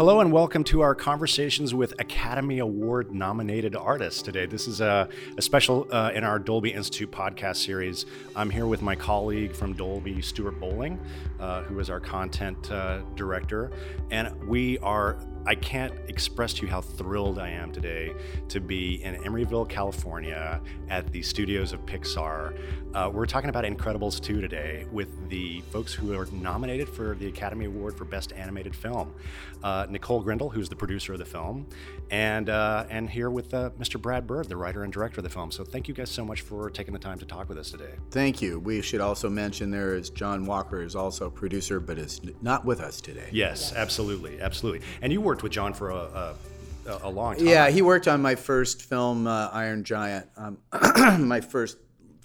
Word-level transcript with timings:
Hello 0.00 0.20
and 0.20 0.32
welcome 0.32 0.64
to 0.64 0.80
our 0.80 0.94
conversations 0.94 1.74
with 1.74 1.92
Academy 2.00 2.60
Award 2.60 3.12
nominated 3.12 3.76
artists 3.76 4.22
today. 4.22 4.46
This 4.46 4.66
is 4.66 4.80
a, 4.80 5.06
a 5.36 5.42
special 5.42 5.86
uh, 5.90 6.10
in 6.14 6.24
our 6.24 6.38
Dolby 6.38 6.72
Institute 6.72 7.10
podcast 7.10 7.56
series. 7.56 8.06
I'm 8.34 8.48
here 8.48 8.66
with 8.66 8.80
my 8.80 8.96
colleague 8.96 9.54
from 9.54 9.74
Dolby, 9.74 10.22
Stuart 10.22 10.58
Bowling, 10.58 10.98
uh, 11.38 11.64
who 11.64 11.78
is 11.80 11.90
our 11.90 12.00
content 12.00 12.72
uh, 12.72 13.00
director, 13.14 13.72
and 14.10 14.32
we 14.48 14.78
are 14.78 15.18
I 15.46 15.54
can't 15.54 15.94
express 16.08 16.52
to 16.54 16.62
you 16.62 16.68
how 16.68 16.82
thrilled 16.82 17.38
I 17.38 17.48
am 17.48 17.72
today 17.72 18.12
to 18.48 18.60
be 18.60 19.02
in 19.02 19.16
Emeryville, 19.22 19.68
California, 19.68 20.60
at 20.90 21.10
the 21.12 21.22
studios 21.22 21.72
of 21.72 21.84
Pixar. 21.86 22.58
Uh, 22.92 23.10
we're 23.12 23.24
talking 23.24 23.48
about 23.48 23.64
Incredibles 23.64 24.20
2 24.20 24.40
today 24.40 24.86
with 24.92 25.28
the 25.30 25.60
folks 25.72 25.94
who 25.94 26.18
are 26.18 26.26
nominated 26.26 26.88
for 26.88 27.14
the 27.14 27.28
Academy 27.28 27.64
Award 27.64 27.96
for 27.96 28.04
Best 28.04 28.32
Animated 28.32 28.74
Film. 28.74 29.14
Uh, 29.62 29.86
Nicole 29.88 30.20
Grindle, 30.20 30.50
who's 30.50 30.68
the 30.68 30.76
producer 30.76 31.12
of 31.12 31.18
the 31.18 31.24
film, 31.24 31.66
and 32.10 32.48
uh, 32.48 32.86
and 32.88 33.08
here 33.08 33.28
with 33.28 33.52
uh, 33.52 33.70
Mr. 33.78 34.00
Brad 34.00 34.26
Bird, 34.26 34.48
the 34.48 34.56
writer 34.56 34.84
and 34.84 34.92
director 34.92 35.20
of 35.20 35.24
the 35.24 35.30
film. 35.30 35.50
So 35.50 35.64
thank 35.64 35.86
you 35.86 35.92
guys 35.92 36.10
so 36.10 36.24
much 36.24 36.40
for 36.40 36.70
taking 36.70 36.94
the 36.94 36.98
time 36.98 37.18
to 37.18 37.26
talk 37.26 37.48
with 37.48 37.58
us 37.58 37.70
today. 37.70 37.92
Thank 38.10 38.40
you. 38.40 38.58
We 38.58 38.80
should 38.80 39.02
also 39.02 39.28
mention 39.28 39.70
there 39.70 39.94
is 39.94 40.08
John 40.08 40.46
Walker 40.46 40.82
is 40.82 40.96
also 40.96 41.26
a 41.26 41.30
producer, 41.30 41.78
but 41.78 41.98
is 41.98 42.20
not 42.40 42.64
with 42.64 42.80
us 42.80 43.00
today. 43.00 43.28
Yes, 43.32 43.70
yes. 43.70 43.72
absolutely, 43.74 44.40
absolutely. 44.40 44.80
And 45.02 45.12
you 45.12 45.20
worked 45.30 45.44
with 45.44 45.52
John 45.52 45.72
for 45.72 45.90
a, 45.90 46.34
a, 46.86 46.98
a 47.04 47.08
long 47.08 47.36
time. 47.36 47.46
Yeah, 47.46 47.70
he 47.70 47.82
worked 47.82 48.08
on 48.08 48.20
my 48.20 48.34
first 48.34 48.82
film, 48.82 49.28
uh, 49.28 49.48
Iron 49.52 49.84
Giant, 49.84 50.26
um, 50.36 50.58
my 51.24 51.40
first 51.40 51.78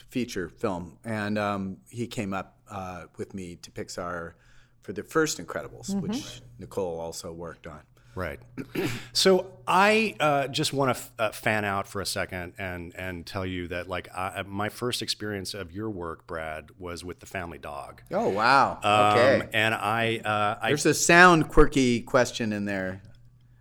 feature 0.09 0.50
film, 0.50 0.98
and 1.05 1.38
um, 1.38 1.78
he 1.88 2.08
came 2.08 2.34
up 2.34 2.58
uh, 2.67 3.03
with 3.17 3.36
me 3.36 3.58
to 3.58 3.70
Pixar 3.70 4.33
for 4.81 4.92
the 4.92 5.03
first 5.03 5.38
Incredibles, 5.38 5.92
mm-hmm. 5.92 6.00
which 6.00 6.42
Nicole 6.58 7.00
also 7.00 7.31
worked 7.31 7.67
on. 7.67 7.81
Right. 8.16 8.39
so 9.13 9.47
I 9.67 10.16
uh, 10.19 10.47
just 10.47 10.73
want 10.73 10.95
to 10.95 11.02
f- 11.02 11.11
uh, 11.19 11.31
fan 11.31 11.66
out 11.66 11.88
for 11.88 12.02
a 12.02 12.05
second 12.05 12.53
and 12.58 12.94
and 12.95 13.25
tell 13.25 13.45
you 13.45 13.67
that 13.67 13.89
like 13.89 14.08
I, 14.16 14.44
my 14.47 14.69
first 14.69 15.02
experience 15.02 15.53
of 15.53 15.71
your 15.71 15.89
work, 15.89 16.25
Brad, 16.25 16.69
was 16.80 17.03
with 17.03 17.19
the 17.19 17.25
Family 17.25 17.58
Dog. 17.58 18.02
Oh 18.11 18.30
wow! 18.30 18.80
Um, 18.81 19.17
okay. 19.17 19.49
And 19.53 19.75
I, 19.75 20.21
uh, 20.23 20.59
I 20.61 20.69
there's 20.69 20.86
a 20.86 20.93
sound 20.93 21.49
quirky 21.49 22.02
question 22.02 22.53
in 22.53 22.66
there 22.66 23.02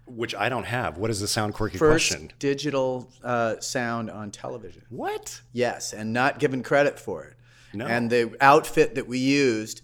which 0.06 0.34
I 0.34 0.48
don't 0.48 0.64
have. 0.64 0.98
What 0.98 1.10
is 1.10 1.20
the 1.20 1.28
sound 1.28 1.54
quirky 1.54 1.78
First 1.78 2.10
question? 2.10 2.32
digital 2.38 3.10
uh, 3.22 3.58
sound 3.60 4.10
on 4.10 4.30
television. 4.30 4.82
What? 4.90 5.40
Yes, 5.52 5.92
and 5.92 6.12
not 6.12 6.38
given 6.38 6.62
credit 6.62 6.98
for 6.98 7.24
it. 7.24 7.36
No. 7.72 7.86
And 7.86 8.10
the 8.10 8.36
outfit 8.40 8.94
that 8.94 9.08
we 9.08 9.18
used, 9.18 9.82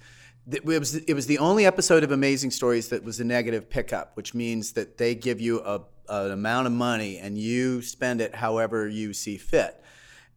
it 0.52 0.64
was 0.64 0.94
it 0.94 1.14
was 1.14 1.26
the 1.26 1.38
only 1.38 1.66
episode 1.66 2.04
of 2.04 2.10
Amazing 2.12 2.50
Stories 2.50 2.88
that 2.88 3.04
was 3.04 3.20
a 3.20 3.24
negative 3.24 3.68
pickup, 3.68 4.16
which 4.16 4.34
means 4.34 4.72
that 4.72 4.98
they 4.98 5.14
give 5.14 5.40
you 5.40 5.60
a 5.60 5.82
an 6.08 6.32
amount 6.32 6.66
of 6.66 6.72
money 6.72 7.18
and 7.18 7.38
you 7.38 7.82
spend 7.82 8.20
it 8.20 8.34
however 8.34 8.88
you 8.88 9.12
see 9.12 9.36
fit. 9.36 9.76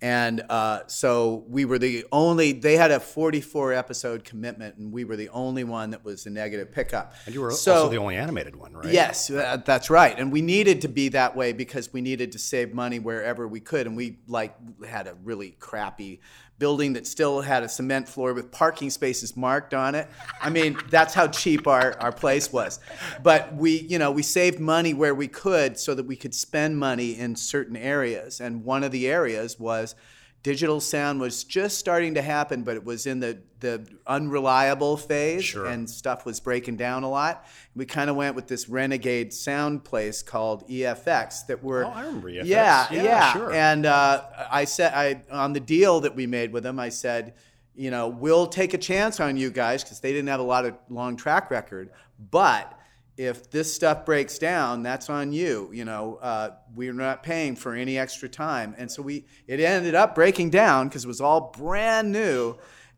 And 0.03 0.43
uh, 0.49 0.85
so 0.87 1.45
we 1.47 1.63
were 1.63 1.79
the 1.79 2.05
only, 2.11 2.51
they 2.51 2.75
had 2.75 2.91
a 2.91 2.99
44 2.99 3.71
episode 3.71 4.25
commitment, 4.25 4.75
and 4.75 4.91
we 4.91 5.05
were 5.05 5.15
the 5.15 5.29
only 5.29 5.63
one 5.63 5.91
that 5.91 6.03
was 6.03 6.25
a 6.25 6.29
negative 6.29 6.73
pickup. 6.73 7.13
And 7.25 7.33
you 7.33 7.39
were 7.39 7.51
so, 7.51 7.73
also 7.75 7.89
the 7.89 7.99
only 7.99 8.17
animated 8.17 8.53
one, 8.53 8.73
right? 8.73 8.91
Yes, 8.91 9.29
uh, 9.29 9.61
that's 9.63 9.89
right. 9.89 10.19
And 10.19 10.29
we 10.29 10.41
needed 10.41 10.81
to 10.81 10.89
be 10.89 11.07
that 11.09 11.37
way 11.37 11.53
because 11.53 11.93
we 11.93 12.01
needed 12.01 12.33
to 12.33 12.37
save 12.37 12.73
money 12.73 12.99
wherever 12.99 13.47
we 13.47 13.61
could. 13.61 13.87
And 13.87 13.95
we 13.95 14.17
like 14.27 14.57
had 14.85 15.07
a 15.07 15.15
really 15.23 15.51
crappy 15.51 16.19
building 16.63 16.93
that 16.93 17.05
still 17.05 17.41
had 17.41 17.61
a 17.61 17.67
cement 17.67 18.07
floor 18.07 18.33
with 18.33 18.49
parking 18.49 18.89
spaces 18.89 19.35
marked 19.35 19.73
on 19.73 19.95
it. 19.95 20.07
I 20.39 20.49
mean, 20.49 20.77
that's 20.89 21.13
how 21.13 21.27
cheap 21.27 21.67
our, 21.67 21.99
our 21.99 22.13
place 22.13 22.53
was. 22.53 22.79
But 23.21 23.53
we, 23.53 23.81
you 23.81 23.99
know, 23.99 24.11
we 24.11 24.23
saved 24.23 24.61
money 24.61 24.93
where 24.93 25.13
we 25.13 25.27
could 25.27 25.77
so 25.77 25.93
that 25.93 26.05
we 26.05 26.15
could 26.15 26.33
spend 26.33 26.77
money 26.77 27.19
in 27.19 27.35
certain 27.35 27.75
areas. 27.75 28.39
And 28.39 28.63
one 28.63 28.85
of 28.85 28.93
the 28.93 29.09
areas 29.09 29.59
was 29.59 29.95
digital 30.43 30.81
sound 30.81 31.21
was 31.21 31.45
just 31.45 31.77
starting 31.77 32.13
to 32.15 32.21
happen, 32.21 32.63
but 32.63 32.75
it 32.75 32.83
was 32.83 33.07
in 33.07 33.21
the, 33.21 33.39
the 33.61 33.87
unreliable 34.05 34.97
phase 34.97 35.45
sure. 35.45 35.65
and 35.65 35.89
stuff 35.89 36.25
was 36.25 36.41
breaking 36.41 36.75
down 36.75 37.03
a 37.03 37.09
lot. 37.09 37.47
We 37.75 37.85
kind 37.85 38.09
of 38.09 38.17
went 38.17 38.35
with 38.35 38.47
this 38.47 38.67
renegade 38.67 39.33
sound 39.33 39.85
place 39.85 40.21
called 40.21 40.67
EFX 40.67 41.47
that 41.47 41.63
were. 41.63 41.85
Oh, 41.85 41.89
I 41.89 42.05
remember 42.05 42.29
EFX. 42.29 42.45
Yeah, 42.45 42.87
yeah. 42.91 43.03
yeah. 43.03 43.33
Sure. 43.33 43.53
And 43.53 43.85
uh, 43.85 44.25
I 44.51 44.65
said, 44.65 44.93
I 44.93 45.21
on 45.31 45.53
the 45.53 45.61
deal 45.61 46.01
that 46.01 46.13
we 46.13 46.27
made 46.27 46.51
with 46.51 46.63
them, 46.63 46.77
I 46.77 46.89
said, 46.89 47.35
you 47.73 47.89
know, 47.89 48.09
we'll 48.09 48.47
take 48.47 48.73
a 48.73 48.77
chance 48.77 49.21
on 49.21 49.37
you 49.37 49.49
guys 49.49 49.81
because 49.83 50.01
they 50.01 50.11
didn't 50.11 50.27
have 50.27 50.41
a 50.41 50.43
lot 50.43 50.65
of 50.65 50.75
long 50.89 51.15
track 51.15 51.49
record, 51.49 51.89
but 52.31 52.77
if 53.17 53.49
this 53.51 53.73
stuff 53.73 54.05
breaks 54.05 54.37
down, 54.37 54.83
that's 54.83 55.09
on 55.09 55.33
you. 55.33 55.69
You 55.71 55.85
know, 55.85 56.19
uh, 56.21 56.51
we're 56.75 56.93
not 56.93 57.23
paying 57.23 57.55
for 57.55 57.75
any 57.75 57.97
extra 57.97 58.27
time, 58.27 58.75
and 58.77 58.91
so 58.91 59.01
we 59.01 59.25
it 59.47 59.59
ended 59.59 59.95
up 59.95 60.15
breaking 60.15 60.49
down 60.49 60.87
because 60.87 61.05
it 61.05 61.07
was 61.07 61.21
all 61.21 61.53
brand 61.57 62.11
new, 62.11 62.55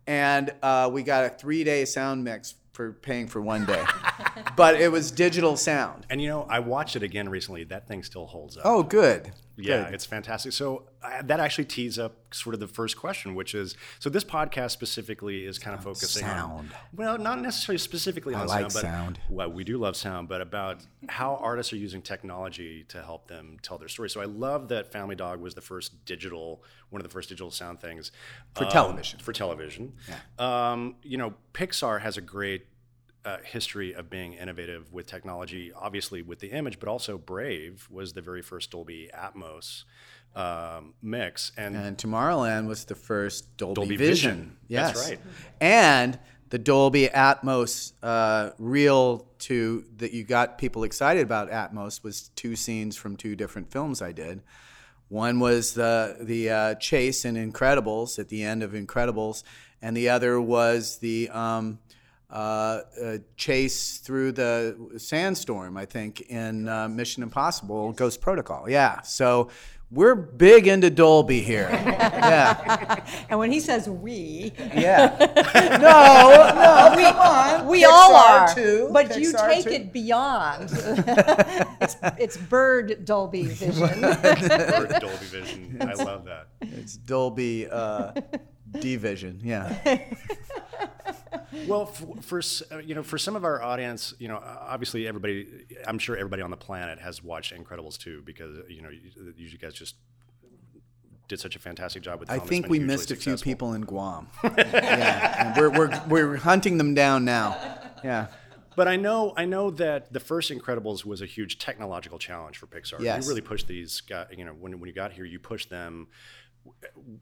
and 0.08 0.54
uh, 0.64 0.90
we 0.92 1.04
got 1.04 1.25
a 1.25 1.30
three 1.30 1.64
day 1.64 1.86
sound 1.86 2.24
mix 2.24 2.56
for 2.72 2.94
paying 2.94 3.28
for 3.28 3.42
one 3.42 3.66
day. 3.66 3.84
but 4.56 4.79
it 4.79 4.91
was 4.91 5.12
digital 5.12 5.57
sound. 5.57 6.06
And 6.09 6.22
you 6.22 6.28
know, 6.28 6.46
I 6.50 6.59
watched 6.59 6.96
it 6.96 7.03
again 7.03 7.29
recently. 7.29 7.63
That 7.63 7.88
thing 7.88 8.03
still 8.03 8.28
holds 8.28 8.57
up. 8.57 8.63
Oh, 8.66 8.84
good. 8.84 9.31
Yeah, 9.57 9.85
good. 9.85 9.94
it's 9.94 10.06
fantastic. 10.06 10.51
So 10.51 10.84
uh, 11.01 11.22
that 11.23 11.40
actually 11.40 11.66
tees 11.66 11.97
up 11.97 12.34
sort 12.34 12.53
of 12.53 12.59
the 12.59 12.68
first 12.68 12.97
question, 12.97 13.35
which 13.35 13.56
is 13.56 13.75
so 14.00 14.09
this 14.09 14.24
podcast 14.24 14.72
specifically 14.72 15.45
is 15.45 15.57
kind 15.59 15.78
of 15.78 15.84
focusing 15.84 16.25
on 16.25 16.29
sound. 16.29 16.51
on 16.51 16.72
well, 16.94 17.18
not 17.18 17.41
necessarily 17.41 17.78
specifically 17.78 18.35
I 18.35 18.41
on 18.41 18.47
like 18.47 18.59
sound, 18.59 18.74
but 18.74 18.81
sound. 18.81 19.19
well, 19.29 19.50
we 19.50 19.63
do 19.63 19.78
love 19.78 19.95
sound, 19.95 20.28
but 20.28 20.41
about 20.41 20.85
how 21.07 21.38
artists 21.38 21.72
are 21.72 21.78
using 21.78 22.01
technology 22.01 22.84
to 22.90 23.01
help 23.01 23.28
them 23.28 23.57
tell 23.62 23.78
their 23.78 23.88
story. 23.88 24.09
So 24.09 24.19
I 24.19 24.25
love 24.25 24.68
that 24.69 24.91
Family 24.91 25.16
Dog 25.16 25.40
was 25.40 25.56
the 25.56 25.62
first 25.62 26.03
digital, 26.06 26.62
one 26.90 27.00
of 27.01 27.03
the 27.03 27.13
first 27.13 27.29
digital 27.29 27.51
sound 27.51 27.79
things 27.79 28.12
for 28.56 28.66
um, 28.66 28.72
television. 28.72 29.19
For 29.19 29.31
television, 29.31 29.94
yeah. 30.09 30.72
Um, 30.72 30.95
you 31.01 31.18
know, 31.18 31.34
Pixar 31.53 32.01
has 32.01 32.18
a 32.18 32.22
great 32.22 32.66
uh, 33.25 33.38
history 33.44 33.94
of 33.94 34.09
being 34.09 34.34
innovative 34.34 34.94
with 34.94 35.08
technology, 35.08 35.72
obviously 35.75 36.22
with 36.22 36.40
the 36.40 36.52
image, 36.52 36.80
but 36.80 36.88
also 36.88 37.18
Brave 37.18 37.88
was 37.90 38.13
the 38.13 38.22
very 38.22 38.41
first 38.41 38.72
Dolby 38.72 39.09
Atmos 39.13 39.84
um, 40.36 40.94
mix. 41.02 41.52
And, 41.58 41.75
and 41.75 41.97
Tomorrowland 41.97 42.68
was 42.68 42.86
the 42.86 42.96
first 42.96 43.58
Dolby, 43.58 43.75
Dolby 43.75 43.97
Vision. 43.97 44.31
Vision. 44.31 44.58
Yes. 44.68 44.94
That's 44.94 45.09
right. 45.09 45.19
And 45.59 46.19
the 46.50 46.59
Dolby 46.59 47.08
Atmos 47.08 47.94
uh, 48.03 48.52
reel 48.59 49.28
to 49.40 49.84
that 49.97 50.13
you 50.13 50.24
got 50.24 50.57
people 50.57 50.84
excited 50.84 51.24
about 51.24 51.50
Atmos 51.50 52.03
was 52.03 52.30
two 52.36 52.56
scenes 52.56 52.96
from 52.96 53.18
two 53.18 53.36
different 53.36 53.72
films 53.72 54.02
I 54.02 54.12
did. 54.12 54.42
One 55.07 55.40
was 55.40 55.74
the 55.74 56.18
the 56.19 56.50
uh, 56.50 56.75
chase 56.75 57.25
in 57.25 57.36
Incredibles 57.36 58.18
at 58.19 58.30
the 58.30 58.44
end 58.44 58.63
of 58.63 58.72
Incredibles, 58.72 59.44
and 59.81 59.96
the 59.96 60.09
other 60.09 60.42
was 60.42 60.97
the 60.97 61.30
um, 61.30 61.80
uh, 62.35 63.18
chase 63.38 64.00
through 64.00 64.34
the 64.34 64.91
sandstorm, 64.97 65.78
I 65.78 65.85
think, 65.85 66.19
in 66.22 66.68
uh, 66.68 66.90
Mission 66.90 67.23
Impossible 67.23 67.94
Ghost 67.94 68.19
Protocol. 68.19 68.69
Yeah. 68.69 69.00
So 69.01 69.50
we're 69.90 70.16
big 70.16 70.68
into 70.68 70.90
Dolby 70.90 71.40
here. 71.41 71.69
yeah. 71.72 73.06
And 73.29 73.40
when 73.40 73.53
he 73.53 73.62
says 73.62 73.88
we. 73.88 74.51
Yeah. 74.57 75.16
no, 75.79 76.90
no, 76.90 76.94
we, 76.97 77.03
come 77.03 77.16
on. 77.16 77.68
We 77.68 77.84
Pixar 77.84 77.90
all 77.90 78.16
are. 78.16 78.53
Too. 78.53 78.90
But 78.91 79.12
Pixar 79.12 79.19
you 79.22 79.31
take 79.31 79.63
too. 79.63 79.72
it 79.72 79.94
beyond. 79.94 80.69
it's, 80.74 81.95
it's 82.18 82.35
Bird 82.35 83.06
Dolby 83.06 83.44
Vision. 83.44 84.01
Bird 84.01 84.95
Dolby 85.00 85.25
Vision. 85.25 85.78
I 85.79 85.94
love 85.94 86.25
that. 86.25 86.47
It's 86.59 86.97
Dolby 86.97 87.69
uh, 87.69 88.12
D-Vision. 88.80 89.39
Yeah. 89.42 90.01
Well, 91.68 91.86
for, 91.86 92.22
for, 92.22 92.42
uh, 92.72 92.80
you 92.80 92.96
know, 92.96 93.04
for 93.04 93.18
some 93.18 93.36
of 93.36 93.44
our 93.44 93.62
audience, 93.62 94.13
you 94.19 94.28
know, 94.28 94.38
obviously 94.38 95.07
everybody, 95.07 95.66
I'm 95.86 96.00
sure 96.00 96.16
everybody 96.16 96.42
on 96.42 96.52
the 96.52 96.57
planet 96.57 97.00
has 97.00 97.24
watched 97.24 97.54
Incredibles 97.54 97.98
2 97.98 98.24
because 98.25 98.57
you 98.69 98.81
know 98.81 98.90
you, 98.90 99.02
you 99.36 99.57
guys 99.57 99.74
just 99.74 99.96
did 101.28 101.40
such 101.40 101.56
a 101.56 101.60
fantastic 101.60 102.04
job 102.04 102.19
with. 102.19 102.30
The 102.30 102.36
I 102.36 102.40
think 102.40 102.68
we 102.68 102.80
missed 102.80 103.12
a 103.12 103.16
few 103.16 103.38
people 103.38 103.74
in 103.74 103.81
Guam. 103.81 104.28
yeah, 104.44 105.48
and 105.48 105.57
we're, 105.57 105.69
we're 105.69 106.02
we're 106.07 106.38
hunting 106.38 106.78
them 106.78 106.94
down 106.94 107.25
now. 107.25 107.58
Yeah. 108.04 108.28
But 108.75 108.88
I 108.90 108.98
know, 108.98 109.34
I 109.38 109.46
know 109.46 109.72
that 109.72 110.12
the 110.12 110.19
first 110.19 110.51
Incredibles 110.51 111.06
was 111.06 111.22
a 111.22 111.25
huge 111.25 111.60
technological 111.60 112.19
challenge 112.19 112.58
for 112.58 112.68
Pixar. 112.68 113.00
Yes. 113.00 113.24
You 113.24 113.30
really 113.30 113.42
pushed 113.42 113.68
these, 113.68 114.01
guys, 114.01 114.28
you 114.38 114.44
know, 114.44 114.51
when, 114.51 114.80
when 114.80 114.88
you 114.88 114.94
got 114.94 115.13
here, 115.13 115.24
you 115.24 115.40
pushed 115.40 115.69
them. 115.69 116.08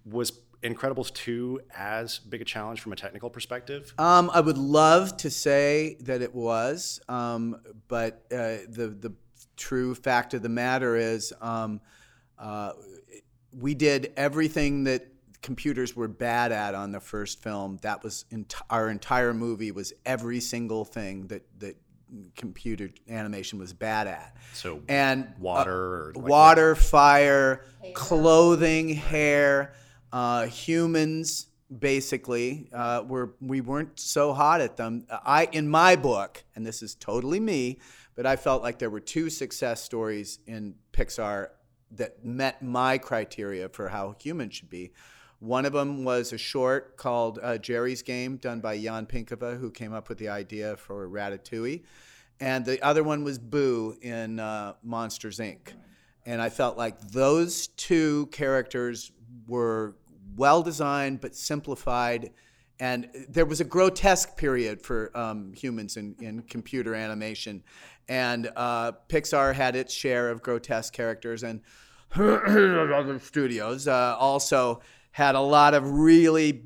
Was 0.03 0.31
Incredibles 0.63 1.13
2 1.13 1.61
as 1.75 2.19
big 2.19 2.41
a 2.41 2.45
challenge 2.45 2.81
from 2.81 2.93
a 2.93 2.95
technical 2.95 3.29
perspective? 3.29 3.93
Um, 3.97 4.31
I 4.33 4.39
would 4.39 4.57
love 4.57 5.17
to 5.17 5.29
say 5.29 5.97
that 6.01 6.21
it 6.21 6.33
was, 6.33 7.01
um, 7.09 7.61
but 7.87 8.25
uh, 8.31 8.63
the 8.69 8.95
the 8.99 9.13
true 9.57 9.93
fact 9.93 10.33
of 10.33 10.41
the 10.41 10.49
matter 10.49 10.95
is, 10.95 11.33
um, 11.41 11.81
uh, 12.39 12.73
we 13.51 13.73
did 13.73 14.13
everything 14.17 14.85
that 14.85 15.07
computers 15.41 15.95
were 15.95 16.07
bad 16.07 16.51
at 16.51 16.73
on 16.73 16.91
the 16.91 16.99
first 16.99 17.43
film. 17.43 17.77
That 17.81 18.03
was 18.03 18.25
ent- 18.31 18.55
our 18.69 18.89
entire 18.89 19.33
movie 19.33 19.71
was 19.71 19.93
every 20.05 20.39
single 20.39 20.85
thing 20.85 21.27
that 21.27 21.43
that 21.59 21.77
computer 22.35 22.89
animation 23.09 23.59
was 23.59 23.73
bad 23.73 24.07
at. 24.07 24.35
So 24.53 24.81
and 24.87 25.25
uh, 25.25 25.27
water 25.39 25.73
or 25.73 26.13
like 26.15 26.25
water, 26.25 26.75
fire, 26.75 27.65
clothing, 27.93 28.89
hair, 28.89 29.73
uh, 30.13 30.45
humans. 30.45 31.47
Basically, 31.79 32.69
uh, 32.71 33.03
were 33.07 33.33
we 33.41 33.59
weren't 33.59 33.99
so 33.99 34.31
hot 34.31 34.61
at 34.61 34.77
them. 34.77 35.07
I, 35.09 35.49
in 35.51 35.67
my 35.67 35.95
book, 35.95 36.43
and 36.55 36.63
this 36.63 36.83
is 36.83 36.93
totally 36.93 37.39
me, 37.39 37.79
but 38.15 38.27
I 38.27 38.35
felt 38.35 38.61
like 38.61 38.77
there 38.77 38.91
were 38.91 38.99
two 38.99 39.31
success 39.31 39.81
stories 39.81 40.37
in 40.45 40.75
Pixar 40.91 41.49
that 41.95 42.23
met 42.23 42.61
my 42.61 42.99
criteria 42.99 43.69
for 43.69 43.89
how 43.89 44.15
humans 44.21 44.53
should 44.55 44.69
be. 44.69 44.91
One 45.39 45.65
of 45.65 45.73
them 45.73 46.03
was 46.03 46.31
a 46.31 46.37
short 46.37 46.95
called 46.95 47.39
uh, 47.41 47.57
Geri's 47.57 48.01
Game, 48.03 48.37
done 48.37 48.59
by 48.59 48.79
Jan 48.79 49.07
Pinkava, 49.07 49.59
who 49.59 49.71
came 49.71 49.93
up 49.93 50.09
with 50.09 50.17
the 50.19 50.29
idea 50.29 50.77
for 50.77 51.09
Ratatouille. 51.09 51.83
And 52.39 52.65
the 52.65 52.81
other 52.81 53.03
one 53.03 53.23
was 53.23 53.39
Boo 53.39 53.97
in 54.01 54.39
uh, 54.39 54.73
Monsters, 54.83 55.39
Inc. 55.39 55.73
And 56.25 56.41
I 56.41 56.49
felt 56.49 56.77
like 56.77 56.99
those 57.01 57.67
two 57.67 58.27
characters 58.27 59.11
were 59.47 59.95
well 60.35 60.61
designed 60.61 61.21
but 61.21 61.35
simplified. 61.35 62.31
And 62.79 63.09
there 63.29 63.45
was 63.45 63.61
a 63.61 63.63
grotesque 63.63 64.35
period 64.35 64.81
for 64.81 65.15
um, 65.15 65.53
humans 65.53 65.95
in, 65.97 66.15
in 66.19 66.41
computer 66.43 66.95
animation. 66.95 67.63
And 68.09 68.49
uh, 68.55 68.93
Pixar 69.07 69.53
had 69.53 69.75
its 69.75 69.93
share 69.93 70.29
of 70.29 70.41
grotesque 70.41 70.93
characters. 70.93 71.43
And 71.43 71.61
other 72.15 73.19
studios 73.19 73.87
uh, 73.87 74.15
also 74.19 74.81
had 75.11 75.35
a 75.35 75.39
lot 75.39 75.73
of 75.73 75.89
really 75.91 76.63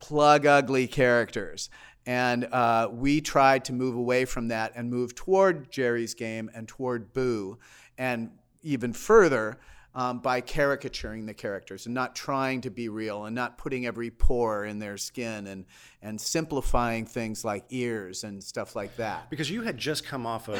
plug 0.00 0.44
ugly 0.44 0.86
characters. 0.86 1.70
And 2.06 2.44
uh, 2.44 2.88
we 2.92 3.20
tried 3.20 3.64
to 3.66 3.72
move 3.72 3.96
away 3.96 4.24
from 4.26 4.48
that 4.48 4.72
and 4.74 4.90
move 4.90 5.14
toward 5.14 5.70
Geri's 5.70 6.14
game 6.14 6.50
and 6.54 6.68
toward 6.68 7.14
Boo, 7.14 7.58
and 7.96 8.30
even 8.62 8.92
further 8.92 9.58
um, 9.96 10.18
by 10.18 10.40
caricaturing 10.40 11.26
the 11.26 11.34
characters 11.34 11.86
and 11.86 11.94
not 11.94 12.16
trying 12.16 12.60
to 12.62 12.70
be 12.70 12.88
real 12.88 13.26
and 13.26 13.34
not 13.34 13.58
putting 13.58 13.86
every 13.86 14.10
pore 14.10 14.64
in 14.64 14.78
their 14.80 14.96
skin 14.96 15.46
and, 15.46 15.64
and 16.02 16.20
simplifying 16.20 17.06
things 17.06 17.44
like 17.44 17.64
ears 17.70 18.24
and 18.24 18.42
stuff 18.42 18.74
like 18.74 18.96
that. 18.96 19.30
Because 19.30 19.50
you 19.50 19.62
had 19.62 19.78
just 19.78 20.04
come 20.04 20.26
off 20.26 20.48
of 20.48 20.58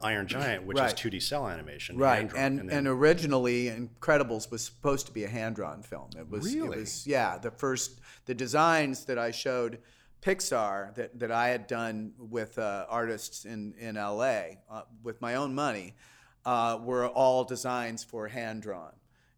Iron 0.00 0.26
Giant, 0.26 0.64
which 0.64 0.78
Right. 0.78 0.86
is 0.86 0.94
2D 0.94 1.20
cell 1.20 1.46
animation. 1.46 1.98
Right, 1.98 2.18
hand-drawn, 2.20 2.42
and 2.42 2.58
then- 2.70 2.70
and 2.78 2.88
originally 2.88 3.66
Incredibles 3.66 4.50
was 4.50 4.64
supposed 4.64 5.06
to 5.06 5.12
be 5.12 5.24
a 5.24 5.28
hand 5.28 5.56
drawn 5.56 5.82
film. 5.82 6.10
It 6.18 6.28
was 6.30 6.46
Really? 6.54 6.76
it 6.76 6.80
was 6.80 7.06
yeah 7.06 7.36
the 7.38 7.50
first 7.50 8.00
the 8.24 8.34
designs 8.34 9.04
that 9.06 9.18
I 9.18 9.30
showed 9.30 9.80
Pixar 10.22 10.94
that, 10.96 11.18
that 11.18 11.30
I 11.30 11.48
had 11.48 11.66
done 11.66 12.12
with 12.18 12.58
uh, 12.58 12.86
artists 12.88 13.44
in 13.44 13.74
in 13.78 13.96
L.A. 13.96 14.58
Uh, 14.70 14.82
with 15.02 15.20
my 15.20 15.34
own 15.34 15.54
money 15.54 15.94
uh, 16.44 16.78
were 16.82 17.06
all 17.08 17.44
designs 17.44 18.04
for 18.04 18.28
hand 18.28 18.62
drawn. 18.62 18.92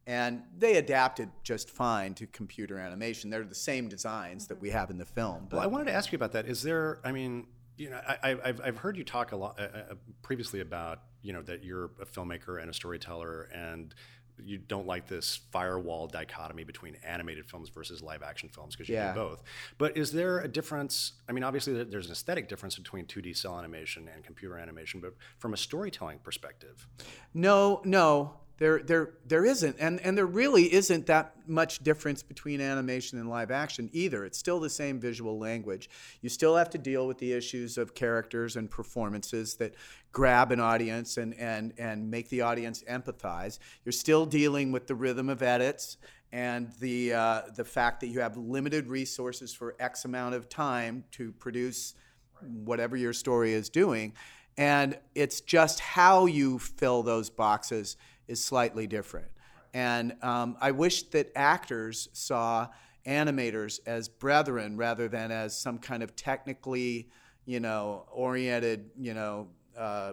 And 0.06 0.42
they 0.58 0.76
adapted 0.76 1.30
just 1.44 1.70
fine 1.70 2.14
to 2.14 2.26
computer 2.26 2.76
animation. 2.76 3.30
They're 3.30 3.44
the 3.44 3.54
same 3.54 3.88
designs 3.88 4.48
that 4.48 4.60
we 4.60 4.70
have 4.70 4.90
in 4.90 4.98
the 4.98 5.04
film. 5.04 5.46
But 5.48 5.58
Well, 5.58 5.64
I 5.64 5.66
wanted 5.66 5.84
to 5.84 5.92
ask 5.92 6.10
you 6.10 6.16
about 6.16 6.32
that. 6.32 6.46
Is 6.46 6.62
there? 6.62 6.98
I 7.04 7.12
mean, 7.12 7.46
you 7.76 7.90
know, 7.90 8.00
I, 8.06 8.36
I've 8.44 8.60
I've 8.64 8.76
heard 8.78 8.96
you 8.96 9.04
talk 9.04 9.32
a 9.32 9.36
lot 9.36 9.60
uh, 9.60 9.62
uh, 9.62 9.94
previously 10.22 10.60
about 10.60 11.02
you 11.22 11.32
know 11.32 11.42
that 11.42 11.62
you're 11.62 11.90
a 12.00 12.04
filmmaker 12.04 12.60
and 12.60 12.68
a 12.68 12.74
storyteller, 12.74 13.48
and 13.54 13.94
you 14.42 14.58
don't 14.58 14.86
like 14.86 15.06
this 15.08 15.40
firewall 15.50 16.06
dichotomy 16.06 16.64
between 16.64 16.96
animated 17.04 17.46
films 17.46 17.68
versus 17.68 18.02
live 18.02 18.22
action 18.22 18.48
films 18.48 18.74
because 18.74 18.88
you 18.88 18.94
Yeah. 18.94 19.12
do 19.12 19.20
both. 19.20 19.42
But 19.78 19.96
is 19.96 20.12
there 20.12 20.40
a 20.40 20.48
difference? 20.48 21.12
I 21.28 21.32
mean, 21.32 21.44
obviously 21.44 21.84
there's 21.84 22.06
an 22.06 22.12
aesthetic 22.12 22.48
difference 22.48 22.76
between 22.76 23.06
2D 23.06 23.34
cell 23.36 23.58
animation 23.58 24.08
and 24.12 24.24
computer 24.24 24.58
animation, 24.58 25.00
but 25.00 25.14
from 25.38 25.52
a 25.54 25.56
storytelling 25.56 26.18
perspective, 26.20 26.86
No, 27.34 27.80
no, 27.84 28.40
there, 28.58 28.80
there, 28.82 29.14
there 29.26 29.44
isn't, 29.44 29.76
and 29.80 30.00
and 30.00 30.16
there 30.16 30.26
really 30.26 30.72
isn't 30.72 31.06
that 31.06 31.34
much 31.46 31.80
difference 31.80 32.22
between 32.22 32.60
animation 32.60 33.18
and 33.18 33.28
live 33.28 33.50
action 33.50 33.90
either. 33.92 34.24
It's 34.24 34.38
still 34.38 34.60
the 34.60 34.70
same 34.70 35.00
visual 35.00 35.38
language. 35.38 35.90
You 36.20 36.28
still 36.28 36.56
have 36.56 36.70
to 36.70 36.78
deal 36.78 37.06
with 37.06 37.18
the 37.18 37.32
issues 37.32 37.78
of 37.78 37.94
characters 37.94 38.56
and 38.56 38.70
performances 38.70 39.54
that 39.54 39.74
grab 40.12 40.52
an 40.52 40.60
audience 40.60 41.16
and 41.16 41.34
and 41.34 41.72
and 41.78 42.10
make 42.10 42.28
the 42.28 42.42
audience 42.42 42.84
empathize. 42.88 43.58
You're 43.84 43.92
still 43.92 44.26
dealing 44.26 44.70
with 44.70 44.86
the 44.86 44.94
rhythm 44.94 45.28
of 45.28 45.42
edits 45.42 45.96
and 46.32 46.70
the 46.80 47.12
uh, 47.12 47.42
the 47.54 47.64
fact 47.64 48.00
that 48.00 48.08
you 48.08 48.20
have 48.20 48.36
limited 48.36 48.86
resources 48.88 49.52
for 49.52 49.74
X 49.80 50.04
amount 50.04 50.34
of 50.34 50.48
time 50.48 51.04
to 51.12 51.32
produce 51.32 51.94
whatever 52.40 52.96
your 52.96 53.12
story 53.12 53.52
is 53.52 53.68
doing. 53.68 54.12
And 54.58 54.98
it's 55.14 55.40
just 55.40 55.80
how 55.80 56.26
you 56.26 56.58
fill 56.58 57.02
those 57.02 57.30
boxes 57.30 57.96
is 58.28 58.42
slightly 58.42 58.86
different. 58.86 59.28
And 59.74 60.16
um, 60.22 60.56
I 60.60 60.70
wish 60.70 61.04
that 61.10 61.32
actors 61.34 62.08
saw 62.12 62.68
animators 63.06 63.80
as 63.86 64.08
brethren 64.08 64.76
rather 64.76 65.08
than 65.08 65.30
as 65.30 65.58
some 65.58 65.78
kind 65.78 66.02
of 66.02 66.14
technically, 66.14 67.08
you 67.46 67.60
know, 67.60 68.06
oriented, 68.12 68.90
you 68.98 69.14
know, 69.14 69.48
uh, 69.76 70.12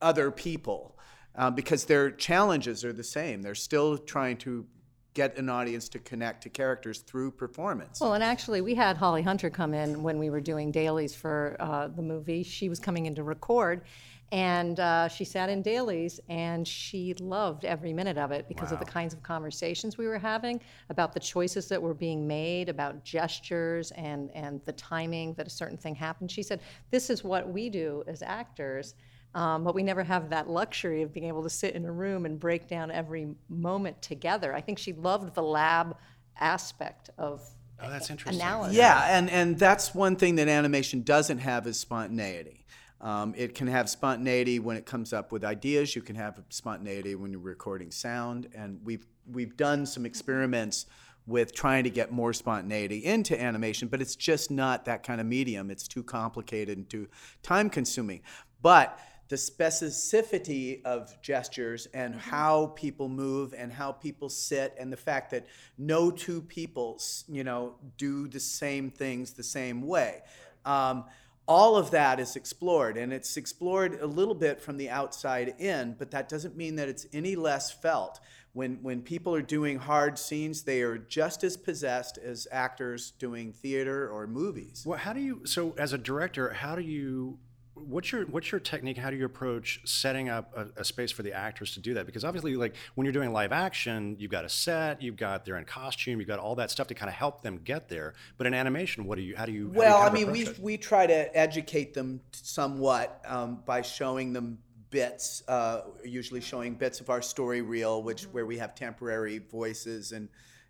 other 0.00 0.30
people, 0.30 0.98
uh, 1.36 1.50
because 1.50 1.84
their 1.84 2.10
challenges 2.10 2.84
are 2.84 2.92
the 2.92 3.04
same. 3.04 3.40
They're 3.42 3.54
still 3.54 3.96
trying 3.96 4.36
to 4.38 4.66
get 5.14 5.36
an 5.36 5.48
audience 5.48 5.88
to 5.90 5.98
connect 5.98 6.42
to 6.42 6.48
characters 6.48 7.00
through 7.00 7.30
performance. 7.30 8.00
Well, 8.00 8.14
and 8.14 8.24
actually, 8.24 8.60
we 8.60 8.74
had 8.74 8.96
Holly 8.96 9.22
Hunter 9.22 9.50
come 9.50 9.74
in 9.74 10.02
when 10.02 10.18
we 10.18 10.30
were 10.30 10.40
doing 10.40 10.70
dailies 10.70 11.14
for 11.14 11.56
uh, 11.60 11.88
the 11.88 12.02
movie. 12.02 12.42
She 12.42 12.68
was 12.68 12.78
coming 12.78 13.06
in 13.06 13.14
to 13.16 13.22
record, 13.22 13.84
and 14.32 14.80
uh, 14.80 15.08
she 15.08 15.24
sat 15.24 15.50
in 15.50 15.60
dailies, 15.60 16.18
and 16.30 16.66
she 16.66 17.12
loved 17.20 17.66
every 17.66 17.92
minute 17.92 18.16
of 18.16 18.32
it 18.32 18.48
because 18.48 18.72
of 18.72 18.78
the 18.78 18.84
kinds 18.84 19.12
of 19.12 19.22
conversations 19.22 19.98
we 19.98 20.06
were 20.06 20.18
having 20.18 20.58
about 20.88 21.12
the 21.12 21.20
choices 21.20 21.68
that 21.68 21.80
were 21.80 21.92
being 21.92 22.26
made, 22.26 22.70
about 22.70 23.04
gestures 23.04 23.90
and 23.92 24.30
and 24.34 24.62
the 24.64 24.72
timing 24.72 25.34
that 25.34 25.46
a 25.46 25.50
certain 25.50 25.76
thing 25.76 25.94
happened. 25.94 26.30
She 26.30 26.42
said, 26.42 26.60
"This 26.90 27.10
is 27.10 27.22
what 27.22 27.46
we 27.46 27.68
do 27.68 28.02
as 28.06 28.22
actors." 28.22 28.94
Um, 29.34 29.64
but 29.64 29.74
we 29.74 29.82
never 29.82 30.02
have 30.02 30.30
that 30.30 30.48
luxury 30.48 31.02
of 31.02 31.12
being 31.12 31.26
able 31.26 31.42
to 31.42 31.50
sit 31.50 31.74
in 31.74 31.84
a 31.84 31.92
room 31.92 32.26
and 32.26 32.38
break 32.38 32.68
down 32.68 32.90
every 32.90 33.28
moment 33.48 34.00
together. 34.02 34.54
I 34.54 34.60
think 34.60 34.78
she 34.78 34.92
loved 34.92 35.34
the 35.34 35.42
lab 35.42 35.96
aspect 36.38 37.10
of 37.16 37.42
oh, 37.82 37.88
that's 37.88 38.10
interesting. 38.10 38.40
analysis. 38.40 38.76
Yeah, 38.76 39.16
and, 39.16 39.30
and 39.30 39.58
that's 39.58 39.94
one 39.94 40.16
thing 40.16 40.34
that 40.36 40.48
animation 40.48 41.02
doesn't 41.02 41.38
have 41.38 41.66
is 41.66 41.78
spontaneity. 41.78 42.61
Um, 43.02 43.34
it 43.36 43.54
can 43.54 43.66
have 43.66 43.90
spontaneity 43.90 44.60
when 44.60 44.76
it 44.76 44.86
comes 44.86 45.12
up 45.12 45.32
with 45.32 45.44
ideas. 45.44 45.96
You 45.96 46.02
can 46.02 46.14
have 46.16 46.40
spontaneity 46.48 47.16
when 47.16 47.32
you're 47.32 47.40
recording 47.40 47.90
sound, 47.90 48.48
and 48.54 48.80
we've 48.84 49.06
we've 49.30 49.56
done 49.56 49.86
some 49.86 50.06
experiments 50.06 50.86
with 51.26 51.54
trying 51.54 51.84
to 51.84 51.90
get 51.90 52.10
more 52.10 52.32
spontaneity 52.32 53.04
into 53.04 53.40
animation, 53.40 53.86
but 53.88 54.00
it's 54.00 54.16
just 54.16 54.50
not 54.50 54.84
that 54.84 55.02
kind 55.04 55.20
of 55.20 55.26
medium. 55.26 55.70
It's 55.70 55.86
too 55.86 56.02
complicated 56.02 56.78
and 56.78 56.88
too 56.88 57.08
time 57.42 57.70
consuming. 57.70 58.22
But 58.60 58.98
the 59.28 59.36
specificity 59.36 60.84
of 60.84 61.20
gestures 61.22 61.86
and 61.94 62.14
how 62.14 62.66
people 62.76 63.08
move 63.08 63.54
and 63.56 63.72
how 63.72 63.90
people 63.90 64.28
sit 64.28 64.74
and 64.78 64.92
the 64.92 64.96
fact 64.96 65.30
that 65.30 65.46
no 65.78 66.10
two 66.10 66.42
people 66.42 67.00
you 67.28 67.42
know 67.42 67.76
do 67.96 68.28
the 68.28 68.38
same 68.38 68.90
things 68.90 69.32
the 69.32 69.42
same 69.42 69.80
way 69.80 70.20
um, 70.66 71.04
all 71.48 71.76
of 71.76 71.90
that 71.90 72.20
is 72.20 72.36
explored 72.36 72.96
and 72.96 73.12
it's 73.12 73.36
explored 73.36 74.00
a 74.00 74.06
little 74.06 74.34
bit 74.34 74.60
from 74.60 74.76
the 74.76 74.88
outside 74.88 75.54
in 75.58 75.94
but 75.98 76.10
that 76.10 76.28
doesn't 76.28 76.56
mean 76.56 76.76
that 76.76 76.88
it's 76.88 77.06
any 77.12 77.34
less 77.34 77.70
felt 77.70 78.20
when 78.52 78.78
when 78.82 79.02
people 79.02 79.34
are 79.34 79.42
doing 79.42 79.78
hard 79.78 80.18
scenes 80.18 80.62
they 80.62 80.82
are 80.82 80.98
just 80.98 81.42
as 81.42 81.56
possessed 81.56 82.18
as 82.18 82.46
actors 82.52 83.12
doing 83.18 83.52
theater 83.52 84.08
or 84.08 84.26
movies 84.26 84.84
Well, 84.86 84.98
how 84.98 85.12
do 85.12 85.20
you? 85.20 85.44
So, 85.46 85.74
as 85.78 85.92
a 85.92 85.98
director, 85.98 86.52
how 86.52 86.74
do 86.76 86.82
you? 86.82 87.38
What's 87.74 88.12
your 88.12 88.26
what's 88.26 88.52
your 88.52 88.60
technique? 88.60 88.98
How 88.98 89.10
do 89.10 89.16
you 89.16 89.24
approach 89.24 89.80
setting 89.84 90.28
up 90.28 90.52
a, 90.54 90.80
a 90.80 90.84
space 90.84 91.10
for 91.10 91.22
the 91.22 91.32
actors 91.32 91.72
to 91.74 91.80
do 91.80 91.94
that? 91.94 92.04
Because 92.04 92.22
obviously, 92.22 92.54
like 92.54 92.74
when 92.94 93.06
you're 93.06 93.12
doing 93.12 93.32
live 93.32 93.50
action, 93.50 94.16
you've 94.18 94.30
got 94.30 94.44
a 94.44 94.48
set, 94.48 95.00
you've 95.00 95.16
got 95.16 95.46
they're 95.46 95.56
in 95.56 95.64
costume, 95.64 96.18
you've 96.18 96.28
got 96.28 96.38
all 96.38 96.54
that 96.56 96.70
stuff 96.70 96.88
to 96.88 96.94
kind 96.94 97.08
of 97.08 97.14
help 97.14 97.42
them 97.42 97.60
get 97.64 97.88
there. 97.88 98.12
But 98.36 98.46
in 98.46 98.52
animation, 98.52 99.06
what 99.06 99.16
do 99.16 99.22
you? 99.22 99.36
How 99.36 99.46
do 99.46 99.52
you? 99.52 99.68
how 99.68 99.72
do 99.72 99.74
you 99.74 99.78
Well, 99.78 100.02
I 100.02 100.10
mean, 100.10 100.30
we 100.30 100.42
it? 100.42 100.58
we 100.58 100.76
try 100.76 101.06
to 101.06 101.36
educate 101.36 101.94
them 101.94 102.20
somewhat 102.32 103.22
um, 103.26 103.62
by 103.64 103.80
showing 103.80 104.34
them 104.34 104.58
bits, 104.90 105.42
uh, 105.48 105.80
usually 106.04 106.42
showing 106.42 106.74
bits 106.74 107.00
of 107.00 107.08
our 107.08 107.22
story 107.22 107.62
reel, 107.62 108.02
which 108.02 108.24
where 108.24 108.44
we 108.44 108.58
have 108.58 108.74
temporary 108.74 109.38
voices 109.38 110.12
and 110.12 110.28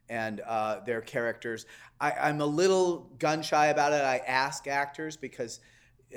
and 0.09 0.41
uh, 0.41 0.81
their 0.81 1.01
characters. 1.01 1.67
I, 2.01 2.13
I'm 2.13 2.41
a 2.41 2.47
little 2.47 3.11
gun 3.19 3.43
shy 3.43 3.67
about 3.67 3.93
it. 3.93 4.03
I 4.03 4.19
ask 4.19 4.69
actors 4.69 5.17
because 5.17 5.61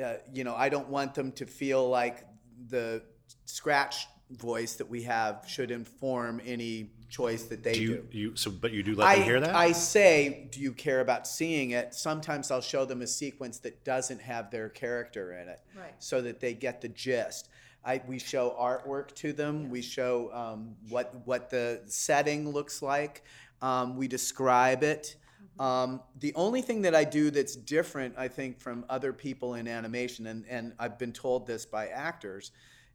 uh, 0.02 0.14
you 0.34 0.44
know 0.44 0.56
I 0.56 0.70
don't 0.70 0.90
want 0.90 1.14
them 1.16 1.32
to 1.34 1.46
feel 1.46 1.88
like 1.90 2.26
the 2.70 3.02
scratch 3.46 4.08
voice 4.32 4.74
that 4.76 4.90
we 4.90 5.04
have 5.04 5.44
should 5.48 5.70
inform 5.72 6.42
any 6.46 6.90
choice 7.10 7.44
that 7.44 7.64
they 7.64 7.74
Do 7.74 7.80
do. 7.80 7.86
you, 7.86 8.08
you 8.12 8.36
so 8.36 8.50
but 8.50 8.72
you 8.72 8.82
do 8.84 8.96
let 8.96 9.08
I, 9.08 9.16
them 9.16 9.24
hear 9.24 9.40
that? 9.40 9.56
I 9.56 9.72
say, 9.72 10.48
do 10.52 10.60
you 10.60 10.72
care 10.72 11.02
about 11.02 11.28
seeing 11.28 11.72
it? 11.72 11.94
Sometimes 11.94 12.50
I'll 12.50 12.62
show 12.62 12.86
them 12.86 13.02
a 13.04 13.08
sequence 13.08 13.60
that 13.60 13.84
doesn't 13.86 14.20
have 14.22 14.50
their 14.50 14.70
character 14.70 15.34
in 15.38 15.48
it, 15.48 15.60
Right. 15.78 15.94
so 16.00 16.22
that 16.22 16.40
they 16.40 16.54
get 16.56 16.82
the 16.82 16.90
gist. 16.90 17.50
I, 17.86 18.02
we 18.08 18.18
show 18.18 18.56
artwork 18.60 19.14
to 19.16 19.32
them. 19.32 19.70
We 19.70 19.84
show 19.84 20.32
um, 20.34 20.76
what 20.90 21.14
what 21.26 21.52
the 21.52 21.82
setting 21.86 22.50
looks 22.50 22.82
like. 22.82 23.24
Um, 23.62 23.96
we 23.96 24.08
describe 24.08 24.82
it. 24.84 25.16
Um, 25.60 26.02
the 26.20 26.34
only 26.36 26.62
thing 26.62 26.82
that 26.82 26.94
I 26.96 27.04
do 27.04 27.32
that's 27.32 27.56
different, 27.56 28.16
I 28.18 28.28
think, 28.28 28.60
from 28.60 28.86
other 28.90 29.14
people 29.14 29.56
in 29.56 29.68
animation, 29.68 30.28
and, 30.28 30.46
and 30.50 30.74
I've 30.80 31.00
been 31.00 31.14
told 31.14 31.48
this 31.48 31.66
by 31.66 31.88
actors, 31.88 32.52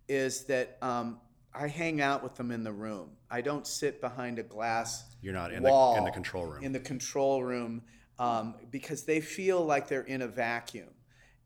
is 0.09 0.45
that 0.45 0.77
um, 0.83 1.21
I 1.55 1.69
hang 1.69 2.01
out 2.01 2.23
with 2.23 2.35
them 2.35 2.51
in 2.51 2.63
the 2.63 2.73
room. 2.73 3.11
I 3.31 3.41
don't 3.41 3.67
sit 3.67 4.01
behind 4.01 4.39
a 4.39 4.43
glass 4.43 5.05
You're 5.23 5.35
not 5.35 5.53
in 5.53 5.63
the- 5.63 5.95
in 5.97 6.05
the 6.05 6.11
control 6.11 6.47
room. 6.47 6.65
In 6.65 6.73
the 6.73 6.81
control 6.81 7.43
room, 7.43 7.83
um, 8.19 8.55
because 8.71 9.05
they 9.05 9.21
feel 9.21 9.65
like 9.65 9.89
they're 9.89 10.03
in 10.03 10.23
a 10.23 10.29
vacuum. 10.29 10.91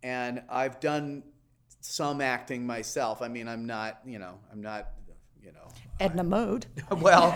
And 0.03 0.43
I've 0.49 0.81
done 0.81 1.23
some 1.81 2.21
acting 2.21 2.67
myself. 2.67 3.23
I 3.23 3.29
mean, 3.29 3.47
I'm 3.47 3.67
not, 3.67 4.01
you 4.05 4.19
know, 4.19 4.39
I'm 4.51 4.61
not, 4.61 4.89
you 5.45 5.53
know, 5.53 5.69
Edna 6.01 6.25
Mode, 6.25 6.67
well, 7.01 7.31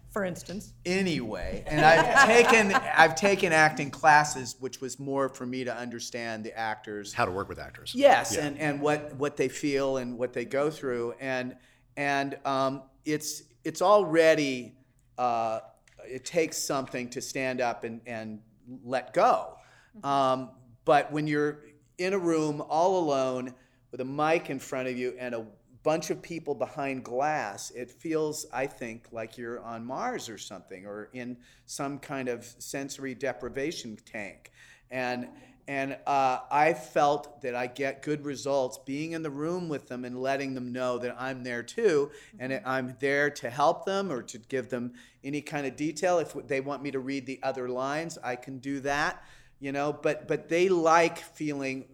for 0.10 0.24
instance. 0.24 0.72
anyway. 0.86 1.64
And 1.66 1.84
I've 1.84 2.26
taken, 2.26 2.72
I've 2.72 3.14
taken 3.14 3.52
acting 3.52 3.90
classes, 3.90 4.56
which 4.60 4.80
was 4.80 4.98
more 4.98 5.28
for 5.28 5.44
me 5.46 5.64
to 5.64 5.74
understand 5.76 6.44
the 6.44 6.56
actors 6.56 7.12
How 7.12 7.24
to 7.24 7.30
work 7.32 7.48
with 7.48 7.58
actors? 7.58 7.92
Yes, 7.94 8.34
Yeah. 8.36 8.46
and, 8.46 8.58
and 8.58 8.80
what, 8.80 9.14
what 9.16 9.36
they 9.36 9.48
feel 9.48 9.96
and 9.96 10.16
what 10.18 10.32
they 10.32 10.44
go 10.44 10.70
through, 10.70 11.14
and 11.20 11.56
and 11.96 12.38
um, 12.46 12.82
it's 13.04 13.42
it's 13.64 13.82
already 13.82 14.74
uh, 15.18 15.60
it 16.06 16.24
takes 16.24 16.56
something 16.56 17.10
to 17.10 17.20
stand 17.20 17.60
up 17.60 17.84
and, 17.84 18.00
and 18.06 18.40
let 18.82 19.12
go. 19.12 19.58
Um, 20.02 20.50
but 20.86 21.12
when 21.12 21.26
you're 21.26 21.58
in 21.98 22.14
a 22.14 22.18
room 22.18 22.62
all 22.66 22.98
alone 22.98 23.52
with 23.90 24.00
a 24.00 24.04
mic 24.06 24.48
in 24.48 24.58
front 24.58 24.88
of 24.88 24.96
you 24.96 25.14
and 25.18 25.34
a 25.34 25.44
bunch 25.82 26.10
of 26.10 26.22
people 26.22 26.54
behind 26.54 27.04
glass, 27.04 27.70
it 27.70 27.90
feels, 27.90 28.46
I 28.52 28.66
think, 28.66 29.08
like 29.12 29.36
you're 29.36 29.60
on 29.60 29.84
Mars 29.84 30.28
or 30.28 30.38
something, 30.38 30.86
or 30.86 31.08
in 31.12 31.36
some 31.66 31.98
kind 31.98 32.28
of 32.28 32.44
sensory 32.58 33.14
deprivation 33.14 33.98
tank. 34.04 34.52
And 34.90 35.28
and 35.68 35.96
uh, 36.08 36.40
I 36.50 36.74
felt 36.74 37.40
that 37.42 37.54
I 37.54 37.68
get 37.68 38.02
good 38.02 38.24
results 38.24 38.78
being 38.84 39.12
in 39.12 39.22
the 39.22 39.30
room 39.30 39.68
with 39.68 39.86
them 39.86 40.04
and 40.04 40.20
letting 40.20 40.54
them 40.54 40.72
know 40.72 40.98
that 40.98 41.14
I'm 41.18 41.44
there 41.44 41.62
too, 41.62 42.10
and 42.40 42.60
I'm 42.66 42.96
there 42.98 43.30
to 43.30 43.48
help 43.48 43.86
them 43.86 44.10
or 44.10 44.22
to 44.24 44.38
give 44.38 44.70
them 44.70 44.94
any 45.22 45.40
kind 45.40 45.64
of 45.64 45.76
detail. 45.76 46.18
If 46.18 46.34
they 46.48 46.60
want 46.60 46.82
me 46.82 46.90
to 46.90 46.98
read 46.98 47.26
the 47.26 47.38
other 47.44 47.68
lines, 47.68 48.18
I 48.24 48.34
can 48.34 48.58
do 48.58 48.80
that. 48.80 49.22
You 49.62 49.70
know, 49.70 49.92
but 49.92 50.26
but 50.26 50.48
they 50.48 50.68
like 50.68 51.18
feeling 51.18 51.84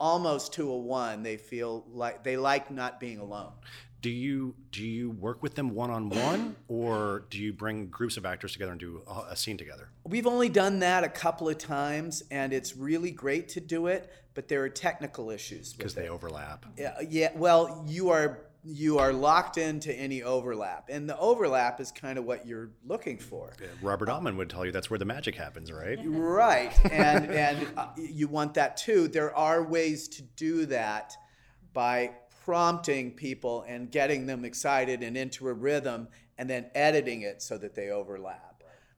almost 0.00 0.54
to 0.54 0.70
a 0.70 0.78
one. 0.78 1.22
They 1.22 1.36
feel 1.36 1.84
like 1.92 2.24
they 2.24 2.38
like 2.38 2.70
not 2.70 2.98
being 2.98 3.18
alone. 3.18 3.52
Do 4.00 4.08
you 4.08 4.54
do 4.72 4.82
you 4.82 5.10
work 5.10 5.42
with 5.42 5.54
them 5.54 5.74
one 5.74 5.90
on 5.90 6.08
one, 6.08 6.56
or 6.66 7.26
do 7.28 7.36
you 7.38 7.52
bring 7.52 7.88
groups 7.88 8.16
of 8.16 8.24
actors 8.24 8.54
together 8.54 8.70
and 8.70 8.80
do 8.80 9.02
a, 9.06 9.32
a 9.32 9.36
scene 9.36 9.58
together? 9.58 9.90
We've 10.04 10.26
only 10.26 10.48
done 10.48 10.78
that 10.78 11.04
a 11.04 11.10
couple 11.10 11.46
of 11.46 11.58
times, 11.58 12.22
and 12.30 12.54
it's 12.54 12.74
really 12.74 13.10
great 13.10 13.50
to 13.50 13.60
do 13.60 13.88
it. 13.88 14.10
But 14.32 14.48
there 14.48 14.62
are 14.62 14.70
technical 14.70 15.28
issues 15.28 15.74
Because 15.74 15.94
they 15.94 16.08
overlap. 16.08 16.64
Yeah, 16.78 16.98
yeah. 17.06 17.32
Well, 17.34 17.84
you 17.86 18.08
are 18.08 18.46
you 18.64 18.98
are 18.98 19.12
locked 19.12 19.56
into 19.56 19.92
any 19.92 20.22
overlap, 20.22 20.88
and 20.88 21.08
the 21.08 21.18
overlap 21.18 21.80
is 21.80 21.90
kind 21.90 22.18
of 22.18 22.24
what 22.24 22.46
you're 22.46 22.70
looking 22.84 23.18
for. 23.18 23.52
Robert 23.82 24.08
Altman 24.08 24.36
would 24.36 24.50
tell 24.50 24.66
you 24.66 24.72
that's 24.72 24.90
where 24.90 24.98
the 24.98 25.04
magic 25.04 25.34
happens, 25.34 25.72
right? 25.72 25.98
Right, 26.04 26.72
and 26.92 27.26
and 27.30 27.66
uh, 27.76 27.88
you 27.96 28.28
want 28.28 28.54
that 28.54 28.76
too. 28.76 29.08
There 29.08 29.34
are 29.34 29.62
ways 29.62 30.08
to 30.08 30.22
do 30.22 30.66
that 30.66 31.16
by 31.72 32.12
prompting 32.44 33.12
people 33.12 33.64
and 33.68 33.90
getting 33.90 34.26
them 34.26 34.44
excited 34.44 35.02
and 35.02 35.16
into 35.16 35.48
a 35.48 35.52
rhythm, 35.52 36.08
and 36.36 36.48
then 36.48 36.70
editing 36.74 37.22
it 37.22 37.42
so 37.42 37.56
that 37.58 37.74
they 37.74 37.90
overlap. 37.90 38.50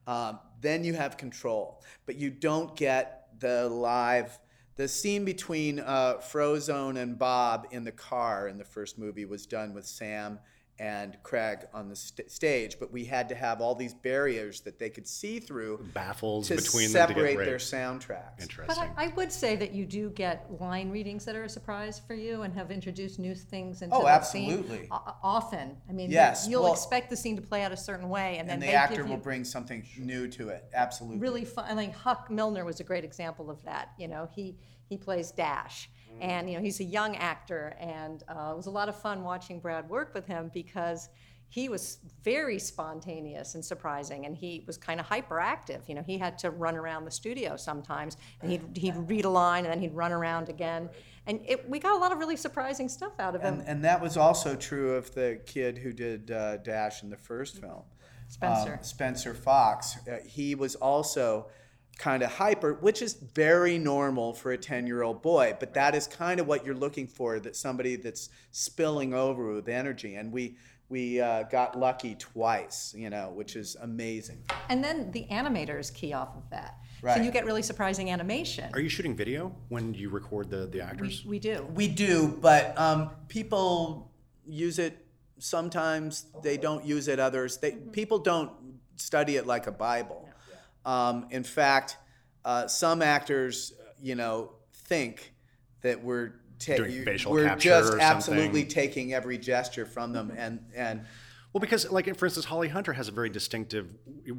Um, 0.07 0.41
then 0.61 0.85
you 0.85 0.95
have 0.95 1.17
control, 1.17 1.83
but 2.07 2.17
you 2.17 2.31
don't 2.31 2.75
get 2.77 3.29
the 3.39 3.69
live. 3.69 4.39
The 4.77 4.89
scene 4.89 5.25
between 5.25 5.81
uh, 5.81 6.15
Frozone 6.19 6.97
and 6.97 7.19
Bob 7.19 7.67
in 7.73 7.85
the 7.85 7.93
car 7.93 8.49
in 8.49 8.57
the 8.57 8.65
first 8.65 8.99
movie 8.99 9.27
was 9.27 9.47
done 9.47 9.75
with 9.75 9.87
Sam 9.87 10.39
and 10.79 11.17
Craig 11.23 11.67
on 11.75 11.89
the 11.89 11.95
st- 11.95 12.31
stage, 12.31 12.77
but 12.81 12.91
we 12.91 13.05
had 13.05 13.29
to 13.29 13.35
have 13.35 13.61
all 13.61 13.75
these 13.75 13.95
barriers 13.95 14.61
that 14.63 14.79
they 14.79 14.91
could 14.91 15.07
see 15.07 15.39
through 15.39 15.79
Baffles 15.95 16.49
to 16.49 16.57
between 16.57 16.93
them 16.93 17.09
to 17.09 17.15
separate 17.15 17.37
get 17.37 17.45
their 17.45 17.53
right. 17.55 17.61
soundtracks. 17.61 18.37
But 18.37 18.43
Interesting. 18.43 18.91
I, 18.97 19.05
I 19.05 19.09
would 19.09 19.31
say 19.31 19.55
that 19.57 19.73
you 19.73 19.85
do 19.87 20.11
get 20.11 20.47
line 20.61 20.91
readings 20.91 21.25
that 21.27 21.37
are 21.37 21.45
a 21.45 21.49
surprise 21.49 22.01
for 22.05 22.15
you 22.15 22.43
and 22.43 22.53
have 22.55 22.71
introduced 22.71 23.19
new 23.19 23.35
things 23.35 23.83
into 23.83 23.95
Oh, 23.95 24.05
that 24.05 24.27
scene. 24.27 24.51
absolutely. 24.51 24.89
O- 24.91 25.15
often. 25.23 25.77
I 25.89 25.93
mean, 25.93 26.11
Yes, 26.11 26.47
you'll 26.49 26.63
well- 26.65 26.73
expect 26.73 27.11
the 27.11 27.17
scene 27.17 27.37
to 27.37 27.43
play 27.43 27.63
out 27.63 27.73
a 27.73 27.77
certain 27.77 28.09
way, 28.09 28.39
and 28.39 28.49
then 28.49 28.55
and 28.55 28.63
the 28.63 28.67
they 28.67 28.75
actor 28.75 28.97
give 29.03 29.09
will 29.09 29.17
bring 29.19 29.45
something 29.45 29.87
new 29.99 30.27
to 30.29 30.49
it. 30.49 30.65
Absolutely. 30.75 31.19
really 31.21 31.45
fun. 31.45 31.67
I 31.69 31.75
mean, 31.75 31.93
Huck 31.93 32.31
Milner 32.31 32.65
was 32.65 32.81
a 32.81 32.85
great 32.85 33.05
example 33.05 33.51
of 33.51 33.63
that. 33.65 33.91
You 33.99 34.09
know, 34.09 34.29
he 34.35 34.57
he 34.89 34.97
plays 34.99 35.31
Dash, 35.31 35.89
and 36.21 36.49
you 36.49 36.57
know 36.57 36.63
he's 36.63 36.81
a 36.81 36.85
young 36.85 37.17
actor, 37.17 37.75
and 37.81 38.23
uh, 38.29 38.53
it 38.53 38.57
was 38.57 38.67
a 38.67 38.71
lot 38.71 38.89
of 38.89 39.01
fun 39.01 39.23
watching 39.23 39.61
Brad 39.61 39.89
work 39.89 40.15
with 40.15 40.27
him 40.27 40.51
because 40.53 41.09
he 41.49 41.69
was 41.69 41.99
very 42.25 42.59
spontaneous 42.59 43.55
and 43.55 43.65
surprising, 43.65 44.25
and 44.25 44.35
he 44.35 44.65
was 44.67 44.79
kind 44.79 44.99
of 44.99 45.07
hyperactive. 45.07 45.87
You 45.87 45.95
know, 45.95 46.03
he 46.03 46.17
had 46.17 46.39
to 46.39 46.51
run 46.51 46.77
around 46.77 47.05
the 47.05 47.11
studio 47.11 47.57
sometimes, 47.57 48.17
and 48.41 48.51
he'd 48.51 48.77
he'd 48.77 48.97
read 48.97 49.25
a 49.25 49.31
line, 49.31 49.65
and 49.65 49.73
then 49.73 49.81
he'd 49.81 49.95
run 49.95 50.13
around 50.13 50.49
again, 50.49 50.89
and 51.27 51.41
it, 51.47 51.69
we 51.69 51.79
got 51.79 51.95
a 51.95 51.99
lot 51.99 52.13
of 52.13 52.19
really 52.19 52.37
surprising 52.37 52.89
stuff 52.89 53.13
out 53.19 53.35
of 53.35 53.43
him. 53.43 53.61
And, 53.61 53.69
and 53.69 53.85
that 53.85 54.01
was 54.01 54.17
also 54.17 54.57
true 54.57 54.95
of 54.95 55.15
the 55.15 55.41
kid 55.47 55.79
who 55.79 55.93
did 55.93 56.31
uh, 56.31 56.57
Dash 56.59 57.03
in 57.03 57.11
the 57.11 57.17
first 57.17 57.61
film. 57.61 57.83
Spencer. 58.29 58.75
Um, 58.75 58.83
Spencer 58.83 59.35
Fox. 59.35 59.97
Uh, 60.09 60.17
he 60.27 60.55
was 60.55 60.75
also 60.75 61.49
kind 61.99 62.23
of 62.23 62.33
hyper, 62.33 62.75
which 62.75 63.03
is 63.03 63.15
very 63.15 63.79
normal 63.79 64.33
for 64.35 64.53
a 64.53 64.59
10 64.59 64.87
year 64.87 65.03
old 65.03 65.23
boy, 65.23 65.57
but 65.61 65.75
that 65.75 65.95
is 65.95 66.07
kind 66.07 66.41
of 66.41 66.47
what 66.47 66.65
you're 66.65 66.75
looking 66.75 67.07
for 67.07 67.39
that 67.41 67.57
somebody 67.57 67.97
that's 67.97 68.31
spilling 68.51 69.15
over 69.15 69.53
with 69.53 69.69
energy. 69.69 70.17
And 70.17 70.33
we, 70.33 70.57
we 70.89 71.21
uh, 71.21 71.45
got 71.45 71.79
lucky 71.79 72.15
twice, 72.17 72.95
you 72.97 73.11
know, 73.11 73.31
which 73.35 73.57
is 73.57 73.77
amazing. 73.81 74.43
And 74.69 74.83
then 74.83 75.11
the 75.13 75.27
animators 75.31 75.93
key 75.93 76.13
off 76.13 76.37
of 76.37 76.49
that. 76.51 76.77
So 77.03 77.21
you 77.21 77.33
get 77.33 77.45
really 77.45 77.63
surprising 77.63 78.11
animation. 78.11 78.71
Are 78.75 78.81
you 78.81 78.89
shooting 78.89 79.17
video 79.17 79.53
when 79.71 79.93
you 79.93 80.09
record 80.09 80.51
the, 80.51 80.67
the 80.67 80.81
actors? 80.81 81.25
we 81.25 81.41
do. 81.41 81.67
We 81.75 81.89
do, 81.89 82.39
but 82.41 82.79
um, 82.79 83.11
people 83.27 84.13
use 84.47 84.79
it. 84.79 85.05
Sometimes 85.39 86.27
they 86.45 86.57
don't 86.57 86.85
use 86.85 87.09
it. 87.09 87.19
Others, 87.19 87.57
they 87.57 87.73
people 87.73 88.21
don't 88.21 88.53
study 88.95 89.35
it 89.35 89.49
like 89.49 89.67
a 89.67 89.73
Bible. 89.73 90.29
Um, 90.85 91.27
in 91.31 91.45
fact, 91.45 91.97
uh, 92.45 92.67
some 92.67 93.03
actors, 93.03 93.73
you 94.01 94.15
know, 94.15 94.53
think 94.73 95.33
that 95.83 96.03
we're 96.03 96.33
ta- 96.59 96.77
Doing 96.77 97.05
facial 97.05 97.33
we're 97.33 97.45
capture 97.45 97.69
just 97.69 97.93
or 97.95 98.01
absolutely 98.01 98.61
something. 98.63 98.69
taking 98.69 99.15
every 99.15 99.39
gesture 99.39 99.87
from 99.87 100.13
them, 100.13 100.33
and 100.37 100.61
and 100.75 101.05
Well, 101.53 101.61
because 101.61 101.91
like 101.91 102.17
for 102.17 102.27
instance, 102.27 102.47
Holly 102.47 102.69
Hunter 102.69 102.93
has 102.93 103.09
a 103.09 103.13
very 103.13 103.29
distinctive 103.31 103.95
way 104.27 104.33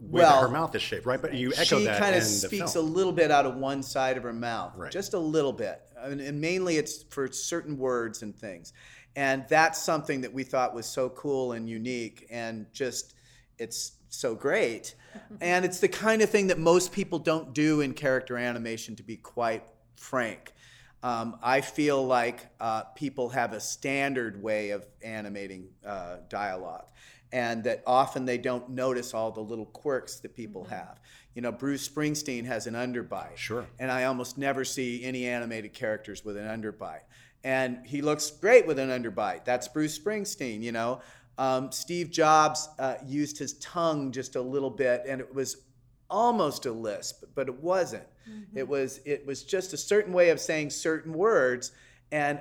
Well, 0.00 0.40
that 0.40 0.46
her 0.46 0.52
mouth 0.52 0.74
is 0.74 0.82
shaped, 0.82 1.04
right? 1.06 1.20
But 1.20 1.34
you 1.34 1.52
echo 1.52 1.78
she 1.78 1.84
that 1.84 1.96
She 1.96 2.00
kind 2.00 2.16
of 2.16 2.22
speaks 2.22 2.74
a 2.74 2.80
little 2.80 3.12
bit 3.12 3.30
out 3.30 3.46
of 3.46 3.56
one 3.56 3.82
side 3.82 4.16
of 4.16 4.22
her 4.22 4.32
mouth, 4.32 4.72
Right. 4.76 4.92
just 4.92 5.14
a 5.14 5.18
little 5.18 5.52
bit, 5.52 5.80
and, 5.98 6.20
and 6.20 6.40
mainly 6.40 6.76
it's 6.76 7.02
for 7.04 7.30
certain 7.30 7.76
words 7.78 8.22
and 8.22 8.34
things, 8.36 8.72
and 9.14 9.44
that's 9.48 9.82
something 9.82 10.20
that 10.22 10.32
we 10.32 10.42
thought 10.44 10.74
was 10.74 10.86
so 10.86 11.08
cool 11.10 11.52
and 11.52 11.68
unique, 11.68 12.26
and 12.30 12.66
just 12.72 13.14
it's 13.58 13.92
so 14.16 14.34
great, 14.34 14.94
and 15.40 15.64
it's 15.64 15.80
the 15.80 15.88
kind 15.88 16.22
of 16.22 16.30
thing 16.30 16.48
that 16.48 16.58
most 16.58 16.92
people 16.92 17.18
don't 17.18 17.52
do 17.52 17.80
in 17.80 17.94
character 17.94 18.36
animation, 18.36 18.96
to 18.96 19.02
be 19.02 19.16
quite 19.16 19.64
frank. 19.96 20.52
Um, 21.02 21.38
I 21.42 21.60
feel 21.60 22.04
like 22.04 22.46
uh, 22.58 22.82
people 22.94 23.28
have 23.28 23.52
a 23.52 23.60
standard 23.60 24.42
way 24.42 24.70
of 24.70 24.86
animating 25.02 25.68
uh, 25.86 26.16
dialogue, 26.28 26.88
and 27.32 27.64
that 27.64 27.82
often 27.86 28.24
they 28.24 28.38
don't 28.38 28.70
notice 28.70 29.14
all 29.14 29.30
the 29.30 29.40
little 29.40 29.66
quirks 29.66 30.16
that 30.20 30.34
people 30.34 30.64
have. 30.64 31.00
You 31.34 31.42
know, 31.42 31.52
Bruce 31.52 31.86
Springsteen 31.86 32.46
has 32.46 32.66
an 32.66 32.74
underbite. 32.74 33.36
Sure. 33.36 33.66
And 33.78 33.90
I 33.90 34.04
almost 34.04 34.38
never 34.38 34.64
see 34.64 35.04
any 35.04 35.26
animated 35.26 35.74
characters 35.74 36.24
with 36.24 36.36
an 36.38 36.46
underbite. 36.46 37.02
And 37.44 37.86
he 37.86 38.00
looks 38.00 38.30
great 38.30 38.66
with 38.66 38.78
an 38.78 38.88
underbite. 38.88 39.44
That's 39.44 39.68
Bruce 39.68 39.98
Springsteen, 39.98 40.62
you 40.62 40.72
know. 40.72 41.02
Um, 41.38 41.70
Steve 41.70 42.10
Jobs 42.10 42.68
uh, 42.78 42.94
used 43.04 43.38
his 43.38 43.54
tongue 43.54 44.12
just 44.12 44.36
a 44.36 44.40
little 44.40 44.70
bit, 44.70 45.04
and 45.06 45.20
it 45.20 45.34
was 45.34 45.58
almost 46.08 46.66
a 46.66 46.72
lisp, 46.72 47.24
but 47.34 47.48
it 47.48 47.62
wasn't. 47.62 48.04
It 48.54 48.66
was 48.68 49.00
it 49.04 49.26
was 49.26 49.44
just 49.44 49.72
a 49.72 49.76
certain 49.76 50.12
way 50.12 50.30
of 50.30 50.40
saying 50.40 50.70
certain 50.70 51.12
words, 51.12 51.72
and 52.10 52.40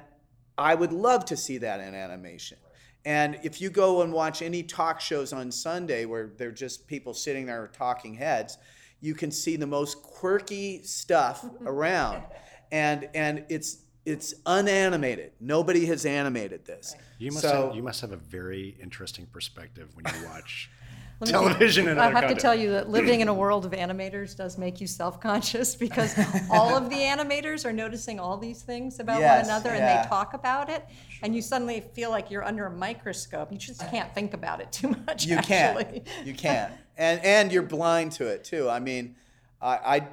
I 0.58 0.74
would 0.74 0.94
love 0.94 1.25
to 1.25 1.38
see 1.38 1.58
that 1.60 1.80
in 1.80 1.94
animation. 1.94 2.58
And 3.06 3.40
if 3.44 3.62
you 3.62 3.70
go 3.70 4.02
and 4.02 4.12
watch 4.12 4.42
any 4.42 4.64
talk 4.64 5.00
shows 5.00 5.32
on 5.32 5.52
Sunday 5.52 6.06
where 6.06 6.32
they're 6.38 6.52
just 6.52 6.88
people 6.88 7.14
sitting 7.14 7.46
there 7.46 7.70
talking 7.72 8.16
heads, 8.16 8.58
you 9.00 9.14
can 9.14 9.30
see 9.30 9.58
the 9.58 9.68
most 9.68 10.02
quirky 10.02 10.82
stuff 10.84 11.46
around. 11.66 12.24
And 12.72 13.10
and 13.14 13.46
it's 13.50 13.85
it's 14.05 14.33
unanimated. 14.45 15.31
Nobody 15.39 15.85
has 15.88 16.05
animated 16.05 16.65
this. 16.65 16.95
You 17.17 17.31
must 17.31 17.41
So- 17.43 17.67
have, 17.67 17.75
you 17.75 17.83
must 17.83 18.01
have 18.01 18.12
a 18.12 18.17
very 18.17 18.77
interesting 18.81 19.25
perspective 19.27 19.89
when 19.95 20.05
you 20.13 20.27
watch 20.27 20.69
television 21.24 21.88
and 21.88 22.00
I 22.00 22.07
other 22.07 22.15
have 22.27 22.27
to 22.29 22.35
tell 22.35 22.53
you 22.53 22.71
that 22.71 22.89
living 22.89 23.21
in 23.21 23.29
a 23.29 23.33
world 23.33 23.65
of 23.65 23.71
animators 23.71 24.35
does 24.35 24.57
make 24.57 24.81
you 24.81 24.85
self-conscious 24.88 25.74
because 25.85 26.13
all 26.51 26.75
of 26.75 26.89
the 26.89 26.97
animators 26.97 27.63
are 27.65 27.71
noticing 27.71 28.19
all 28.19 28.38
these 28.38 28.62
things 28.63 29.00
about 29.00 29.21
Yes, 29.21 29.45
one 29.47 29.55
another 29.55 29.69
and 29.71 29.79
they 30.05 30.07
talk 30.09 30.33
about 30.33 30.69
it, 30.69 30.85
and 31.24 31.33
you 31.33 31.41
suddenly 31.41 31.79
feel 31.93 32.09
like 32.12 32.29
you're 32.29 32.43
under 32.43 32.65
a 32.65 32.71
microscope. 32.71 33.50
You 33.51 33.57
just 33.57 33.79
can't 33.89 34.13
think 34.13 34.33
about 34.33 34.59
it 34.59 34.71
too 34.74 34.89
much. 35.07 35.25
You 35.25 35.38
actually. 35.38 36.01
can't. 36.01 36.27
You 36.27 36.33
can't. 36.33 36.74
And 36.97 37.19
and 37.24 37.51
you're 37.51 37.63
blind 37.63 38.12
to 38.13 38.27
it 38.27 38.43
too. 38.43 38.69
I 38.69 38.79
mean, 38.81 39.15
I 39.62 39.67
I, 39.75 40.07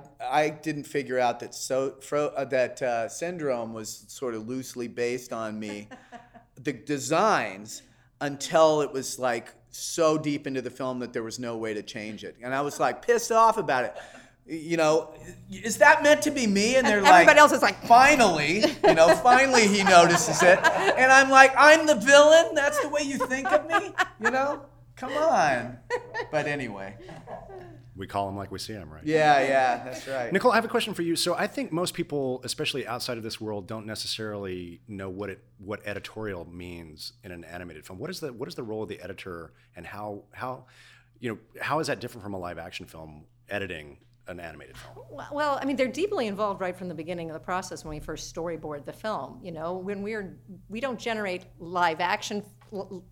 I 0.44 0.49
didn't 0.50 0.84
figure 0.84 1.18
out 1.18 1.40
that 1.40 1.54
so 1.54 1.96
fro, 2.00 2.26
uh, 2.28 2.44
that 2.46 2.82
uh, 2.82 3.08
syndrome 3.08 3.72
was 3.72 4.04
sort 4.08 4.34
of 4.34 4.49
loosely 4.49 4.88
based 4.88 5.32
on 5.32 5.58
me, 5.58 5.88
the 6.56 6.72
designs 6.72 7.82
until 8.20 8.82
it 8.82 8.92
was 8.92 9.18
like 9.18 9.52
so 9.70 10.18
deep 10.18 10.46
into 10.46 10.62
the 10.62 10.70
film 10.70 10.99
that 11.00 11.12
there 11.12 11.22
was 11.22 11.38
no 11.38 11.56
way 11.56 11.75
to 11.75 11.82
change 11.82 12.25
it, 12.25 12.37
and 12.42 12.54
I 12.54 12.61
was 12.61 12.78
like 12.80 13.04
pissed 13.04 13.32
off 13.32 13.56
about 13.56 13.84
it. 13.84 13.96
You 14.44 14.76
know, 14.76 15.14
is 15.52 15.78
that 15.78 16.02
meant 16.02 16.22
to 16.22 16.32
be 16.32 16.49
me? 16.49 16.75
And 16.75 16.84
they're 16.84 17.00
like, 17.00 17.12
everybody 17.12 17.38
else 17.38 17.52
is 17.52 17.62
like, 17.62 17.80
finally, 17.84 18.64
you 18.84 18.94
know, 18.94 19.14
finally 19.22 19.68
he 19.68 19.84
notices 19.84 20.42
it. 20.42 20.58
And 20.58 21.12
I'm 21.12 21.30
like, 21.30 21.54
I'm 21.56 21.87
the 21.87 21.94
villain? 21.94 22.52
That's 22.52 22.80
the 22.80 22.88
way 22.88 23.02
you 23.02 23.18
think 23.18 23.50
of 23.52 23.68
me? 23.68 23.92
You 24.20 24.32
know? 24.32 24.66
Come 25.02 25.18
on. 25.18 25.78
But 26.30 26.47
anyway. 26.47 26.94
We 27.97 28.06
call 28.06 28.26
them 28.26 28.37
like 28.37 28.52
we 28.52 28.61
see 28.61 28.73
them, 28.73 28.88
right? 28.88 29.04
Yeah, 29.04 29.40
yeah, 29.42 29.85
that's 29.85 30.06
right. 30.06 30.32
Nicole, 30.32 30.52
I 30.52 30.54
have 30.54 30.64
a 30.64 30.68
question 30.68 30.94
for 30.94 31.02
you. 31.02 31.16
So 31.16 31.35
I 31.35 31.49
think 31.49 31.73
most 31.73 31.92
people, 31.92 32.40
especially 32.44 32.87
outside 32.87 33.18
of 33.18 33.25
this 33.25 33.40
world, 33.40 33.66
don't 33.66 33.85
necessarily 33.85 34.80
know 34.87 35.11
what 35.11 35.28
it 35.28 35.42
what 35.59 35.80
editorial 35.85 36.44
means 36.47 37.14
in 37.25 37.32
an 37.32 37.42
animated 37.42 37.85
film. 37.85 37.99
What 37.99 38.11
is 38.11 38.21
the 38.21 38.32
what 38.32 38.49
is 38.49 38.54
the 38.54 38.62
role 38.62 38.85
of 38.85 38.88
the 38.88 39.00
editor, 39.00 39.52
and 39.75 39.85
how 39.85 40.23
how 40.30 40.66
you 41.18 41.32
know 41.32 41.38
how 41.61 41.80
is 41.80 41.88
that 41.88 41.99
different 41.99 42.23
from 42.23 42.35
a 42.35 42.38
live 42.38 42.59
action 42.59 42.87
film 42.87 43.25
editing 43.50 43.99
an 44.29 44.41
animated 44.41 44.76
film? 44.76 44.97
Well- 45.11 45.29
Well, 45.33 45.59
I 45.61 45.64
mean, 45.64 45.76
they're 45.76 45.88
deeply 45.88 46.26
involved 46.26 46.61
right 46.61 46.76
from 46.76 46.88
the 46.88 46.95
beginning 46.95 47.31
of 47.31 47.35
the 47.35 47.41
process 47.41 47.85
when 47.85 47.91
we 47.95 48.00
first 48.00 48.35
storyboard 48.35 48.85
the 48.85 48.93
film. 48.93 49.41
You 49.43 49.52
know, 49.52 49.75
when 49.75 50.02
we're 50.02 50.38
we 50.69 50.81
don't 50.81 50.99
generate 50.99 51.45
live 51.59 52.00
action 52.00 52.43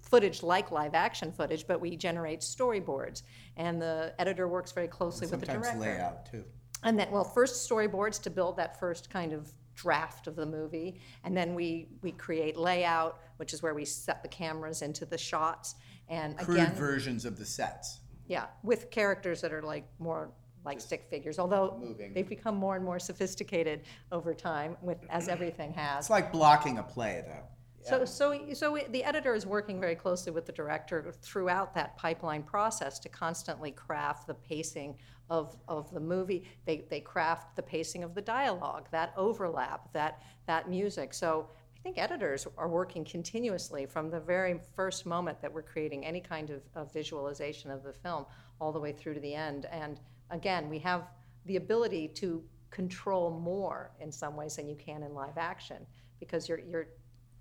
footage 0.02 0.42
like 0.42 0.70
live 0.70 0.94
action 0.94 1.32
footage, 1.32 1.66
but 1.66 1.80
we 1.80 1.96
generate 1.96 2.40
storyboards, 2.40 3.22
and 3.56 3.80
the 3.80 4.14
editor 4.18 4.48
works 4.48 4.72
very 4.72 4.88
closely 4.88 5.26
with 5.26 5.40
the 5.40 5.46
director. 5.46 5.64
Sometimes 5.64 5.80
layout 5.82 6.26
too. 6.30 6.44
And 6.82 6.98
then, 6.98 7.10
well, 7.10 7.24
first 7.24 7.68
storyboards 7.68 8.22
to 8.22 8.30
build 8.30 8.56
that 8.56 8.78
first 8.80 9.10
kind 9.10 9.32
of 9.34 9.50
draft 9.74 10.26
of 10.26 10.36
the 10.36 10.46
movie, 10.46 11.00
and 11.24 11.36
then 11.36 11.54
we 11.54 11.88
we 12.02 12.12
create 12.12 12.56
layout, 12.56 13.18
which 13.36 13.52
is 13.52 13.62
where 13.62 13.74
we 13.74 13.84
set 13.84 14.22
the 14.22 14.28
cameras 14.28 14.80
into 14.82 15.04
the 15.04 15.18
shots, 15.18 15.74
and 16.08 16.38
Crude 16.38 16.60
again, 16.60 16.74
versions 16.74 17.24
of 17.24 17.38
the 17.38 17.44
sets. 17.44 18.00
yeah, 18.28 18.46
with 18.62 18.90
characters 18.90 19.40
that 19.42 19.52
are 19.52 19.62
like 19.62 19.86
more 19.98 20.30
like 20.64 20.80
stick 20.80 21.06
figures, 21.10 21.38
although 21.38 21.78
moving. 21.80 22.12
they've 22.12 22.28
become 22.28 22.56
more 22.56 22.76
and 22.76 22.84
more 22.84 22.98
sophisticated 22.98 23.82
over 24.12 24.34
time, 24.34 24.76
with 24.82 24.98
as 25.08 25.28
everything 25.34 25.72
has. 25.72 26.04
It's 26.04 26.10
like 26.10 26.32
blocking 26.32 26.78
a 26.78 26.82
play 26.82 27.24
though. 27.26 27.44
So, 27.82 28.04
so, 28.04 28.38
so 28.52 28.78
the 28.90 29.02
editor 29.02 29.34
is 29.34 29.46
working 29.46 29.80
very 29.80 29.94
closely 29.94 30.32
with 30.32 30.44
the 30.44 30.52
director 30.52 31.14
throughout 31.22 31.74
that 31.74 31.96
pipeline 31.96 32.42
process 32.42 32.98
to 32.98 33.08
constantly 33.08 33.70
craft 33.70 34.26
the 34.26 34.34
pacing 34.34 34.96
of, 35.30 35.56
of 35.66 35.90
the 35.92 36.00
movie. 36.00 36.46
They, 36.66 36.84
they 36.90 37.00
craft 37.00 37.56
the 37.56 37.62
pacing 37.62 38.04
of 38.04 38.14
the 38.14 38.20
dialogue, 38.20 38.88
that 38.90 39.14
overlap, 39.16 39.92
that, 39.94 40.22
that 40.46 40.68
music. 40.68 41.14
So 41.14 41.48
I 41.76 41.82
think 41.82 41.96
editors 41.96 42.46
are 42.58 42.68
working 42.68 43.04
continuously 43.04 43.86
from 43.86 44.10
the 44.10 44.20
very 44.20 44.60
first 44.76 45.06
moment 45.06 45.40
that 45.40 45.52
we're 45.52 45.62
creating 45.62 46.04
any 46.04 46.20
kind 46.20 46.50
of, 46.50 46.62
of 46.74 46.92
visualization 46.92 47.70
of 47.70 47.82
the 47.82 47.92
film 47.92 48.26
all 48.60 48.72
the 48.72 48.80
way 48.80 48.92
through 48.92 49.14
to 49.14 49.20
the 49.20 49.34
end. 49.34 49.66
And 49.72 49.98
again, 50.30 50.68
we 50.68 50.78
have 50.80 51.08
the 51.46 51.56
ability 51.56 52.08
to 52.08 52.42
control 52.70 53.30
more 53.30 53.90
in 54.00 54.12
some 54.12 54.36
ways 54.36 54.56
than 54.56 54.68
you 54.68 54.76
can 54.76 55.02
in 55.02 55.14
live 55.14 55.36
action 55.36 55.84
because 56.20 56.48
you're, 56.48 56.60
you're 56.60 56.86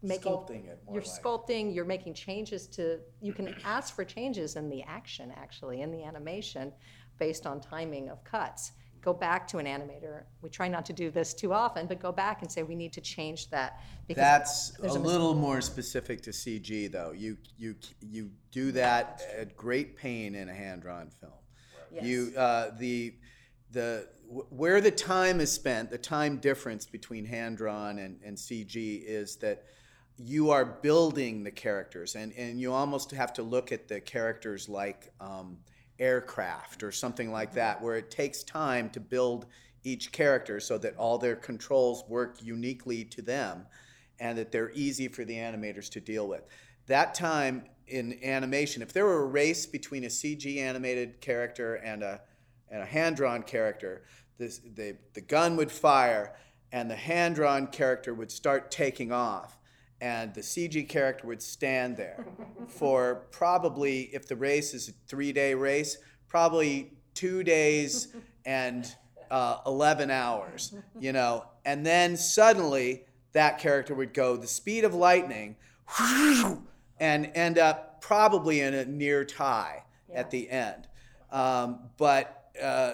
making 0.02 0.32
Sculpting 0.32 0.66
it 0.68 0.80
more 0.86 0.96
you're 0.96 1.04
like. 1.04 1.22
sculpting 1.22 1.76
you're 1.76 1.86
making 1.86 2.14
changes 2.14 2.68
to 2.68 3.00
you 3.22 3.34
can 3.34 3.54
ask 3.66 3.94
for 3.94 4.06
changes 4.06 4.56
in 4.56 4.70
the 4.70 4.82
action 4.84 5.32
actually 5.36 5.82
in 5.82 5.92
the 5.92 6.04
animation 6.04 6.72
based 7.20 7.46
on 7.46 7.60
timing 7.60 8.10
of 8.10 8.24
cuts 8.24 8.72
go 9.02 9.14
back 9.14 9.46
to 9.46 9.58
an 9.58 9.66
animator 9.66 10.24
we 10.42 10.50
try 10.50 10.70
not 10.70 10.86
to 10.86 10.94
do 10.94 11.12
this 11.12 11.34
too 11.34 11.52
often 11.54 11.86
but 11.86 12.00
go 12.00 12.14
back 12.14 12.42
and 12.42 12.50
say 12.50 12.64
we 12.64 12.76
need 12.76 12.94
to 12.94 13.02
change 13.02 13.50
that 13.50 13.82
because 14.08 14.72
That's 14.80 14.96
a 14.96 14.98
a 14.98 15.00
little 15.00 15.36
more 15.36 15.62
specific 15.62 16.22
to 16.24 16.32
CG 16.32 16.92
though. 16.92 17.12
You 17.16 17.38
you 17.58 17.76
you 18.02 18.32
do 18.52 18.72
that 18.72 19.22
at 19.38 19.56
great 19.56 19.96
pain 19.96 20.34
in 20.34 20.50
a 20.50 20.54
hand-drawn 20.54 21.10
film. 21.22 21.32
You 22.02 22.34
uh, 22.38 22.72
the 22.78 23.16
the 23.72 24.08
wh- 24.28 24.52
where 24.52 24.82
the 24.82 24.92
time 24.92 25.40
is 25.40 25.52
spent, 25.52 25.90
the 25.90 25.98
time 25.98 26.38
difference 26.38 26.86
between 26.86 27.26
hand-drawn 27.26 28.00
and, 28.00 28.20
and 28.24 28.38
CG 28.38 29.04
is 29.06 29.38
that 29.38 29.64
you 30.18 30.52
are 30.52 30.66
building 30.66 31.44
the 31.44 31.52
characters, 31.52 32.16
and, 32.16 32.34
and 32.34 32.60
you 32.60 32.74
almost 32.74 33.12
have 33.12 33.32
to 33.34 33.44
look 33.44 33.72
at 33.72 33.88
the 33.88 34.02
characters 34.02 34.68
like 34.68 35.12
um, 35.22 35.58
aircraft 35.98 36.84
or 36.84 36.92
something 36.92 37.32
like 37.32 37.54
that, 37.54 37.82
where 37.82 37.96
it 37.96 38.12
takes 38.12 38.44
time 38.44 38.90
to 38.90 39.00
build 39.00 39.46
each 39.84 40.12
character 40.12 40.60
so 40.60 40.78
that 40.78 40.96
all 40.98 41.18
their 41.18 41.36
controls 41.36 42.04
work 42.10 42.38
uniquely 42.42 43.06
to 43.06 43.22
them 43.22 43.66
and 44.20 44.38
that 44.38 44.52
they're 44.52 44.72
easy 44.72 45.08
for 45.08 45.24
the 45.24 45.36
animators 45.36 45.90
to 45.90 46.02
deal 46.02 46.28
with. 46.28 46.46
That 46.88 47.14
time 47.14 47.64
in 47.90 48.24
animation, 48.24 48.82
if 48.82 48.94
there 48.94 49.06
were 49.06 49.24
a 49.24 49.28
race 49.28 49.66
between 49.66 50.04
a 50.04 50.08
CG 50.08 50.58
animated 50.58 51.22
character 51.22 51.76
and 51.76 52.04
a, 52.04 52.22
and 52.70 52.82
a 52.82 52.86
hand 52.86 53.16
drawn 53.16 53.44
character, 53.44 54.04
this, 54.38 54.60
the, 54.76 54.96
the 55.14 55.22
gun 55.22 55.56
would 55.58 55.72
fire 55.72 56.36
and 56.72 56.90
the 56.90 56.96
hand 56.96 57.36
drawn 57.36 57.68
character 57.68 58.14
would 58.14 58.32
start 58.32 58.72
taking 58.72 59.12
off. 59.12 59.58
And 60.02 60.34
the 60.34 60.42
CG 60.42 60.88
character 60.88 61.28
would 61.28 61.42
stand 61.42 61.98
there 61.98 62.26
for 62.68 63.28
probably, 63.32 64.04
if 64.14 64.28
the 64.28 64.36
race 64.36 64.74
is 64.74 64.90
a 64.90 64.94
three 65.08 65.34
day 65.34 65.54
race, 65.54 65.98
probably 66.28 66.94
two 67.14 67.44
days 67.44 68.16
and 68.46 68.96
uh, 69.30 69.58
11 69.66 70.10
hours, 70.10 70.74
you 71.00 71.12
know. 71.12 71.46
And 71.66 71.86
then 71.86 72.16
suddenly 72.16 73.04
that 73.34 73.60
character 73.60 73.94
would 73.94 74.14
go 74.14 74.38
the 74.38 74.48
speed 74.48 74.86
of 74.86 74.94
lightning 74.94 75.58
and 77.00 77.32
end 77.36 77.58
up 77.58 78.02
probably 78.02 78.62
in 78.62 78.74
a 78.74 78.86
near 78.86 79.26
tie 79.26 79.84
at 80.14 80.32
the 80.32 80.50
end. 80.50 80.88
Um, 81.32 81.80
but 81.98 82.52
uh, 82.62 82.94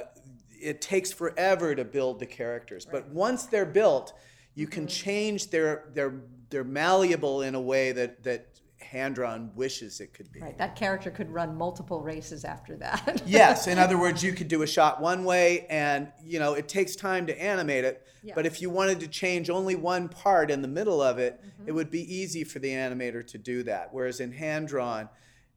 it 0.59 0.81
takes 0.81 1.11
forever 1.11 1.75
to 1.75 1.83
build 1.83 2.19
the 2.19 2.25
characters. 2.25 2.85
But 2.85 3.07
once 3.09 3.45
they're 3.45 3.65
built, 3.65 4.13
you 4.55 4.67
can 4.67 4.87
change 4.87 5.49
their 5.49 5.85
their 5.93 6.13
they're 6.49 6.63
malleable 6.63 7.41
in 7.41 7.55
a 7.55 7.61
way 7.61 7.91
that 7.91 8.23
that 8.23 8.54
hand 8.85 9.15
drawn 9.15 9.51
wishes 9.55 9.99
it 9.99 10.13
could 10.13 10.31
be. 10.31 10.39
right 10.39 10.57
that 10.57 10.75
character 10.75 11.09
could 11.11 11.29
run 11.31 11.55
multiple 11.55 12.01
races 12.01 12.45
after 12.45 12.75
that 12.77 13.21
yes, 13.25 13.67
in 13.67 13.77
other 13.79 13.97
words, 14.05 14.23
you 14.23 14.33
could 14.33 14.47
do 14.47 14.61
a 14.61 14.67
shot 14.67 15.01
one 15.01 15.23
way, 15.25 15.65
and 15.69 16.11
you 16.23 16.39
know 16.39 16.53
it 16.53 16.67
takes 16.67 16.95
time 16.95 17.25
to 17.27 17.41
animate 17.41 17.83
it. 17.85 18.01
But 18.33 18.47
if 18.47 18.59
you 18.59 18.71
wanted 18.71 18.99
to 19.01 19.07
change 19.07 19.51
only 19.51 19.75
one 19.75 20.09
part 20.09 20.49
in 20.49 20.63
the 20.63 20.67
middle 20.67 20.99
of 20.99 21.19
it, 21.19 21.39
it 21.67 21.71
would 21.73 21.91
be 21.91 22.01
easy 22.11 22.43
for 22.43 22.57
the 22.57 22.69
animator 22.69 23.25
to 23.27 23.37
do 23.37 23.61
that. 23.63 23.89
Whereas 23.93 24.19
in 24.19 24.31
hand 24.31 24.67
drawn, 24.67 25.09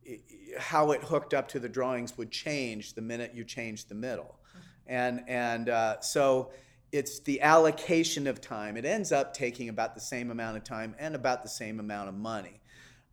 i- 0.06 0.10
i- 0.12 0.60
how 0.60 0.90
it 0.92 1.02
hooked 1.02 1.32
up 1.32 1.48
to 1.48 1.58
the 1.58 1.68
drawings 1.68 2.18
would 2.18 2.30
change 2.30 2.92
the 2.92 3.00
minute 3.00 3.32
you 3.34 3.42
changed 3.44 3.88
the 3.88 3.94
middle, 3.94 4.38
and 4.86 5.22
and 5.28 5.68
uh, 5.70 6.00
so 6.00 6.50
it's 6.92 7.20
the 7.20 7.40
allocation 7.42 8.26
of 8.26 8.40
time. 8.40 8.76
It 8.76 8.84
ends 8.84 9.12
up 9.12 9.34
taking 9.34 9.68
about 9.68 9.94
the 9.94 10.00
same 10.00 10.30
amount 10.30 10.56
of 10.58 10.64
time 10.64 10.94
and 10.98 11.14
about 11.14 11.42
the 11.42 11.48
same 11.48 11.80
amount 11.80 12.08
of 12.08 12.14
money. 12.14 12.60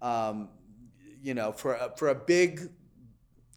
Um, 0.02 0.50
you 1.22 1.34
know, 1.34 1.52
for 1.52 1.74
a, 1.74 1.94
for 1.98 2.10
a 2.10 2.16
big 2.16 2.70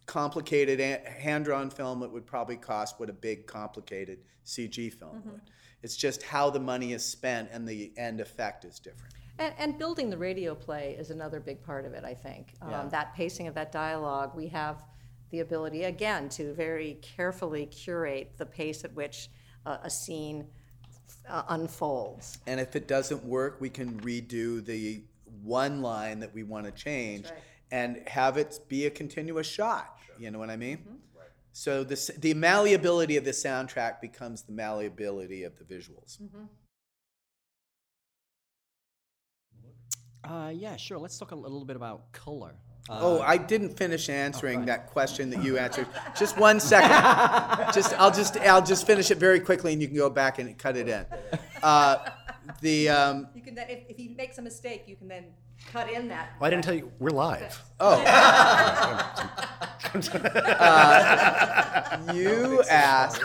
complicated 0.05 0.79
hand 0.79 1.45
drawn 1.45 1.69
film, 1.69 2.01
it 2.01 2.11
would 2.11 2.25
probably 2.25 2.57
cost 2.57 2.99
what 2.99 3.09
a 3.09 3.13
big 3.13 3.45
complicated 3.45 4.19
CG 4.45 4.91
film 4.93 5.21
would. 5.25 5.41
It's 5.83 5.95
just 5.95 6.23
how 6.23 6.49
the 6.49 6.59
money 6.59 6.93
is 6.93 7.05
spent 7.05 7.49
and 7.51 7.67
the 7.67 7.93
end 7.95 8.19
effect 8.19 8.65
is 8.65 8.79
different. 8.79 9.13
And, 9.37 9.53
and 9.57 9.77
building 9.77 10.09
the 10.09 10.17
radio 10.17 10.53
play 10.53 10.95
is 10.99 11.11
another 11.11 11.39
big 11.39 11.63
part 11.63 11.85
of 11.85 11.93
it, 11.93 12.03
I 12.03 12.13
think. 12.13 12.53
Um, 12.61 12.71
Yeah. 12.71 12.85
That 12.87 13.15
pacing 13.15 13.47
of 13.47 13.53
that 13.55 13.71
dialogue, 13.71 14.35
we 14.35 14.47
have 14.47 14.83
the 15.29 15.39
ability, 15.39 15.83
again, 15.83 16.27
to 16.29 16.53
very 16.53 16.95
carefully 17.01 17.67
curate 17.67 18.33
the 18.37 18.45
pace 18.45 18.83
at 18.83 18.93
which 18.93 19.29
uh, 19.65 19.77
a 19.83 19.89
scene 19.89 20.47
uh, 21.29 21.43
unfolds. 21.49 22.39
And 22.47 22.59
if 22.59 22.75
it 22.75 22.87
doesn't 22.87 23.23
work, 23.23 23.61
we 23.61 23.69
can 23.69 24.01
redo 24.01 24.65
the 24.65 25.03
one 25.43 25.81
line 25.81 26.19
that 26.19 26.33
we 26.33 26.43
want 26.43 26.65
to 26.65 26.71
change 26.71 27.25
right. 27.25 27.33
and 27.71 28.07
have 28.07 28.37
it 28.37 28.59
be 28.67 28.85
a 28.85 28.89
continuous 28.89 29.47
shot. 29.47 29.97
You 30.17 30.31
know 30.31 30.39
what 30.39 30.49
I 30.49 30.57
mean? 30.57 30.79
So 31.51 31.83
the, 31.83 32.13
the 32.19 32.33
malleability 32.33 33.17
of 33.17 33.25
the 33.25 33.31
soundtrack 33.31 34.01
becomes 34.01 34.43
the 34.43 34.51
malleability 34.51 35.43
of 35.43 35.53
the 35.57 35.63
visuals. 35.63 36.19
Uh, 40.23 40.51
yeah, 40.53 40.75
sure. 40.75 40.97
Let's 40.97 41.17
talk 41.17 41.31
a 41.31 41.35
little 41.35 41.65
bit 41.65 41.75
about 41.75 42.11
color. 42.11 42.55
Uh, 42.89 42.99
Oh, 43.01 43.21
I 43.21 43.37
didn't 43.37 43.77
finish 43.77 44.09
answering 44.09 44.65
that 44.65 44.87
question 44.87 45.29
that 45.31 45.43
you 45.43 45.57
answered. 45.57 45.87
Just 46.17 46.37
one 46.37 46.59
second. 46.59 46.91
just 47.73 47.93
I'll 47.99 48.11
just 48.11 48.37
I'll 48.53 48.65
just 48.65 48.87
finish 48.87 49.11
it 49.11 49.17
very 49.17 49.39
quickly, 49.39 49.73
and 49.73 49.81
you 49.81 49.87
can 49.87 49.97
go 49.97 50.09
back 50.09 50.39
and 50.39 50.57
cut 50.57 50.75
it 50.75 50.87
in. 50.87 51.05
Uh, 51.61 52.09
the 52.61 52.89
um, 52.89 53.27
You 53.33 53.41
can 53.41 53.55
then, 53.55 53.69
if, 53.69 53.79
if 53.89 53.97
he 53.97 54.09
makes 54.09 54.37
a 54.37 54.41
mistake, 54.41 54.83
you 54.87 54.95
can 54.95 55.07
then 55.07 55.25
cut 55.71 55.91
in 55.91 56.07
that. 56.09 56.31
Well, 56.39 56.47
I 56.47 56.49
didn't 56.49 56.63
tell 56.63 56.73
you 56.73 56.91
we're 56.99 57.09
live. 57.09 57.61
oh, 57.79 57.99
you 62.13 62.63
asked 62.69 63.23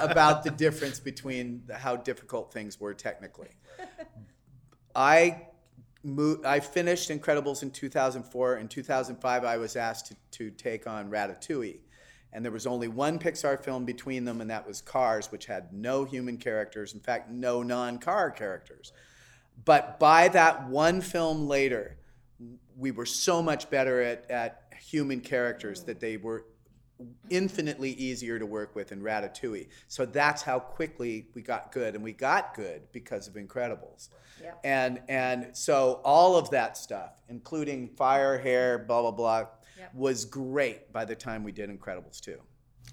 about 0.00 0.44
the 0.44 0.50
difference 0.50 1.00
between 1.00 1.62
how 1.72 1.96
difficult 1.96 2.52
things 2.52 2.80
were 2.80 2.94
technically. 2.94 3.50
I 4.94 5.48
moved, 6.02 6.46
I 6.46 6.60
finished 6.60 7.10
Incredibles 7.10 7.62
in 7.62 7.70
2004. 7.70 8.56
In 8.56 8.68
2005, 8.68 9.44
I 9.44 9.56
was 9.58 9.76
asked 9.76 10.06
to, 10.06 10.16
to 10.32 10.50
take 10.50 10.86
on 10.86 11.10
Ratatouille. 11.10 11.80
And 12.36 12.44
there 12.44 12.52
was 12.52 12.66
only 12.66 12.86
one 12.86 13.18
Pixar 13.18 13.58
film 13.64 13.86
between 13.86 14.26
them, 14.26 14.42
and 14.42 14.50
that 14.50 14.68
was 14.68 14.82
Cars, 14.82 15.32
which 15.32 15.46
had 15.46 15.72
no 15.72 16.04
human 16.04 16.36
characters. 16.36 16.92
In 16.92 17.00
fact, 17.00 17.30
no 17.30 17.62
non 17.62 17.96
car 17.96 18.30
characters. 18.30 18.92
But 19.64 19.98
by 19.98 20.28
that 20.28 20.68
one 20.68 21.00
film 21.00 21.48
later, 21.48 21.96
we 22.76 22.90
were 22.90 23.06
so 23.06 23.42
much 23.42 23.70
better 23.70 24.02
at, 24.02 24.30
at 24.30 24.64
human 24.78 25.22
characters 25.22 25.84
that 25.84 25.98
they 25.98 26.18
were 26.18 26.44
infinitely 27.30 27.92
easier 27.92 28.38
to 28.38 28.44
work 28.44 28.76
with 28.76 28.92
in 28.92 29.00
Ratatouille. 29.00 29.68
So 29.88 30.04
that's 30.04 30.42
how 30.42 30.58
quickly 30.58 31.28
we 31.34 31.40
got 31.40 31.72
good, 31.72 31.94
and 31.94 32.04
we 32.04 32.12
got 32.12 32.54
good 32.54 32.82
because 32.92 33.28
of 33.28 33.34
Incredibles. 33.34 34.10
And 34.62 35.00
and 35.08 35.56
so 35.56 36.02
all 36.04 36.36
of 36.36 36.50
that 36.50 36.76
stuff, 36.76 37.22
including 37.30 37.88
fire, 37.88 38.36
hair, 38.36 38.76
blah 38.78 39.00
blah 39.00 39.10
blah, 39.10 39.46
Yep. 39.78 39.94
was 39.94 40.24
great 40.24 40.92
by 40.92 41.04
the 41.04 41.14
time 41.14 41.44
we 41.44 41.52
did 41.52 41.70
Incredibles 41.70 42.20
2. 42.20 42.38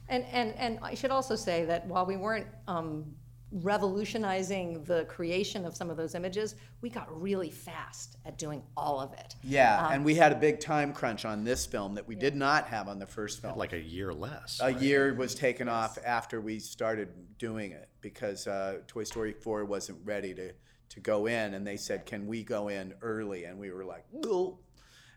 And, 0.09 0.25
and, 0.31 0.53
and 0.55 0.79
I 0.81 0.95
should 0.95 1.11
also 1.11 1.35
say 1.35 1.65
that 1.65 1.87
while 1.87 2.05
we 2.05 2.17
weren't 2.17 2.47
um, 2.67 3.05
revolutionizing 3.53 4.83
the 4.83 5.05
creation 5.05 5.65
of 5.65 5.75
some 5.75 5.89
of 5.89 5.97
those 5.97 6.15
images, 6.15 6.55
we 6.81 6.89
got 6.89 7.07
really 7.21 7.51
fast 7.51 8.17
at 8.25 8.37
doing 8.37 8.63
all 8.75 8.99
of 8.99 9.13
it. 9.13 9.35
Yeah, 9.43 9.89
and 9.91 10.03
we 10.03 10.15
had 10.15 10.31
a 10.31 10.35
big 10.35 10.59
time 10.59 10.91
crunch 10.93 11.23
on 11.23 11.43
this 11.43 11.65
film 11.65 11.93
that 11.95 12.07
we 12.07 12.15
did 12.15 12.35
not 12.35 12.65
have 12.67 12.87
on 12.87 12.97
the 12.97 13.05
first 13.05 13.41
film. 13.41 13.57
Like 13.57 13.73
a 13.73 13.79
year 13.79 14.13
less. 14.13 14.59
a 14.61 14.71
year 14.71 15.13
was 15.13 15.35
taken 15.35 15.69
off 15.69 15.97
after 16.03 16.41
we 16.41 16.59
started 16.59 17.09
doing 17.37 17.71
it 17.71 17.89
because 18.01 18.47
uh, 18.47 18.79
Toy 18.87 19.03
Story 19.03 19.33
4 19.33 19.65
wasn't 19.65 19.99
ready 20.03 20.33
to, 20.33 20.51
to 20.89 20.99
go 20.99 21.27
in, 21.27 21.53
and 21.53 21.65
they 21.65 21.77
said, 21.77 22.05
"Can 22.05 22.25
we 22.25 22.43
go 22.43 22.69
in 22.69 22.93
early?" 23.01 23.45
And 23.45 23.59
we 23.59 23.71
were 23.71 23.85
like, 23.85 24.05
"No." 24.11 24.59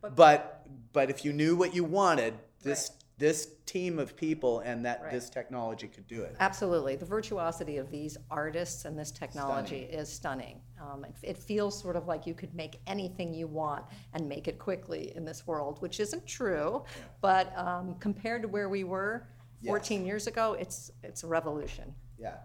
But 0.03 0.67
but 0.93 1.11
if 1.11 1.25
you 1.25 1.33
knew 1.33 1.57
what 1.57 1.75
you 1.75 1.85
wanted, 1.85 2.35
this 2.63 2.91
this 3.19 3.49
team 3.65 3.99
of 3.99 4.15
people 4.15 4.61
and 4.61 4.85
that 4.85 5.03
Right. 5.03 5.11
this 5.11 5.31
technology 5.31 5.89
could 5.89 6.07
do 6.07 6.23
it. 6.23 6.37
Absolutely. 6.39 6.97
The 6.97 7.07
virtuosity 7.07 7.79
of 7.79 7.91
these 7.91 8.19
artists 8.31 8.85
and 8.85 8.99
this 8.99 9.11
technology 9.11 9.85
is 9.85 10.13
stunning. 10.13 10.61
Um, 10.81 11.05
it, 11.05 11.15
it 11.23 11.39
feels 11.39 11.81
sort 11.81 11.97
of 11.97 12.07
like 12.07 12.27
you 12.27 12.35
could 12.35 12.55
make 12.55 12.79
anything 12.87 13.33
you 13.33 13.47
want 13.47 13.87
and 14.13 14.29
make 14.29 14.49
it 14.49 14.59
quickly 14.59 15.17
in 15.17 15.25
this 15.25 15.47
world, 15.47 15.81
which 15.81 15.99
isn't 15.99 16.27
true. 16.27 16.85
But 17.23 17.57
um, 17.57 17.97
compared 18.01 18.43
to 18.43 18.49
where 18.49 18.69
we 18.69 18.85
were 18.85 19.27
14 19.67 20.05
years 20.05 20.27
ago, 20.27 20.53
it's, 20.53 20.91
it's 21.03 21.25
a 21.25 21.27
revolution. 21.27 21.95
Yeah. 22.19 22.37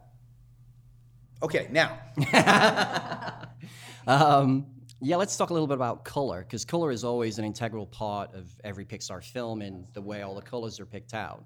Okay, 1.44 1.68
now 1.70 2.00
Um, 4.08 4.66
yeah, 5.02 5.16
let's 5.16 5.36
talk 5.36 5.50
a 5.50 5.54
little 5.54 5.68
bit 5.68 5.76
about 5.76 6.06
color, 6.06 6.42
because 6.42 6.64
color 6.64 6.92
is 6.92 7.04
always 7.04 7.40
an 7.40 7.46
integral 7.46 7.88
part 7.88 8.34
of 8.36 8.52
every 8.64 8.86
Pixar 8.86 9.24
film 9.24 9.62
and 9.62 9.86
the 9.94 10.02
way 10.02 10.22
all 10.22 10.36
the 10.36 10.42
colors 10.42 10.80
are 10.80 10.86
picked 10.86 11.16
out. 11.16 11.44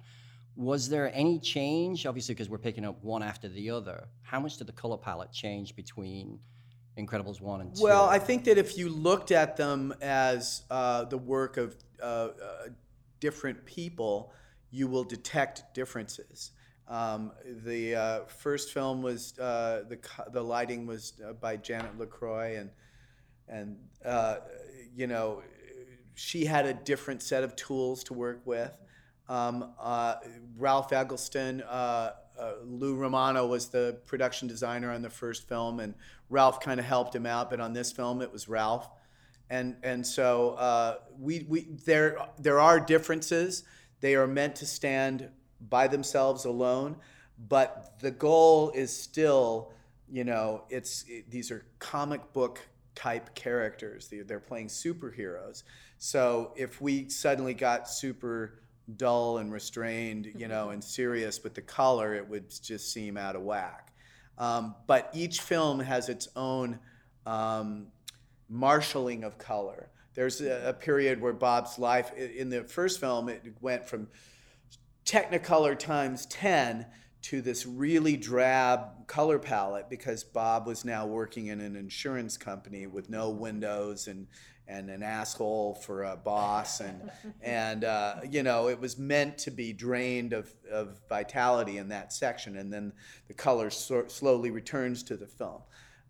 Was 0.58 0.90
there 0.90 1.10
any 1.14 1.40
change? 1.40 2.06
Obviously, 2.06 2.36
because 2.36 2.50
we're 2.50 2.58
picking 2.58 2.86
up 2.86 3.02
one 3.02 3.24
after 3.24 3.48
the 3.48 3.70
other. 3.70 4.08
How 4.24 4.40
much 4.40 4.58
did 4.58 4.68
the 4.68 4.74
color 4.74 4.98
palette 4.98 5.32
change 5.32 5.76
between 5.76 6.40
Incredibles 6.98 7.40
1 7.42 7.62
and 7.62 7.76
2? 7.76 7.82
Well, 7.82 8.06
I 8.06 8.20
think 8.20 8.44
that 8.46 8.58
if 8.58 8.78
you 8.78 8.90
looked 8.90 9.32
at 9.32 9.56
them 9.56 9.94
as 10.02 10.64
uh, 10.70 11.06
the 11.06 11.18
work 11.18 11.58
of 11.58 11.76
uh, 12.02 12.06
uh, 12.06 12.30
different 13.22 13.66
people, 13.66 14.34
you 14.70 14.88
will 14.88 15.04
detect 15.04 15.74
differences. 15.74 16.52
Um, 16.88 17.32
the 17.46 17.96
uh, 17.96 18.20
first 18.26 18.74
film 18.74 19.02
was 19.02 19.38
uh, 19.40 19.84
the 19.90 19.98
the 20.32 20.42
lighting 20.42 20.86
was 20.86 21.14
uh, 21.28 21.34
by 21.34 21.58
Janet 21.58 21.98
Lucroy, 21.98 22.60
and 22.60 22.70
and 23.48 23.78
uh, 24.04 24.38
you 24.96 25.08
know 25.08 25.42
she 26.16 26.46
had 26.46 26.66
a 26.66 26.74
different 26.74 27.22
set 27.22 27.44
of 27.44 27.56
tools 27.56 28.04
to 28.06 28.14
work 28.14 28.42
with. 28.46 28.72
Um, 29.28 29.74
uh, 29.80 30.16
Ralph 30.58 30.94
Eggleston, 30.94 31.62
uh, 31.62 32.12
uh, 32.40 32.54
Lou 32.64 32.96
Romano 32.96 33.48
was 33.48 33.70
the 33.70 34.00
production 34.06 34.48
designer 34.48 34.92
on 34.92 35.02
the 35.02 35.10
first 35.10 35.48
film, 35.48 35.80
and 35.80 35.94
Ralph 36.30 36.60
kind 36.60 36.80
of 36.80 36.86
helped 36.86 37.16
him 37.16 37.26
out. 37.26 37.50
But 37.50 37.60
on 37.60 37.74
this 37.74 37.92
film, 37.92 38.22
it 38.22 38.32
was 38.32 38.48
Ralph, 38.48 38.90
and 39.50 39.76
and 39.84 40.06
so 40.06 40.52
uh, 40.52 40.96
we 41.20 41.46
we 41.48 41.62
there 41.86 42.18
there 42.40 42.60
are 42.60 42.80
differences. 42.80 43.64
They 44.02 44.16
are 44.16 44.28
meant 44.28 44.56
to 44.58 44.66
stand 44.66 45.30
by 45.70 45.88
themselves 45.88 46.46
alone, 46.46 46.98
but 47.50 47.96
the 48.00 48.12
goal 48.12 48.72
is 48.72 48.96
still, 48.96 49.72
you 50.10 50.24
know, 50.24 50.64
it's 50.70 51.06
it, 51.08 51.32
these 51.32 51.52
are 51.52 51.66
comic 51.80 52.34
book 52.34 52.60
type 52.96 53.36
characters. 53.36 54.08
They, 54.08 54.20
they're 54.20 54.40
playing 54.40 54.68
superheroes. 54.68 55.64
So 55.98 56.54
if 56.56 56.82
we 56.82 57.10
suddenly 57.10 57.54
got 57.54 57.90
super 57.90 58.60
dull 58.98 59.40
and 59.40 59.52
restrained, 59.52 60.32
you 60.36 60.48
know, 60.48 60.70
and 60.70 60.84
serious 60.84 61.44
with 61.44 61.54
the 61.54 61.62
color, 61.62 62.14
it 62.14 62.28
would 62.28 62.50
just 62.50 62.92
seem 62.92 63.18
out 63.18 63.36
of 63.36 63.42
whack. 63.42 63.92
Um, 64.38 64.76
but 64.88 65.10
each 65.14 65.42
film 65.42 65.80
has 65.80 66.10
its 66.10 66.28
own 66.36 66.80
um, 67.26 67.88
marshaling 68.50 69.24
of 69.24 69.38
color. 69.38 69.90
There's 70.14 70.42
a, 70.42 70.70
a 70.70 70.74
period 70.74 71.22
where 71.22 71.34
Bob's 71.34 71.80
life, 71.80 72.14
in 72.14 72.50
the 72.50 72.64
first 72.64 73.00
film, 73.00 73.30
it 73.30 73.44
went 73.62 73.88
from 73.88 74.08
Technicolor 75.06 75.78
times 75.78 76.26
10 76.28 76.86
to 77.26 77.42
this 77.42 77.66
really 77.66 78.16
drab 78.16 79.08
color 79.08 79.40
palette 79.40 79.90
because 79.90 80.24
Bob 80.24 80.68
was 80.68 80.86
now 80.86 81.08
working 81.08 81.48
in 81.48 81.60
an 81.60 81.76
insurance 81.76 82.38
company 82.38 82.86
with 82.86 83.10
no 83.10 83.32
windows 83.32 84.08
and 84.08 84.28
and 84.68 84.90
an 84.92 85.02
asshole 85.02 85.74
for 85.74 86.04
a 86.04 86.16
boss. 86.16 86.82
And 86.82 87.10
and 87.42 87.84
uh, 87.84 88.18
you 88.30 88.44
know 88.44 88.70
it 88.70 88.80
was 88.80 89.00
meant 89.00 89.40
to 89.40 89.52
be 89.52 89.74
drained 89.74 90.34
of, 90.34 90.54
of 90.72 91.02
vitality 91.10 91.80
in 91.80 91.90
that 91.90 92.14
section. 92.14 92.58
And 92.58 92.72
then 92.72 92.94
the 93.28 93.34
color 93.34 93.72
so- 93.72 94.08
slowly 94.08 94.52
returns 94.52 95.02
to 95.04 95.18
the 95.18 95.28
film. 95.28 95.62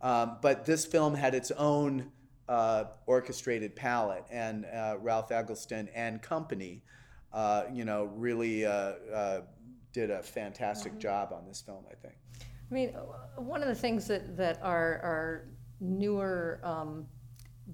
Um, 0.01 0.39
but 0.41 0.65
this 0.65 0.85
film 0.85 1.15
had 1.15 1.33
its 1.33 1.49
own 1.51 2.11
uh, 2.49 2.85
orchestrated 3.05 3.73
palette. 3.73 4.25
And 4.29 4.65
uh, 4.65 4.97
Ralph 4.99 5.31
Eggleston 5.31 5.87
and 5.95 6.21
company 6.21 6.83
uh, 7.35 7.65
you 7.71 7.83
know, 7.83 8.05
really 8.15 8.65
uh, 8.65 8.93
uh, 9.13 9.41
did 9.95 10.11
a 10.11 10.21
fantastic 10.21 10.99
job 10.99 11.31
on 11.31 11.47
this 11.47 11.61
film, 11.61 11.85
I 11.89 11.95
think. 11.95 12.15
I 12.69 12.73
mean, 12.73 12.89
one 13.37 13.61
of 13.61 13.69
the 13.69 13.75
things 13.75 14.07
that, 14.07 14.35
that 14.35 14.59
our, 14.61 14.99
our 15.03 15.47
newer 15.79 16.59
um, 16.63 17.05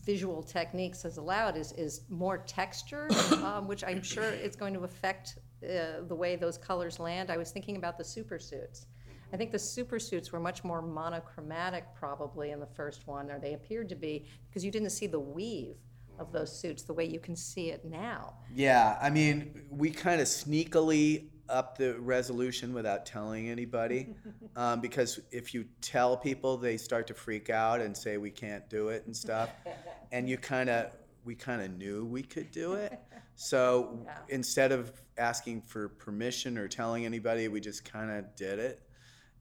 visual 0.06 0.44
techniques 0.44 1.02
has 1.02 1.18
allowed 1.18 1.58
is, 1.58 1.72
is 1.72 2.02
more 2.10 2.38
texture, 2.38 3.10
um, 3.44 3.68
which 3.68 3.84
I'm 3.84 4.04
sure 4.04 4.30
is 4.32 4.56
going 4.56 4.76
to 4.76 4.82
affect 4.82 5.40
uh, 5.64 6.04
the 6.08 6.14
way 6.16 6.36
those 6.36 6.60
colors 6.60 7.00
land. 7.00 7.32
I 7.32 7.38
was 7.38 7.50
thinking 7.50 7.76
about 7.76 7.98
the 7.98 8.04
super 8.04 8.38
suits. 8.38 8.86
I 9.34 9.38
think 9.38 9.52
the 9.52 9.60
super 9.60 9.98
suits 9.98 10.32
were 10.32 10.40
much 10.40 10.64
more 10.64 10.84
monochromatic 10.84 11.86
probably 11.96 12.52
in 12.52 12.60
the 12.60 12.68
first 12.68 13.08
one, 13.08 13.32
or 13.32 13.40
they 13.40 13.56
appeared 13.56 13.90
to 13.90 13.96
be, 13.96 14.28
because 14.48 14.64
you 14.64 14.70
didn't 14.70 14.92
see 14.92 15.08
the 15.08 15.20
weave 15.20 15.78
of 16.20 16.32
those 16.32 16.56
suits 16.56 16.84
the 16.84 16.94
way 16.94 17.06
you 17.06 17.20
can 17.20 17.36
see 17.36 17.72
it 17.72 17.84
now. 17.84 18.36
Yeah, 18.54 19.00
I 19.02 19.10
mean, 19.10 19.64
we 19.72 19.90
kind 19.90 20.22
of 20.22 20.28
sneakily 20.28 21.30
up 21.52 21.78
the 21.78 22.00
resolution 22.00 22.74
without 22.74 23.06
telling 23.06 23.50
anybody, 23.50 24.08
um, 24.56 24.82
because 24.82 25.20
if 25.32 25.54
you 25.54 25.66
tell 25.82 26.18
people, 26.18 26.58
they 26.58 26.78
start 26.78 27.08
to 27.08 27.14
freak 27.14 27.50
out 27.50 27.82
and 27.82 27.96
say 27.96 28.18
we 28.18 28.32
can't 28.32 28.68
do 28.70 28.90
it 28.90 29.06
and 29.06 29.16
stuff, 29.16 29.50
and 30.12 30.30
you 30.30 30.38
kind 30.38 30.70
of 30.70 30.92
we 31.24 31.36
kind 31.36 31.62
of 31.62 31.72
knew 31.78 32.06
we 32.06 32.24
could 32.24 32.52
do 32.52 32.74
it. 32.74 33.00
So 33.36 34.06
instead 34.30 34.72
of 34.72 34.92
asking 35.18 35.64
for 35.64 35.90
permission 35.90 36.60
or 36.60 36.68
telling 36.68 37.06
anybody, 37.06 37.48
we 37.48 37.60
just 37.60 37.84
kind 37.84 38.12
of 38.12 38.36
did 38.36 38.60
it. 38.60 38.82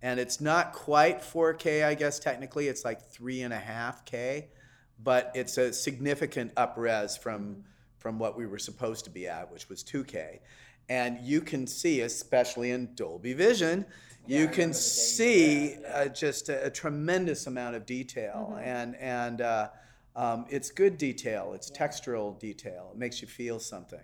and 0.00 0.18
it's 0.18 0.40
not 0.40 0.72
quite 0.72 1.20
4K, 1.20 1.84
I 1.84 1.94
guess 1.94 2.18
technically 2.18 2.68
it's 2.68 2.82
like 2.82 3.02
three 3.02 3.42
and 3.42 3.52
a 3.52 3.58
half 3.58 4.06
K, 4.06 4.48
but 5.02 5.30
it's 5.34 5.58
a 5.58 5.70
significant 5.72 6.54
upres 6.54 7.18
from 7.18 7.64
from 7.98 8.18
what 8.18 8.36
we 8.36 8.46
were 8.46 8.58
supposed 8.58 9.04
to 9.04 9.10
be 9.10 9.28
at, 9.28 9.52
which 9.52 9.68
was 9.68 9.84
2K. 9.84 10.38
And 10.90 11.20
you 11.20 11.40
can 11.40 11.68
see, 11.68 12.00
especially 12.00 12.72
in 12.72 12.92
Dolby 12.96 13.32
Vision, 13.32 13.86
you 14.26 14.48
can 14.48 14.74
see 14.74 15.76
uh, 15.86 16.06
just 16.06 16.48
a, 16.48 16.66
a 16.66 16.70
tremendous 16.70 17.46
amount 17.46 17.76
of 17.76 17.86
detail, 17.86 18.58
and 18.62 18.96
and 18.96 19.40
uh, 19.40 19.68
um, 20.16 20.46
it's 20.50 20.70
good 20.70 20.98
detail. 20.98 21.52
It's 21.54 21.70
textural 21.70 22.38
detail. 22.40 22.90
It 22.92 22.98
makes 22.98 23.22
you 23.22 23.28
feel 23.28 23.60
something. 23.60 24.00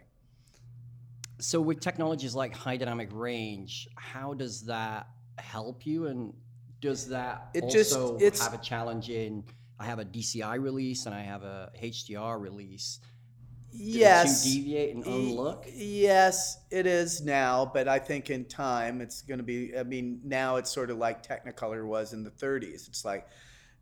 So 1.39 1.61
with 1.61 1.81
technologies 1.81 2.37
like 2.37 2.55
high 2.55 2.77
dynamic 2.77 3.09
range, 3.13 3.89
how 3.97 4.33
does 4.33 4.63
that 4.67 5.09
help 5.39 5.85
you? 5.85 6.07
And 6.07 6.33
does 6.81 7.09
that 7.09 7.51
It 7.53 7.65
also 7.65 7.73
just- 8.19 8.23
it's- 8.23 8.41
have 8.41 8.55
a 8.55 8.63
challenge 8.63 9.11
in? 9.11 9.45
I 9.79 9.85
have 9.85 9.99
a 9.99 10.05
DCI 10.05 10.55
release 10.55 11.05
and 11.05 11.15
I 11.15 11.21
have 11.21 11.43
a 11.43 11.71
HDR 11.75 12.39
release. 12.39 13.01
Do 13.73 13.79
the 14.01 14.13
two 14.15 14.35
Yes. 14.35 14.43
deviate 14.43 14.91
in 14.95 15.05
own 15.07 15.29
Y- 15.29 15.35
look. 15.37 15.67
Yes, 15.73 16.59
it 16.71 16.87
is 16.87 17.21
now, 17.21 17.71
but 17.73 17.89
I 17.89 17.99
think 17.99 18.31
in 18.31 18.45
time 18.47 19.01
it's 19.01 19.23
going 19.23 19.39
to 19.39 19.45
be. 19.45 19.77
I 19.77 19.83
mean, 19.83 20.21
now 20.25 20.57
it's 20.57 20.71
sort 20.73 20.91
of 20.91 20.99
like 20.99 21.23
Technicolor 21.27 21.87
was 21.87 22.13
in 22.13 22.23
the 22.25 22.31
30s. 22.31 22.89
It's 22.89 23.05
like 23.05 23.27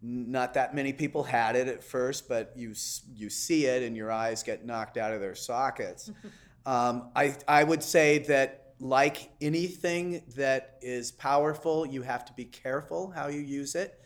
not 0.02 0.54
that 0.54 0.74
many 0.74 0.92
people 0.92 1.22
had 1.22 1.56
it 1.56 1.68
at 1.68 1.82
first, 1.82 2.28
but 2.28 2.52
you 2.56 2.74
you 3.14 3.30
see 3.30 3.66
it 3.66 3.82
and 3.82 3.96
your 3.96 4.10
eyes 4.12 4.42
get 4.42 4.64
knocked 4.66 4.96
out 4.96 5.12
of 5.12 5.20
their 5.20 5.34
sockets. 5.34 6.10
um, 6.66 7.10
I 7.14 7.36
I 7.48 7.64
would 7.64 7.82
say 7.82 8.18
that 8.20 8.74
like 8.80 9.30
anything 9.40 10.22
that 10.36 10.76
is 10.82 11.12
powerful, 11.12 11.86
you 11.86 12.02
have 12.02 12.24
to 12.26 12.32
be 12.34 12.44
careful 12.44 13.10
how 13.10 13.28
you 13.28 13.40
use 13.40 13.74
it. 13.76 13.98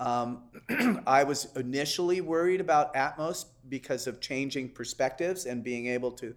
Um, 0.00 0.42
I 1.06 1.24
was 1.24 1.48
initially 1.56 2.20
worried 2.20 2.60
about 2.60 2.94
Atmos 2.94 3.46
because 3.68 4.06
of 4.06 4.20
changing 4.20 4.70
perspectives 4.70 5.46
and 5.46 5.62
being 5.62 5.86
able 5.86 6.12
to, 6.12 6.34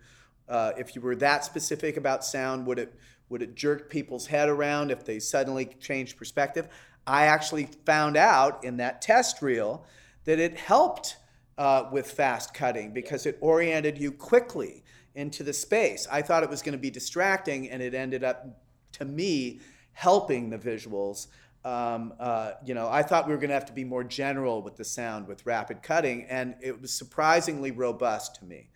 uh, 0.49 0.71
if 0.77 0.95
you 0.95 1.01
were 1.01 1.15
that 1.17 1.45
specific 1.45 1.97
about 1.97 2.23
sound, 2.23 2.65
would 2.65 2.79
it 2.79 2.93
would 3.29 3.41
it 3.41 3.55
jerk 3.55 3.89
people's 3.89 4.27
head 4.27 4.49
around 4.49 4.91
if 4.91 5.05
they 5.05 5.17
suddenly 5.17 5.65
changed 5.79 6.17
perspective? 6.17 6.67
I 7.07 7.27
actually 7.27 7.69
found 7.85 8.17
out 8.17 8.61
in 8.65 8.75
that 8.77 9.01
test 9.01 9.41
reel 9.41 9.85
that 10.25 10.37
it 10.37 10.57
helped 10.57 11.15
uh, 11.57 11.85
with 11.93 12.11
fast 12.11 12.53
cutting 12.53 12.91
because 12.91 13.25
it 13.25 13.37
oriented 13.39 13.97
you 13.97 14.11
quickly 14.11 14.83
into 15.15 15.43
the 15.43 15.53
space. 15.53 16.07
I 16.11 16.21
thought 16.21 16.43
it 16.43 16.49
was 16.49 16.61
going 16.61 16.73
to 16.73 16.79
be 16.79 16.89
distracting, 16.89 17.69
and 17.69 17.81
it 17.81 17.93
ended 17.93 18.23
up, 18.23 18.61
to 18.93 19.05
me, 19.05 19.61
helping 19.93 20.49
the 20.49 20.57
visuals. 20.57 21.27
Um, 21.63 22.13
uh, 22.19 22.53
you 22.65 22.73
know, 22.73 22.89
I 22.89 23.03
thought 23.03 23.27
we 23.27 23.33
were 23.33 23.39
going 23.39 23.49
to 23.49 23.55
have 23.55 23.67
to 23.67 23.73
be 23.73 23.83
more 23.83 24.03
general 24.03 24.61
with 24.61 24.77
the 24.77 24.83
sound 24.83 25.27
with 25.27 25.45
rapid 25.45 25.83
cutting, 25.83 26.25
and 26.29 26.55
it 26.61 26.81
was 26.81 26.91
surprisingly 26.91 27.71
robust 27.71 28.35
to 28.35 28.45
me. 28.45 28.69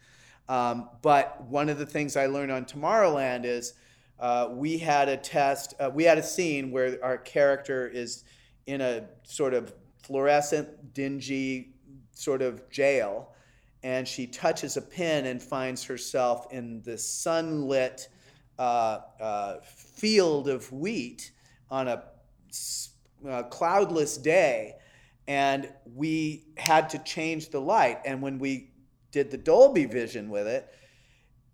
Um, 0.47 0.89
but 1.01 1.43
one 1.45 1.69
of 1.69 1.79
the 1.79 1.85
things 1.85 2.15
I 2.15 2.27
learned 2.27 2.51
on 2.51 2.65
Tomorrowland 2.65 3.45
is 3.45 3.73
uh, 4.19 4.49
we 4.51 4.77
had 4.77 5.09
a 5.09 5.17
test, 5.17 5.73
uh, 5.79 5.89
we 5.93 6.03
had 6.03 6.17
a 6.17 6.23
scene 6.23 6.71
where 6.71 7.03
our 7.03 7.17
character 7.17 7.87
is 7.87 8.23
in 8.67 8.81
a 8.81 9.05
sort 9.23 9.53
of 9.53 9.73
fluorescent, 10.03 10.93
dingy 10.93 11.73
sort 12.11 12.41
of 12.41 12.69
jail, 12.69 13.31
and 13.83 14.07
she 14.07 14.27
touches 14.27 14.77
a 14.77 14.81
pin 14.81 15.25
and 15.25 15.41
finds 15.41 15.83
herself 15.83 16.47
in 16.51 16.81
the 16.83 16.97
sunlit 16.97 18.09
uh, 18.57 18.99
uh, 19.19 19.57
field 19.63 20.47
of 20.47 20.71
wheat 20.71 21.31
on 21.69 21.87
a 21.87 22.03
uh, 23.27 23.43
cloudless 23.43 24.17
day. 24.17 24.75
And 25.27 25.69
we 25.95 26.45
had 26.57 26.89
to 26.91 26.99
change 26.99 27.49
the 27.49 27.59
light. 27.59 27.99
And 28.05 28.21
when 28.21 28.37
we 28.37 28.71
did 29.11 29.31
the 29.31 29.37
Dolby 29.37 29.85
Vision 29.85 30.29
with 30.29 30.47
it, 30.47 30.69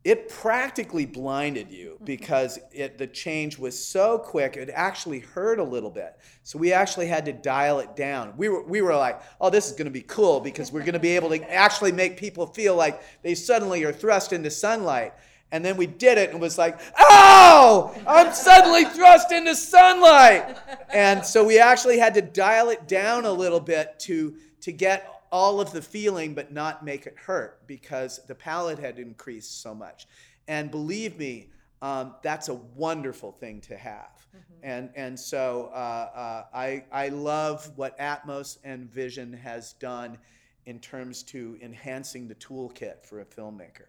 it 0.04 0.30
practically 0.30 1.06
blinded 1.06 1.69
you 1.69 1.97
because 2.04 2.58
it, 2.71 2.97
the 2.97 3.06
change 3.06 3.60
was 3.60 3.77
so 3.77 4.17
quick 4.17 4.58
it 4.58 4.69
actually 4.73 5.19
hurt 5.19 5.60
a 5.60 5.63
little 5.63 5.91
bit 5.91 6.17
so 6.43 6.58
we 6.58 6.73
actually 6.73 7.06
had 7.06 7.23
to 7.25 7.32
dial 7.32 7.80
it 7.80 7.95
down 7.95 8.34
we 8.36 8.49
were, 8.49 8.63
we 8.63 8.82
were 8.82 8.95
like 8.95 9.21
oh 9.39 9.49
this 9.49 9.67
is 9.67 9.73
going 9.73 9.86
to 9.86 9.91
be 9.91 10.01
cool 10.01 10.39
because 10.39 10.71
we're 10.71 10.80
going 10.80 10.93
to 10.93 10.99
be 10.99 11.15
able 11.15 11.30
to 11.30 11.39
actually 11.51 11.91
make 11.91 12.17
people 12.17 12.47
feel 12.47 12.75
like 12.75 13.01
they 13.21 13.36
suddenly 13.36 13.84
are 13.84 13.93
thrust 13.93 14.34
into 14.34 14.49
sunlight 14.49 15.13
and 15.52 15.64
then 15.64 15.78
we 15.78 15.86
did 15.86 16.18
it 16.18 16.30
and 16.30 16.38
it 16.38 16.42
was 16.42 16.58
like 16.58 16.80
oh 17.00 17.94
i'm 18.08 18.34
suddenly 18.34 18.86
thrust 18.86 19.32
into 19.32 19.56
sunlight 19.56 20.58
and 20.94 21.26
so 21.26 21.46
we 21.46 21.60
actually 21.60 21.98
had 21.98 22.14
to 22.14 22.22
dial 22.22 22.70
it 22.70 22.88
down 22.88 23.26
a 23.26 23.32
little 23.32 23.60
bit 23.60 24.00
to 24.00 24.36
to 24.62 24.72
get 24.72 25.22
all 25.32 25.62
of 25.62 25.72
the 25.72 25.82
feeling 25.82 26.34
but 26.34 26.52
not 26.52 26.84
make 26.84 27.08
it 27.08 27.16
hurt 27.18 27.66
because 27.68 28.20
the 28.28 28.36
palette 28.36 28.80
had 28.80 29.00
increased 29.00 29.62
so 29.62 29.74
much. 29.74 30.08
And 30.48 30.70
believe 30.70 31.18
me, 31.18 31.50
um, 31.82 32.16
that's 32.22 32.50
a 32.50 32.54
wonderful 32.54 33.32
thing 33.32 33.62
to 33.62 33.78
have. 33.78 34.28
And, 34.62 34.92
and 34.96 35.20
so 35.20 35.72
uh, 35.74 36.10
uh, 36.14 36.44
I, 36.54 36.84
I 36.92 37.10
love 37.10 37.72
what 37.76 37.98
Atmos 37.98 38.60
and 38.64 38.92
Vision 38.92 39.34
has 39.34 39.74
done 39.74 40.18
in 40.66 40.80
terms 40.80 41.24
to 41.24 41.58
enhancing 41.62 42.28
the 42.28 42.36
toolkit 42.36 43.04
for 43.04 43.22
a 43.22 43.26
filmmaker. 43.26 43.88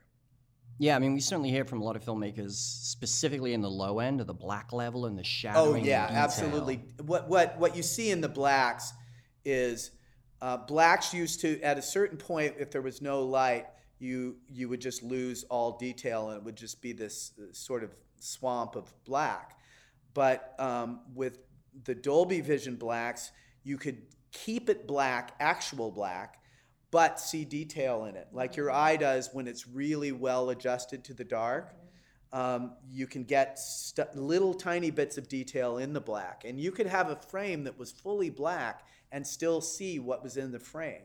Yeah, 0.78 0.96
I 0.96 0.98
mean, 0.98 1.14
we 1.14 1.20
certainly 1.20 1.50
hear 1.50 1.64
from 1.64 1.80
a 1.80 1.84
lot 1.84 1.96
of 1.96 2.04
filmmakers, 2.04 2.52
specifically 2.52 3.52
in 3.54 3.60
the 3.60 3.70
low 3.70 4.00
end 4.00 4.20
of 4.20 4.26
the 4.26 4.34
black 4.34 4.72
level 4.72 5.06
and 5.06 5.16
the 5.16 5.20
Oh 5.20 5.24
shadowing. 5.24 5.76
and 5.78 5.86
yeah, 5.86 6.08
absolutely. 6.10 6.82
What 7.04 7.28
what 7.28 7.58
what 7.58 7.76
you 7.76 7.82
see 7.82 8.10
in 8.10 8.20
the 8.20 8.28
blacks 8.28 8.92
is 9.44 9.92
uh, 10.40 10.56
blacks 10.56 11.14
used 11.14 11.40
to 11.42 11.60
at 11.62 11.78
a 11.78 11.82
certain 11.82 12.18
point, 12.18 12.54
if 12.58 12.70
there 12.70 12.82
was 12.82 13.00
no 13.00 13.22
light, 13.22 13.66
you 13.98 14.36
you 14.48 14.68
would 14.68 14.80
just 14.80 15.02
lose 15.04 15.44
all 15.44 15.78
detail 15.78 16.30
and 16.30 16.38
it 16.38 16.44
would 16.44 16.56
just 16.56 16.82
be 16.82 16.92
this 16.92 17.32
sort 17.52 17.84
of 17.84 17.94
swamp 18.18 18.74
of 18.74 18.92
black. 19.04 19.56
But 20.14 20.54
um, 20.58 21.00
with 21.14 21.38
the 21.84 21.94
Dolby 21.94 22.40
Vision 22.40 22.74
blacks, 22.76 23.30
you 23.62 23.78
could 23.78 24.02
keep 24.32 24.68
it 24.68 24.86
black, 24.86 25.32
actual 25.38 25.90
black, 25.90 26.41
but 26.92 27.18
see 27.18 27.44
detail 27.44 28.04
in 28.04 28.14
it, 28.14 28.28
like 28.32 28.54
your 28.54 28.70
eye 28.70 28.94
does 28.94 29.30
when 29.32 29.48
it's 29.48 29.66
really 29.66 30.12
well 30.12 30.50
adjusted 30.50 31.02
to 31.02 31.14
the 31.14 31.24
dark 31.24 31.74
um, 32.32 32.72
you 32.90 33.06
can 33.06 33.24
get 33.24 33.58
st- 33.58 34.16
little 34.16 34.54
tiny 34.54 34.90
bits 34.90 35.18
of 35.18 35.28
detail 35.28 35.78
in 35.78 35.92
the 35.92 36.00
black. 36.00 36.44
And 36.46 36.58
you 36.58 36.70
could 36.70 36.86
have 36.86 37.10
a 37.10 37.16
frame 37.16 37.64
that 37.64 37.78
was 37.78 37.92
fully 37.92 38.30
black 38.30 38.86
and 39.10 39.26
still 39.26 39.60
see 39.60 39.98
what 39.98 40.22
was 40.22 40.36
in 40.36 40.50
the 40.50 40.58
frame. 40.58 41.02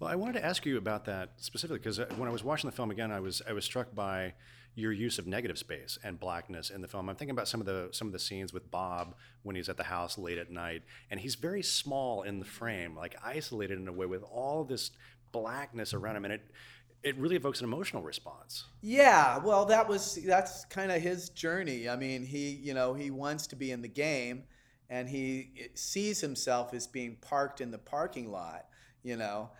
Well, 0.00 0.10
I 0.10 0.16
wanted 0.16 0.34
to 0.34 0.44
ask 0.44 0.66
you 0.66 0.76
about 0.76 1.04
that 1.04 1.30
specifically 1.36 1.78
because 1.78 1.98
when 2.16 2.28
I 2.28 2.32
was 2.32 2.42
watching 2.42 2.68
the 2.68 2.74
film 2.74 2.90
again, 2.90 3.12
I 3.12 3.20
was 3.20 3.42
I 3.48 3.52
was 3.52 3.64
struck 3.64 3.94
by 3.94 4.34
your 4.76 4.92
use 4.92 5.20
of 5.20 5.26
negative 5.26 5.56
space 5.56 5.98
and 6.02 6.18
blackness 6.18 6.70
in 6.70 6.80
the 6.80 6.88
film. 6.88 7.08
I'm 7.08 7.14
thinking 7.14 7.34
about 7.34 7.46
some 7.46 7.60
of 7.60 7.66
the 7.66 7.88
some 7.92 8.08
of 8.08 8.12
the 8.12 8.18
scenes 8.18 8.52
with 8.52 8.70
Bob 8.70 9.14
when 9.42 9.54
he's 9.54 9.68
at 9.68 9.76
the 9.76 9.84
house 9.84 10.18
late 10.18 10.38
at 10.38 10.50
night, 10.50 10.82
and 11.10 11.20
he's 11.20 11.36
very 11.36 11.62
small 11.62 12.22
in 12.22 12.40
the 12.40 12.44
frame, 12.44 12.96
like 12.96 13.16
isolated 13.22 13.78
in 13.78 13.86
a 13.86 13.92
way 13.92 14.06
with 14.06 14.22
all 14.24 14.64
this 14.64 14.90
blackness 15.34 15.92
around 15.92 16.16
him, 16.16 16.24
and 16.24 16.34
it 16.34 16.42
it 17.02 17.18
really 17.18 17.36
evokes 17.36 17.60
an 17.60 17.66
emotional 17.66 18.02
response. 18.02 18.64
Yeah, 18.80 19.38
well, 19.38 19.66
that 19.66 19.86
was 19.86 20.18
that's 20.24 20.64
kind 20.66 20.90
of 20.90 21.02
his 21.02 21.28
journey. 21.28 21.88
I 21.88 21.96
mean, 21.96 22.24
he 22.24 22.50
you 22.50 22.72
know 22.72 22.94
he 22.94 23.10
wants 23.10 23.48
to 23.48 23.56
be 23.56 23.70
in 23.72 23.82
the 23.82 23.88
game, 23.88 24.44
and 24.88 25.08
he 25.08 25.70
sees 25.74 26.20
himself 26.20 26.72
as 26.72 26.86
being 26.86 27.16
parked 27.20 27.60
in 27.60 27.70
the 27.70 27.78
parking 27.78 28.30
lot. 28.30 28.66
You 29.02 29.16
know, 29.16 29.50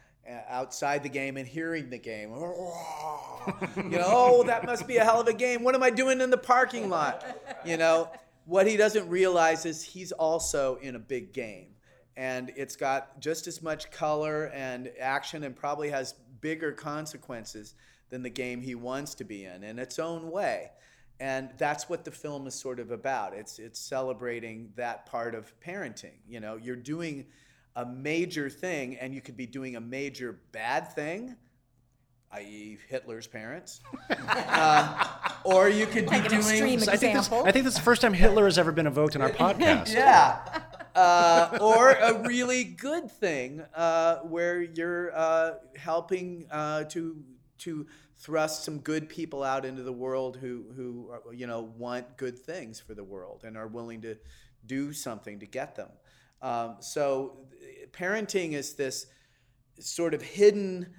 outside 0.49 1.03
the 1.03 1.09
game 1.09 1.37
and 1.37 1.47
hearing 1.47 1.91
the 1.91 1.99
game. 1.99 2.31
you 3.77 3.99
know, 3.99 4.05
oh, 4.07 4.43
that 4.45 4.65
must 4.65 4.87
be 4.87 4.97
a 4.97 5.05
hell 5.05 5.21
of 5.21 5.29
a 5.29 5.35
game. 5.35 5.65
What 5.65 5.75
am 5.75 5.83
I 5.83 5.91
doing 5.91 6.21
in 6.21 6.31
the 6.31 6.39
parking 6.39 6.89
lot? 6.89 7.25
You 7.67 7.77
know, 7.77 8.11
what 8.47 8.67
he 8.67 8.77
doesn't 8.77 9.09
realize 9.09 9.67
is 9.67 9.83
he's 9.83 10.13
also 10.13 10.77
in 10.77 10.95
a 10.95 10.99
big 10.99 11.33
game. 11.33 11.74
And 12.17 12.53
it's 12.57 12.77
got 12.77 13.21
just 13.21 13.47
as 13.47 13.61
much 13.63 13.91
color 13.91 14.47
and 14.55 14.91
action 15.01 15.43
and 15.45 15.55
probably 15.57 15.91
has 15.91 16.15
bigger 16.41 16.71
consequences 16.73 17.75
than 18.11 18.23
the 18.23 18.31
game 18.31 18.61
he 18.61 18.75
wants 18.75 19.15
to 19.17 19.25
be 19.25 19.45
in 19.45 19.65
in 19.65 19.79
its 19.79 19.99
own 19.99 20.31
way. 20.31 20.71
And 21.21 21.51
that's 21.59 21.89
what 21.89 22.05
the 22.05 22.11
film 22.11 22.47
is 22.47 22.55
sort 22.55 22.79
of 22.81 22.91
about. 22.91 23.35
It's 23.35 23.59
it's 23.59 23.81
celebrating 23.81 24.71
that 24.77 25.07
part 25.07 25.35
of 25.35 25.53
parenting. 25.61 26.19
You 26.29 26.41
know, 26.41 26.57
you're 26.57 26.77
doing 26.77 27.27
a 27.77 27.85
major 27.87 28.49
thing 28.51 28.97
and 28.97 29.15
you 29.15 29.21
could 29.21 29.37
be 29.37 29.47
doing 29.47 29.75
a 29.77 29.81
major 29.81 30.39
bad 30.53 30.93
thing, 30.93 31.35
i.e., 32.33 32.79
Hitler's 32.89 33.27
parents, 33.27 33.81
uh, 34.29 35.09
or 35.45 35.69
you 35.69 35.87
could 35.87 36.05
be 36.05 36.11
Like 36.11 36.25
an 36.25 36.31
doing 36.31 36.41
extreme 36.41 36.81
I 36.89 36.97
think, 36.97 37.15
this, 37.15 37.27
example. 37.27 37.45
I 37.47 37.51
think 37.53 37.65
this 37.65 37.75
is 37.75 37.79
the 37.79 37.85
first 37.85 38.03
time 38.03 38.13
Hitler 38.13 38.45
has 38.45 38.59
ever 38.59 38.71
been 38.71 38.87
evoked 38.87 39.17
in 39.17 39.23
our 39.23 39.31
podcast. 39.45 39.93
yeah. 39.93 40.61
Uh, 40.95 41.59
or 41.61 41.91
a 41.91 42.23
really 42.23 42.63
good 42.63 43.11
thing 43.11 43.61
uh, 43.75 44.19
where 44.19 44.63
you're 44.63 45.15
uh, 45.17 45.55
helping 45.77 46.47
uh, 46.51 46.85
to 46.85 47.17
to 47.59 47.87
thrust 48.19 48.65
some 48.65 48.79
good 48.79 49.09
people 49.09 49.43
out 49.43 49.65
into 49.65 49.83
the 49.83 49.93
world 49.93 50.37
who 50.37 50.65
who 50.77 51.11
are, 51.11 51.35
you 51.35 51.47
know 51.47 51.63
want 51.77 52.17
good 52.17 52.39
things 52.39 52.79
for 52.79 52.95
the 52.95 53.03
world 53.03 53.43
and 53.45 53.57
are 53.57 53.67
willing 53.67 54.01
to 54.03 54.17
do 54.67 54.93
something 54.93 55.41
to 55.41 55.47
get 55.47 55.75
them. 55.75 55.91
Um, 56.41 56.77
so 56.81 57.39
parenting 57.93 58.53
is 58.53 58.75
this 58.75 59.07
sort 59.81 60.15
of 60.15 60.23
hidden, 60.23 60.95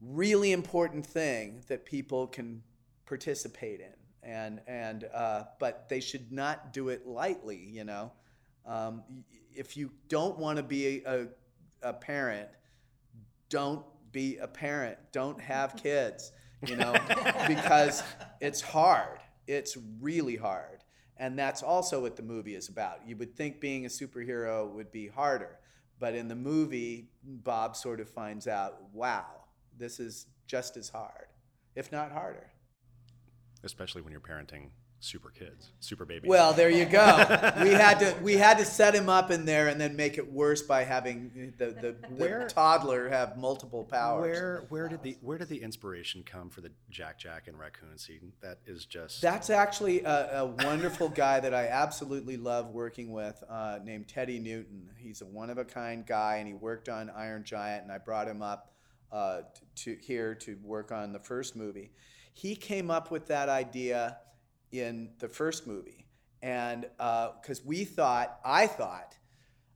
really 0.00 0.52
important 0.52 1.06
thing 1.06 1.62
that 1.68 1.84
people 1.84 2.26
can 2.26 2.62
participate 3.06 3.80
in, 3.80 3.94
and 4.22 4.60
and 4.66 5.04
uh, 5.14 5.44
but 5.60 5.88
they 5.88 6.00
should 6.00 6.32
not 6.32 6.72
do 6.72 6.88
it 6.88 7.06
lightly. 7.06 7.58
You 7.58 7.84
know, 7.84 8.12
um, 8.66 9.02
if 9.54 9.76
you 9.76 9.90
don't 10.08 10.38
want 10.38 10.56
to 10.56 10.62
be 10.62 11.02
a, 11.06 11.28
a 11.82 11.92
parent, 11.92 12.48
don't 13.48 13.84
be 14.12 14.38
a 14.38 14.48
parent. 14.48 14.98
Don't 15.12 15.40
have 15.40 15.76
kids. 15.82 16.32
You 16.66 16.76
know, 16.76 16.94
because 17.46 18.02
it's 18.40 18.62
hard. 18.62 19.18
It's 19.46 19.76
really 20.00 20.36
hard. 20.36 20.82
And 21.18 21.38
that's 21.38 21.62
also 21.62 22.00
what 22.02 22.16
the 22.16 22.22
movie 22.22 22.54
is 22.54 22.68
about. 22.68 23.06
You 23.06 23.16
would 23.16 23.36
think 23.36 23.60
being 23.60 23.84
a 23.84 23.88
superhero 23.88 24.70
would 24.72 24.90
be 24.90 25.06
harder, 25.06 25.58
but 25.98 26.14
in 26.14 26.28
the 26.28 26.34
movie, 26.34 27.10
Bob 27.22 27.76
sort 27.76 28.00
of 28.00 28.08
finds 28.08 28.48
out, 28.48 28.78
wow, 28.92 29.26
this 29.78 30.00
is 30.00 30.26
just 30.46 30.76
as 30.76 30.88
hard, 30.88 31.26
if 31.74 31.92
not 31.92 32.10
harder. 32.10 32.50
Especially 33.62 34.02
when 34.02 34.12
you're 34.12 34.20
parenting 34.20 34.70
super 35.06 35.30
kids, 35.30 35.70
super 35.80 36.04
babies. 36.04 36.28
Well, 36.28 36.52
there 36.52 36.68
you 36.68 36.84
go. 36.84 37.06
we 37.62 37.70
had 37.70 37.98
to 38.00 38.14
we 38.22 38.34
had 38.36 38.58
to 38.58 38.64
set 38.64 38.94
him 38.94 39.08
up 39.08 39.30
in 39.30 39.44
there 39.44 39.68
and 39.68 39.80
then 39.80 39.94
make 39.96 40.18
it 40.18 40.32
worse 40.32 40.62
by 40.62 40.82
having 40.82 41.54
the, 41.58 41.66
the, 41.66 41.72
the 41.72 42.08
Where- 42.08 42.48
toddler 42.48 43.08
have 43.08 43.38
multiple 43.38 43.84
powers. 43.84 44.36
where 44.36 44.64
where 44.68 44.88
did 44.88 45.02
the 45.02 45.16
where 45.20 45.38
did 45.38 45.48
the 45.48 45.62
inspiration 45.62 46.24
come 46.24 46.50
for 46.50 46.60
the 46.60 46.72
Jack 46.90 47.18
Jack 47.18 47.46
and 47.46 47.58
raccoon 47.58 47.96
scene? 47.96 48.32
That 48.42 48.58
is 48.66 48.84
just 48.84 49.22
That's 49.22 49.48
actually 49.48 50.02
a, 50.02 50.40
a 50.40 50.46
wonderful 50.46 51.08
guy 51.08 51.40
that 51.40 51.54
I 51.54 51.68
absolutely 51.68 52.36
love 52.36 52.70
working 52.70 53.12
with, 53.12 53.42
uh, 53.48 53.78
named 53.84 54.08
Teddy 54.08 54.38
Newton. 54.38 54.90
He's 54.98 55.22
a 55.22 55.26
one 55.26 55.50
of 55.50 55.58
a 55.58 55.64
kind 55.64 56.04
guy, 56.04 56.36
and 56.36 56.48
he 56.48 56.54
worked 56.54 56.88
on 56.88 57.10
Iron 57.10 57.44
Giant, 57.44 57.84
and 57.84 57.92
I 57.92 57.98
brought 57.98 58.26
him 58.26 58.42
up 58.42 58.72
uh, 59.12 59.42
to 59.76 59.96
here 60.00 60.34
to 60.34 60.58
work 60.62 60.90
on 60.90 61.12
the 61.12 61.20
first 61.20 61.54
movie. 61.54 61.92
He 62.32 62.54
came 62.54 62.90
up 62.90 63.10
with 63.10 63.28
that 63.28 63.48
idea 63.48 64.18
in 64.80 65.10
the 65.18 65.28
first 65.28 65.66
movie, 65.66 66.06
and 66.42 66.86
because 66.98 67.64
we 67.64 67.84
thought, 67.84 68.38
I 68.44 68.66
thought, 68.66 69.16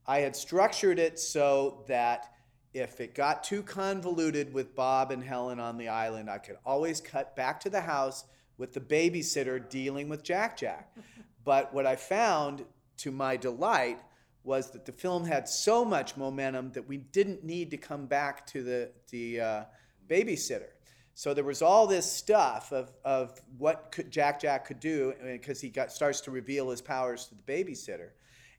I 0.05 0.19
had 0.19 0.35
structured 0.35 0.99
it 0.99 1.19
so 1.19 1.83
that 1.87 2.33
if 2.73 3.01
it 3.01 3.13
got 3.15 3.43
too 3.43 3.63
convoluted 3.63 4.53
with 4.53 4.75
Bob 4.75 5.11
and 5.11 5.23
Helen 5.23 5.59
on 5.59 5.77
the 5.77 5.89
island, 5.89 6.29
I 6.29 6.37
could 6.37 6.57
always 6.65 7.01
cut 7.01 7.35
back 7.35 7.59
to 7.61 7.69
the 7.69 7.81
house 7.81 8.25
with 8.57 8.73
the 8.73 8.79
babysitter 8.79 9.69
dealing 9.69 10.07
with 10.09 10.23
Jack 10.23 10.57
Jack. 10.57 10.95
But 11.43 11.73
what 11.73 11.87
I 11.87 11.95
found, 11.95 12.65
to 12.97 13.09
my 13.09 13.35
delight, 13.35 13.99
was 14.43 14.69
that 14.71 14.85
the 14.85 14.91
film 14.91 15.25
had 15.25 15.49
so 15.49 15.83
much 15.83 16.15
momentum 16.15 16.71
that 16.73 16.87
we 16.87 16.97
didn't 16.97 17.43
need 17.43 17.71
to 17.71 17.77
come 17.77 18.05
back 18.05 18.45
to 18.47 18.61
the, 18.61 18.91
the 19.09 19.41
uh, 19.41 19.63
babysitter. 20.07 20.69
So 21.21 21.35
there 21.35 21.43
was 21.43 21.61
all 21.61 21.85
this 21.85 22.11
stuff 22.11 22.71
of, 22.71 22.91
of 23.05 23.39
what 23.59 23.91
could 23.91 24.09
Jack 24.09 24.39
Jack 24.41 24.65
could 24.65 24.79
do 24.79 25.13
because 25.23 25.61
he 25.61 25.69
got 25.69 25.91
starts 25.91 26.19
to 26.21 26.31
reveal 26.31 26.71
his 26.71 26.81
powers 26.81 27.27
to 27.27 27.35
the 27.35 27.43
babysitter. 27.43 28.09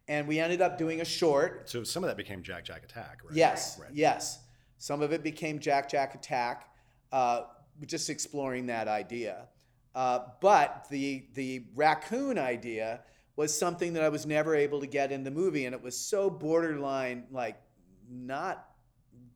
And 0.06 0.28
we 0.28 0.38
ended 0.38 0.62
up 0.62 0.78
doing 0.78 1.00
a 1.00 1.04
short 1.04 1.68
so 1.68 1.82
some 1.82 2.04
of 2.04 2.08
that 2.08 2.16
became 2.16 2.40
Jack 2.40 2.64
Jack 2.64 2.84
Attack, 2.84 3.22
right? 3.24 3.34
Yes, 3.34 3.80
Right. 3.80 3.90
yes. 3.92 4.38
Some 4.78 5.02
of 5.02 5.12
it 5.12 5.24
became 5.24 5.58
Jack 5.58 5.90
Jack 5.90 6.14
Attack, 6.14 6.68
uh, 7.10 7.46
just 7.84 8.08
exploring 8.08 8.66
that 8.66 8.86
idea. 8.86 9.48
Uh, 9.92 10.20
but 10.40 10.86
the 10.88 11.24
the 11.34 11.64
raccoon 11.74 12.38
idea 12.38 13.00
was 13.34 13.52
something 13.58 13.92
that 13.94 14.04
I 14.04 14.08
was 14.08 14.24
never 14.24 14.54
able 14.54 14.78
to 14.78 14.86
get 14.86 15.10
in 15.10 15.24
the 15.24 15.32
movie, 15.32 15.66
and 15.66 15.74
it 15.74 15.82
was 15.82 15.98
so 15.98 16.30
borderline, 16.30 17.24
like 17.32 17.60
not 18.08 18.68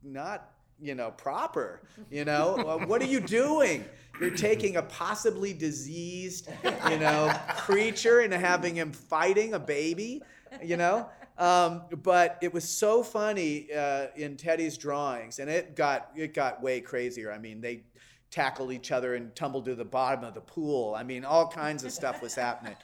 not 0.05 0.53
you 0.81 0.95
know 0.95 1.11
proper. 1.11 1.83
You 2.11 2.25
know, 2.25 2.55
Uh, 2.67 2.79
what 2.87 3.01
are 3.01 3.07
you 3.07 3.21
doing? 3.21 3.85
You're 4.21 4.31
taking 4.31 4.77
a 4.77 4.83
possibly 4.83 5.53
diseased, 5.53 6.49
you 6.91 6.99
know, 6.99 7.33
creature 7.59 8.21
and 8.21 8.33
having 8.33 8.75
him 8.75 8.91
fighting 8.91 9.55
a 9.55 9.59
baby. 9.59 10.23
You 10.63 10.77
know, 10.77 11.09
um, 11.39 11.83
but 12.03 12.39
it 12.41 12.53
was 12.53 12.69
so 12.69 13.03
funny 13.03 13.69
uh, 13.73 14.07
in 14.17 14.37
Teddy's 14.37 14.79
drawings, 14.79 15.39
and 15.39 15.51
it 15.51 15.77
got 15.77 16.11
it 16.17 16.35
got 16.35 16.63
way 16.63 16.81
crazier. 16.81 17.31
I 17.31 17.39
mean, 17.39 17.61
they 17.61 17.83
tackled 18.31 18.73
each 18.73 18.91
other 18.91 19.15
and 19.15 19.35
tumbled 19.37 19.65
to 19.67 19.75
the 19.75 19.85
bottom 19.85 20.25
of 20.25 20.35
the 20.35 20.41
pool. 20.41 20.95
I 20.95 21.03
mean, 21.03 21.25
all 21.25 21.49
kinds 21.49 21.85
of 21.85 21.93
stuff 21.93 22.23
was 22.23 22.35
happening. 22.35 22.77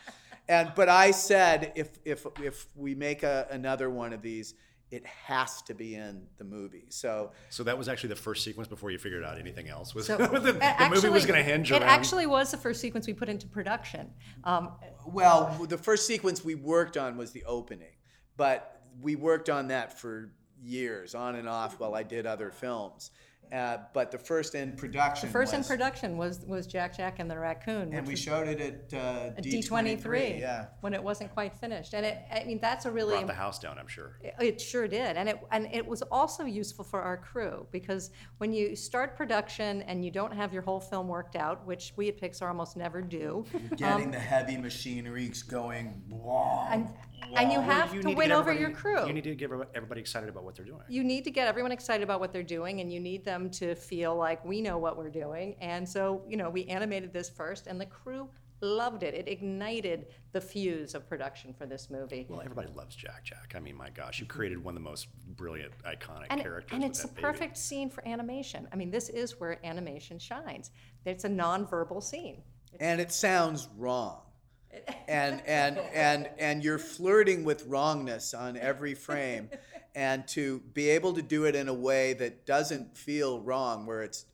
And 0.48 0.72
but 0.74 0.88
I 0.88 1.12
said, 1.12 1.72
if 1.74 1.98
if 2.04 2.26
if 2.42 2.66
we 2.76 2.94
make 2.94 3.22
a, 3.22 3.46
another 3.50 3.90
one 3.90 4.12
of 4.12 4.22
these, 4.22 4.54
it 4.92 5.06
has 5.06 5.62
to 5.62 5.74
be 5.74 5.94
in 5.94 6.22
the 6.36 6.44
movie. 6.44 6.84
So 6.90 7.32
So 7.48 7.64
that 7.64 7.76
was 7.78 7.88
actually 7.88 8.10
the 8.10 8.16
first 8.16 8.44
sequence 8.44 8.68
before 8.68 8.90
you 8.90 8.98
figured 8.98 9.24
out 9.24 9.38
anything 9.38 9.68
else. 9.68 9.94
Was 9.94 10.06
So 10.06 10.16
the, 10.18 10.52
the 10.52 10.88
movie 10.90 11.08
was 11.08 11.24
going 11.24 11.42
to 11.42 11.50
hinge 11.50 11.72
It 11.72 11.76
around? 11.80 11.84
actually 11.84 12.26
was 12.26 12.50
the 12.50 12.58
first 12.58 12.80
sequence 12.80 13.06
we 13.06 13.14
put 13.14 13.30
into 13.30 13.46
production. 13.48 14.10
Um, 14.44 14.72
Well, 15.06 15.66
the 15.66 15.78
first 15.78 16.06
sequence 16.06 16.44
we 16.44 16.54
worked 16.54 16.98
on 16.98 17.16
was 17.16 17.32
the 17.32 17.42
opening, 17.44 17.94
but 18.36 18.82
we 19.00 19.16
worked 19.16 19.48
on 19.48 19.68
that 19.68 19.98
for 19.98 20.30
years, 20.62 21.14
on 21.14 21.36
and 21.36 21.48
off, 21.48 21.80
while 21.80 21.94
I 21.94 22.02
did 22.02 22.26
other 22.26 22.50
films. 22.50 23.10
Uh, 23.52 23.78
but 23.92 24.10
the 24.10 24.18
first 24.18 24.54
in 24.54 24.72
production, 24.72 25.28
the 25.28 25.32
first 25.32 25.52
in 25.52 25.62
production 25.62 26.16
was 26.16 26.40
was 26.46 26.66
Jack 26.66 26.96
Jack 26.96 27.18
and 27.18 27.30
the 27.30 27.38
Raccoon, 27.38 27.92
and 27.92 28.06
we 28.06 28.16
showed 28.16 28.48
it 28.48 28.60
at 28.60 28.98
uh, 28.98 29.30
a 29.36 29.42
D23. 29.42 30.00
D23 30.00 30.40
Yeah, 30.40 30.66
when 30.80 30.94
it 30.94 31.02
wasn't 31.02 31.30
quite 31.34 31.54
finished. 31.58 31.92
And 31.92 32.06
it, 32.06 32.18
I 32.32 32.44
mean, 32.44 32.60
that's 32.62 32.86
a 32.86 32.90
really 32.90 33.16
brought 33.16 33.26
the 33.26 33.34
house 33.34 33.58
down. 33.58 33.78
I'm 33.78 33.88
sure. 33.88 34.16
It 34.40 34.58
sure 34.58 34.88
did, 34.88 35.18
and 35.18 35.28
it 35.28 35.38
and 35.50 35.68
it 35.70 35.86
was 35.86 36.00
also 36.00 36.46
useful 36.46 36.82
for 36.82 37.02
our 37.02 37.18
crew 37.18 37.66
because 37.72 38.10
when 38.38 38.54
you 38.54 38.74
start 38.74 39.18
production 39.18 39.82
and 39.82 40.02
you 40.02 40.10
don't 40.10 40.32
have 40.32 40.54
your 40.54 40.62
whole 40.62 40.80
film 40.80 41.08
worked 41.08 41.36
out, 41.36 41.66
which 41.66 41.92
we 41.96 42.08
at 42.08 42.18
Pixar 42.18 42.48
almost 42.48 42.78
never 42.78 43.02
do, 43.02 43.44
You're 43.52 43.76
getting 43.76 44.10
the 44.10 44.18
heavy 44.18 44.56
machinery 44.56 45.30
going. 45.48 46.02
Wah, 46.08 46.68
and 46.70 46.88
and 47.36 47.52
you 47.52 47.60
have 47.60 47.94
you 47.94 48.02
to 48.02 48.08
win 48.08 48.28
get 48.28 48.32
over 48.32 48.52
your 48.52 48.70
crew. 48.70 49.06
You 49.06 49.12
need 49.12 49.24
to 49.24 49.34
get 49.34 49.50
everybody 49.74 50.00
excited 50.00 50.28
about 50.28 50.44
what 50.44 50.54
they're 50.56 50.64
doing. 50.64 50.82
you 50.88 51.04
need 51.04 51.24
to 51.24 51.30
get 51.30 51.48
everyone 51.48 51.72
excited 51.72 52.02
about 52.02 52.20
what 52.20 52.32
they're 52.32 52.42
doing 52.42 52.80
and 52.80 52.92
you 52.92 53.00
need 53.00 53.24
them 53.24 53.31
to 53.50 53.74
feel 53.74 54.14
like 54.16 54.44
we 54.44 54.60
know 54.60 54.76
what 54.78 54.96
we're 54.98 55.08
doing 55.10 55.54
and 55.60 55.88
so 55.88 56.22
you 56.28 56.36
know 56.36 56.50
we 56.50 56.64
animated 56.66 57.12
this 57.12 57.28
first 57.30 57.66
and 57.66 57.80
the 57.80 57.86
crew 57.86 58.28
loved 58.60 59.02
it 59.02 59.14
it 59.14 59.26
ignited 59.26 60.06
the 60.32 60.40
fuse 60.40 60.94
of 60.94 61.08
production 61.08 61.52
for 61.52 61.66
this 61.66 61.90
movie 61.90 62.26
Well, 62.28 62.40
everybody 62.40 62.68
loves 62.76 62.94
Jack 62.94 63.24
Jack. 63.24 63.54
I 63.56 63.60
mean, 63.60 63.76
my 63.76 63.90
gosh, 63.90 64.20
you 64.20 64.26
created 64.26 64.62
one 64.62 64.76
of 64.76 64.82
the 64.82 64.88
most 64.88 65.08
brilliant, 65.36 65.72
iconic 65.84 66.26
and, 66.30 66.40
it- 66.40 66.44
characters. 66.44 66.74
and 66.74 66.84
it's 66.84 67.02
the 67.02 67.08
baby. 67.08 67.22
perfect 67.22 67.56
scene 67.58 67.90
for 67.90 68.06
animation 68.06 68.68
i 68.72 68.76
mean 68.76 68.90
this 68.90 69.08
is 69.08 69.40
where 69.40 69.58
animation 69.66 70.18
shines 70.18 70.70
it's 71.04 71.24
a 71.24 71.28
nonverbal 71.28 72.02
scene 72.02 72.42
and 72.80 73.00
it 73.00 73.10
sounds 73.12 73.68
wrong. 73.76 74.20
and 75.08 75.42
and 75.46 75.76
and 75.92 76.30
and 76.38 76.64
you're 76.64 76.78
flirting 76.78 77.44
with 77.44 77.66
wrongness 77.66 78.32
on 78.32 78.56
every 78.56 78.94
frame 78.94 79.50
and 79.94 80.26
to 80.28 80.60
be 80.72 80.88
able 80.88 81.12
to 81.12 81.22
do 81.22 81.44
it 81.44 81.54
in 81.54 81.68
a 81.68 81.74
way 81.74 82.12
that 82.14 82.46
doesn't 82.46 82.96
feel 82.96 83.40
wrong 83.40 83.86
where 83.86 84.02
it's 84.02 84.26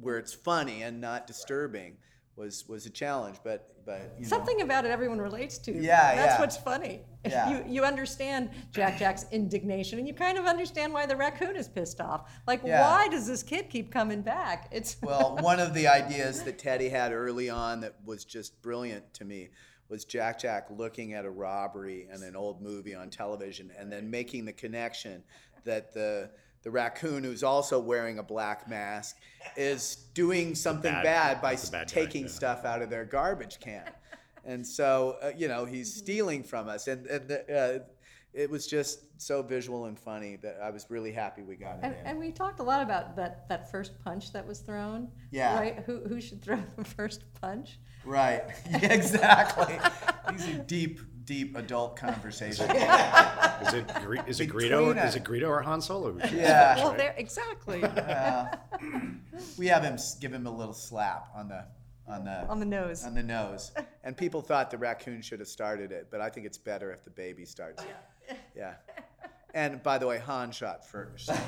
where 0.00 0.18
it's 0.18 0.34
funny 0.34 0.82
and 0.82 1.00
not 1.00 1.26
disturbing 1.26 1.96
was 2.36 2.68
was 2.68 2.84
a 2.86 2.90
challenge 2.90 3.38
but 3.42 3.72
but 3.86 4.14
you 4.18 4.22
know 4.24 4.28
something 4.28 4.60
about 4.60 4.84
it 4.84 4.90
everyone 4.90 5.18
relates 5.18 5.56
to 5.58 5.72
Yeah, 5.72 6.14
that's 6.14 6.34
yeah. 6.34 6.40
what's 6.40 6.56
funny 6.56 7.00
Yeah. 7.24 7.48
you 7.50 7.64
you 7.66 7.84
understand 7.84 8.50
jack 8.72 8.98
jack's 8.98 9.24
indignation 9.32 9.98
and 9.98 10.06
you 10.06 10.12
kind 10.12 10.36
of 10.36 10.44
understand 10.44 10.92
why 10.92 11.06
the 11.06 11.16
raccoon 11.16 11.56
is 11.56 11.66
pissed 11.66 12.00
off 12.00 12.30
like 12.46 12.60
Yeah. 12.64 12.82
why 12.82 13.08
does 13.08 13.26
this 13.26 13.42
kid 13.42 13.70
keep 13.70 13.90
coming 13.90 14.20
back 14.20 14.68
it's 14.70 14.96
well, 15.02 15.38
one 15.40 15.60
of 15.60 15.72
the 15.72 15.88
ideas 15.88 16.42
that 16.42 16.58
Teddy 16.58 16.88
had 16.90 17.12
early 17.12 17.48
on 17.48 17.80
that 17.80 17.94
was 18.04 18.24
just 18.24 18.60
brilliant 18.60 19.14
to 19.14 19.24
me 19.24 19.48
was 19.88 20.04
Jack 20.04 20.40
Jack 20.40 20.66
looking 20.70 21.14
at 21.14 21.24
a 21.24 21.30
robbery 21.30 22.08
in 22.12 22.22
an 22.22 22.36
old 22.36 22.60
movie 22.60 22.94
on 22.94 23.10
television 23.10 23.70
and 23.78 23.90
then 23.90 24.10
making 24.10 24.44
the 24.44 24.52
connection 24.52 25.22
that 25.64 25.92
the 25.92 26.30
the 26.62 26.70
raccoon 26.72 27.22
who's 27.22 27.44
also 27.44 27.78
wearing 27.78 28.18
a 28.18 28.22
black 28.24 28.68
mask 28.68 29.18
is 29.56 30.06
doing 30.14 30.52
something 30.56 30.92
bad- 30.92 31.04
bad, 31.04 31.40
by 31.40 31.50
that's 31.50 31.68
the 31.68 31.70
bad 31.70 31.86
guy, 31.86 31.94
taking 31.94 32.22
yeah. 32.22 32.28
stuff 32.28 32.64
out 32.64 32.82
of 32.82 32.90
their 32.90 33.04
garbage 33.04 33.60
can. 33.60 33.88
and 34.44 34.66
so, 34.66 35.16
uh, 35.22 35.30
you 35.36 35.46
know, 35.46 35.64
he's 35.64 35.94
stealing 35.94 36.42
from 36.42 36.68
us. 36.68 36.88
And, 36.88 37.06
and 37.06 37.30
uh, 37.30 37.84
it 38.36 38.50
was 38.50 38.66
just 38.66 39.00
so 39.20 39.42
visual 39.42 39.86
and 39.86 39.98
funny 39.98 40.36
that 40.36 40.58
I 40.62 40.68
was 40.70 40.86
really 40.90 41.10
happy 41.10 41.42
we 41.42 41.56
got 41.56 41.76
it 41.78 41.84
And, 41.84 41.94
and 42.04 42.18
we 42.18 42.30
talked 42.30 42.60
a 42.60 42.62
lot 42.62 42.82
about 42.82 43.16
that, 43.16 43.48
that 43.48 43.70
first 43.70 43.92
punch 44.04 44.30
that 44.34 44.46
was 44.46 44.58
thrown. 44.60 45.08
Yeah. 45.30 45.58
Right? 45.58 45.82
Who, 45.86 46.00
who 46.06 46.20
should 46.20 46.42
throw 46.42 46.58
the 46.76 46.84
first 46.84 47.24
punch? 47.40 47.78
Right. 48.04 48.42
Yeah, 48.70 48.92
exactly. 48.92 49.78
These 50.30 50.48
are 50.54 50.58
deep, 50.64 51.00
deep 51.24 51.56
adult 51.56 51.96
conversations. 51.96 52.60
Is 53.66 53.72
it 53.74 53.88
Gre- 54.04 54.18
it 54.40 54.48
Between 54.52 54.70
Greedo? 54.70 54.96
us. 54.98 55.10
Is 55.10 55.16
it 55.16 55.24
Greedo 55.24 55.48
or 55.48 55.62
Han 55.62 55.80
Solo? 55.80 56.12
who 56.12 56.36
Yeah. 56.36 56.76
Well, 56.76 56.88
right? 56.90 56.98
there, 56.98 57.14
exactly. 57.16 57.80
Yeah. 57.80 58.54
we 59.56 59.66
have 59.68 59.82
him 59.82 59.96
give 60.20 60.32
him 60.32 60.46
a 60.46 60.50
little 60.54 60.74
slap 60.74 61.28
on 61.34 61.48
the 61.48 61.64
on 62.08 62.24
the 62.24 62.46
On 62.48 62.60
the 62.60 62.66
nose. 62.66 63.04
on 63.04 63.14
the 63.14 63.22
nose. 63.22 63.72
And 64.04 64.16
people 64.16 64.40
thought 64.42 64.70
the 64.70 64.78
raccoon 64.78 65.22
should 65.22 65.40
have 65.40 65.48
started 65.48 65.90
it, 65.90 66.06
but 66.10 66.20
I 66.20 66.28
think 66.28 66.46
it's 66.46 66.58
better 66.58 66.92
if 66.92 67.02
the 67.02 67.10
baby 67.10 67.44
starts 67.44 67.82
it. 67.82 67.88
Yeah. 68.56 68.74
And 69.54 69.82
by 69.82 69.96
the 69.98 70.06
way, 70.06 70.18
Han 70.18 70.50
shot 70.52 70.86
first. 70.86 71.28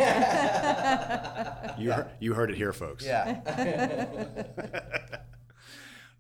You, 1.79 1.93
heard, 1.93 2.11
you 2.21 2.35
heard 2.35 2.51
it 2.51 2.57
here, 2.57 2.73
folks. 2.73 3.05
Yeah. 3.05 4.07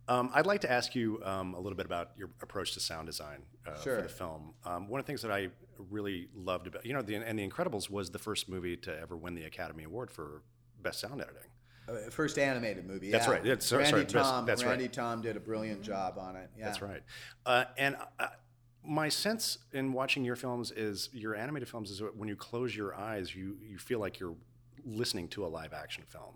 Um, 0.09 0.31
I'd 0.33 0.47
like 0.47 0.63
to 0.63 0.73
ask 0.73 0.95
you 0.95 1.21
um, 1.23 1.53
a 1.53 1.61
little 1.61 1.77
bit 1.77 1.85
about 1.85 2.13
your 2.17 2.31
approach 2.43 2.73
to 2.73 2.81
sound 2.81 3.07
design 3.07 3.43
uh, 3.67 3.75
for 3.75 4.01
the 4.01 4.09
film. 4.09 4.55
Um, 4.65 4.89
one 4.89 5.01
of 5.01 5.05
the 5.05 5.11
things 5.11 5.21
that 5.21 5.31
I 5.31 5.49
really 5.91 6.29
loved 6.35 6.67
about, 6.67 6.87
you 6.87 6.95
know, 6.95 7.03
the, 7.03 7.17
and 7.17 7.39
The 7.39 7.47
Incredibles 7.47 7.91
was 7.91 8.11
the 8.11 8.19
first 8.19 8.49
movie 8.49 8.77
to 8.79 8.99
ever 8.99 9.17
win 9.17 9.35
the 9.35 9.45
Academy 9.45 9.85
Award 9.85 10.11
for 10.11 10.43
Best 10.83 11.01
Sound 11.01 11.21
Editing. 11.21 11.51
Uh, 11.87 12.11
First 12.11 12.39
animated 12.39 12.87
movie. 12.87 13.11
That's 13.11 13.27
yeah. 13.27 13.33
right. 13.33 13.47
It's- 13.47 13.71
Randy 13.71 13.91
sorry, 13.91 14.05
best- 14.05 14.15
Thom. 14.15 14.47
that's 14.47 14.63
right. 14.63 14.71
Randy 14.71 14.89
Thom 14.89 15.21
did 15.21 15.37
a 15.37 15.41
brilliant 15.41 15.83
job 15.83 16.17
on 16.19 16.37
it. 16.37 16.51
Yeah. 16.59 16.65
That's 16.65 16.81
right. 16.81 17.03
Uh, 17.45 17.65
and 17.77 17.97
uh, 18.19 18.29
my 18.85 19.09
sense 19.09 19.59
in 19.73 19.93
watching 19.93 20.25
your 20.25 20.37
films 20.37 20.71
is 20.71 21.11
your 21.13 21.35
animated 21.35 21.69
films 21.69 21.91
is 21.91 22.03
when 22.17 22.29
you 22.29 22.37
close 22.37 22.75
your 22.77 22.95
eyes, 22.95 23.35
you 23.35 23.57
you 23.63 23.79
feel 23.79 23.99
like 23.99 24.19
you're 24.19 24.37
listening 24.85 25.29
to 25.29 25.45
a 25.45 25.49
live 25.49 25.73
action 25.73 26.05
film 26.09 26.35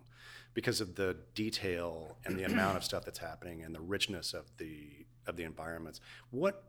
because 0.55 0.80
of 0.80 0.95
the 0.95 1.16
detail 1.34 2.16
and 2.24 2.38
the 2.38 2.45
amount 2.45 2.76
of 2.76 2.84
stuff 2.84 3.05
that's 3.05 3.18
happening 3.18 3.62
and 3.62 3.74
the 3.74 3.80
richness 3.80 4.34
of 4.34 4.51
the 4.59 5.07
of 5.26 5.36
the 5.36 5.45
environments. 5.45 6.01
What 6.30 6.64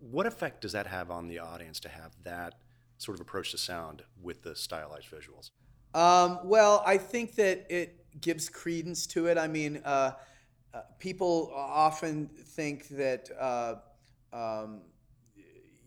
what 0.00 0.26
effect 0.26 0.62
does 0.62 0.72
that 0.72 0.86
have 0.86 1.10
on 1.10 1.28
the 1.28 1.38
audience 1.38 1.80
to 1.80 1.88
have 1.88 2.12
that 2.24 2.54
sort 2.98 3.16
of 3.16 3.20
approach 3.20 3.50
to 3.52 3.58
sound 3.58 4.02
with 4.20 4.42
the 4.42 4.54
stylized 4.54 5.08
visuals? 5.10 5.50
Um, 5.94 6.40
well, 6.44 6.82
I 6.86 6.98
think 6.98 7.34
that 7.36 7.66
it 7.68 8.20
gives 8.20 8.48
credence 8.48 9.06
to 9.08 9.26
it. 9.26 9.38
I 9.38 9.48
mean, 9.48 9.80
uh, 9.84 10.12
uh, 10.74 10.82
people 10.98 11.52
often 11.54 12.28
think 12.28 12.88
that, 12.88 13.30
uh, 13.38 13.76
um, 14.32 14.82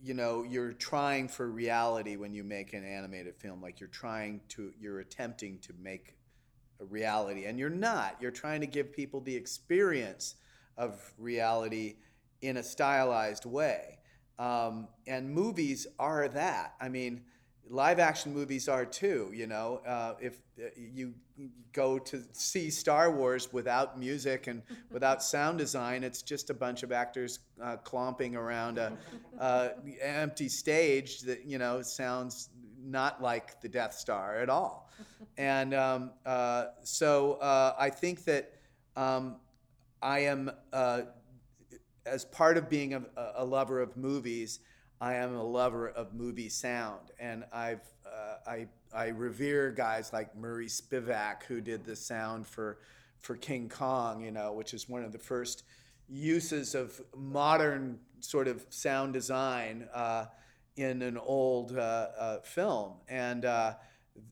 you 0.04 0.14
know, 0.14 0.44
you're 0.44 0.74
trying 0.74 1.28
for 1.28 1.48
reality 1.48 2.16
when 2.16 2.34
you 2.34 2.44
make 2.44 2.74
an 2.74 2.84
animated 2.84 3.36
film. 3.36 3.62
Like 3.62 3.80
you're 3.80 3.90
trying 3.90 4.42
to, 4.50 4.72
you're 4.80 5.00
attempting 5.00 5.60
to 5.60 5.74
make 5.80 6.16
a 6.80 6.86
reality, 6.86 7.46
and 7.46 7.60
you're 7.60 7.70
not. 7.70 8.18
You're 8.20 8.32
trying 8.32 8.62
to 8.62 8.68
give 8.68 8.92
people 8.92 9.22
the 9.22 9.36
experience 9.36 10.36
of 10.78 11.14
reality 11.18 11.96
in 12.42 12.58
a 12.58 12.64
stylized 12.64 13.46
way. 13.46 14.00
Um, 14.40 14.88
and 15.06 15.30
movies 15.30 15.86
are 16.00 16.28
that. 16.30 16.74
I 16.82 16.90
mean, 16.90 17.22
live 17.72 18.00
action 18.00 18.34
movies 18.34 18.68
are 18.68 18.86
too. 18.86 19.32
You 19.34 19.48
know, 19.48 19.82
uh, 19.88 20.16
if 20.20 20.38
uh, 20.60 20.68
you 20.76 21.14
go 21.72 21.98
to 21.98 22.22
see 22.34 22.70
Star 22.70 23.12
Wars 23.12 23.52
without 23.54 23.98
music 23.98 24.48
and 24.48 24.62
without 24.92 25.24
sound 25.36 25.58
design, 25.58 26.04
it's 26.04 26.22
just 26.22 26.50
a 26.50 26.54
bunch 26.54 26.84
of 26.84 26.92
actors 26.92 27.40
uh, 27.64 27.78
clomping 27.78 28.36
around 28.36 28.78
a 28.78 28.92
uh, 29.40 29.70
empty 30.02 30.50
stage 30.50 31.22
that 31.22 31.46
you 31.46 31.58
know 31.58 31.82
sounds 31.82 32.50
not 32.84 33.22
like 33.22 33.62
the 33.62 33.70
Death 33.70 33.94
Star 33.94 34.36
at 34.36 34.50
all. 34.50 34.90
And 35.38 35.74
um, 35.74 36.12
uh, 36.26 36.66
so 36.84 37.34
uh, 37.34 37.74
I 37.80 37.90
think 37.90 38.26
that 38.26 38.54
um, 38.96 39.38
I 40.02 40.20
am 40.20 40.52
uh, 40.74 41.04
as 42.06 42.26
part 42.26 42.58
of 42.58 42.70
being 42.70 42.96
a, 42.96 43.04
a 43.36 43.46
lover 43.46 43.80
of 43.80 43.96
movies, 43.96 44.60
I 45.02 45.16
am 45.16 45.36
a 45.36 45.44
lover 45.44 45.90
of 45.90 46.14
movie 46.14 46.48
sound, 46.48 47.12
and 47.20 47.44
I've 47.52 47.82
uh, 48.06 48.36
I 48.46 48.68
I 48.94 49.08
revere 49.08 49.72
guys 49.72 50.14
like 50.14 50.38
Murray 50.38 50.68
Spivack 50.68 51.44
who 51.48 51.60
did 51.60 51.84
the 51.84 51.96
sound 51.96 52.46
for 52.46 52.78
for 53.18 53.36
King 53.36 53.68
Kong, 53.68 54.24
you 54.24 54.30
know, 54.30 54.54
which 54.54 54.76
is 54.76 54.88
one 54.88 55.04
of 55.04 55.12
the 55.12 55.18
first 55.18 55.64
uses 56.08 56.76
of 56.76 57.02
modern 57.18 57.98
sort 58.20 58.48
of 58.48 58.64
sound 58.70 59.14
design 59.14 59.88
uh, 59.92 60.26
in 60.76 61.02
an 61.02 61.18
old 61.18 61.76
uh, 61.76 62.08
uh, 62.18 62.40
film, 62.42 62.94
and. 63.10 63.44
Uh, 63.44 63.74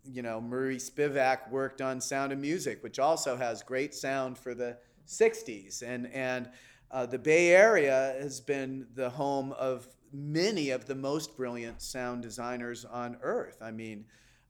you 0.03 0.21
know, 0.21 0.41
Murray 0.41 0.75
Spivack 0.75 1.49
worked 1.49 1.81
on 1.81 2.01
Sound 2.01 2.33
of 2.33 2.37
Music, 2.37 2.83
which 2.83 2.99
also 2.99 3.37
has 3.37 3.63
great 3.63 3.95
sound 3.95 4.37
for 4.37 4.53
the 4.53 4.77
60s. 5.07 5.81
And, 5.81 6.07
and 6.07 6.49
uh, 6.91 7.05
the 7.05 7.17
Bay 7.17 7.51
Area 7.51 8.13
has 8.19 8.41
been 8.41 8.87
the 8.93 9.09
home 9.09 9.53
of 9.53 9.87
many 10.13 10.69
of 10.69 10.85
the 10.85 10.95
most 10.95 11.37
brilliant 11.37 11.81
sound 11.81 12.21
designers 12.21 12.85
on 12.85 13.17
earth. 13.21 13.57
I 13.61 13.71
mean, 13.71 14.05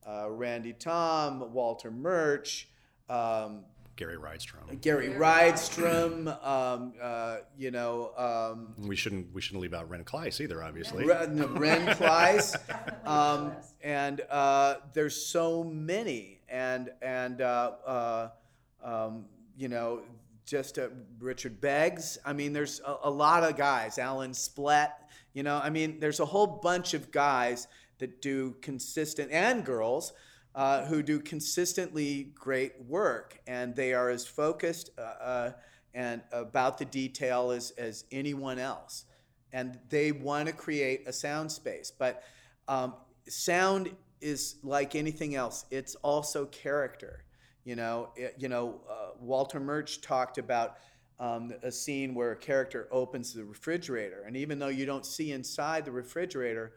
uh, 0.08 0.30
Randy 0.30 0.74
Thom, 0.74 1.54
Walter 1.54 1.92
Murch, 1.92 2.70
um, 3.10 3.66
Gary 4.00 4.16
Rydstrom. 4.16 4.80
Gary 4.80 5.10
Rydstrom, 5.10 6.28
um, 6.42 6.94
uh, 7.02 7.40
you 7.58 7.70
know, 7.70 8.12
um, 8.16 8.74
We 8.88 8.96
shouldn't 8.96 9.34
we 9.34 9.42
shouldn't 9.42 9.62
leave 9.62 9.74
out 9.74 9.90
Ren 9.90 10.06
Klyce 10.06 10.40
either, 10.40 10.64
obviously. 10.64 11.06
Ren, 11.06 11.36
no, 11.36 11.48
Ren 11.48 11.86
Klyce, 11.98 12.56
um, 13.06 13.52
and 13.84 14.22
uh, 14.30 14.76
there's 14.94 15.22
so 15.22 15.66
many, 15.66 16.40
and 16.48 16.92
and 17.02 17.42
uh, 17.42 17.72
uh, 17.86 18.30
um, 18.82 19.26
you 19.58 19.68
know, 19.68 20.02
just 20.46 20.80
uh, 20.80 20.88
Richard 21.20 21.60
Beggs. 21.60 22.18
I 22.26 22.32
mean, 22.32 22.54
there's 22.54 22.80
a, 22.86 22.96
a 23.04 23.12
lot 23.12 23.44
of 23.44 23.58
guys. 23.58 23.98
Alan 23.98 24.32
Splet. 24.32 24.92
You 25.34 25.44
know, 25.44 25.60
I 25.64 25.70
mean, 25.70 26.00
there's 26.00 26.20
a 26.20 26.26
whole 26.26 26.48
bunch 26.48 26.94
of 26.94 27.12
guys 27.12 27.68
that 28.00 28.22
do 28.22 28.56
consistent 28.62 29.32
and 29.32 29.66
girls. 29.66 30.14
Uh, 30.56 30.84
who 30.88 31.04
do 31.04 31.20
consistently 31.20 32.32
great 32.34 32.74
work, 32.88 33.40
and 33.46 33.76
they 33.76 33.94
are 33.94 34.10
as 34.10 34.26
focused 34.26 34.90
uh, 34.98 35.02
uh, 35.02 35.52
and 35.94 36.22
about 36.32 36.80
the 36.80 36.86
detail 36.86 37.52
as, 37.52 37.70
as 37.78 38.04
anyone 38.12 38.58
else 38.58 39.06
and 39.52 39.78
they 39.90 40.12
want 40.12 40.48
to 40.48 40.54
create 40.54 41.08
a 41.08 41.14
sound 41.14 41.52
space. 41.52 41.92
But 41.98 42.24
um, 42.68 42.94
sound 43.28 43.92
is 44.22 44.56
like 44.64 44.96
anything 44.96 45.36
else; 45.36 45.66
it's 45.72 45.96
also 45.96 46.46
character. 46.48 47.24
You 47.64 47.76
know, 47.76 48.10
It- 48.16 48.36
you 48.38 48.50
know. 48.50 48.82
Uh, 48.90 48.96
Walter 49.20 49.60
Murch 49.60 50.02
talked 50.02 50.38
about 50.38 50.78
um, 51.20 51.54
a 51.64 51.72
scene 51.72 52.14
where 52.14 52.32
a 52.32 52.36
character 52.36 52.88
opens 52.92 53.34
the 53.34 53.44
refrigerator, 53.44 54.24
and 54.26 54.38
even 54.38 54.60
though 54.60 54.68
you 54.68 54.86
don't 54.86 55.06
see 55.06 55.32
inside 55.32 55.86
the 55.86 55.92
refrigerator, 55.92 56.74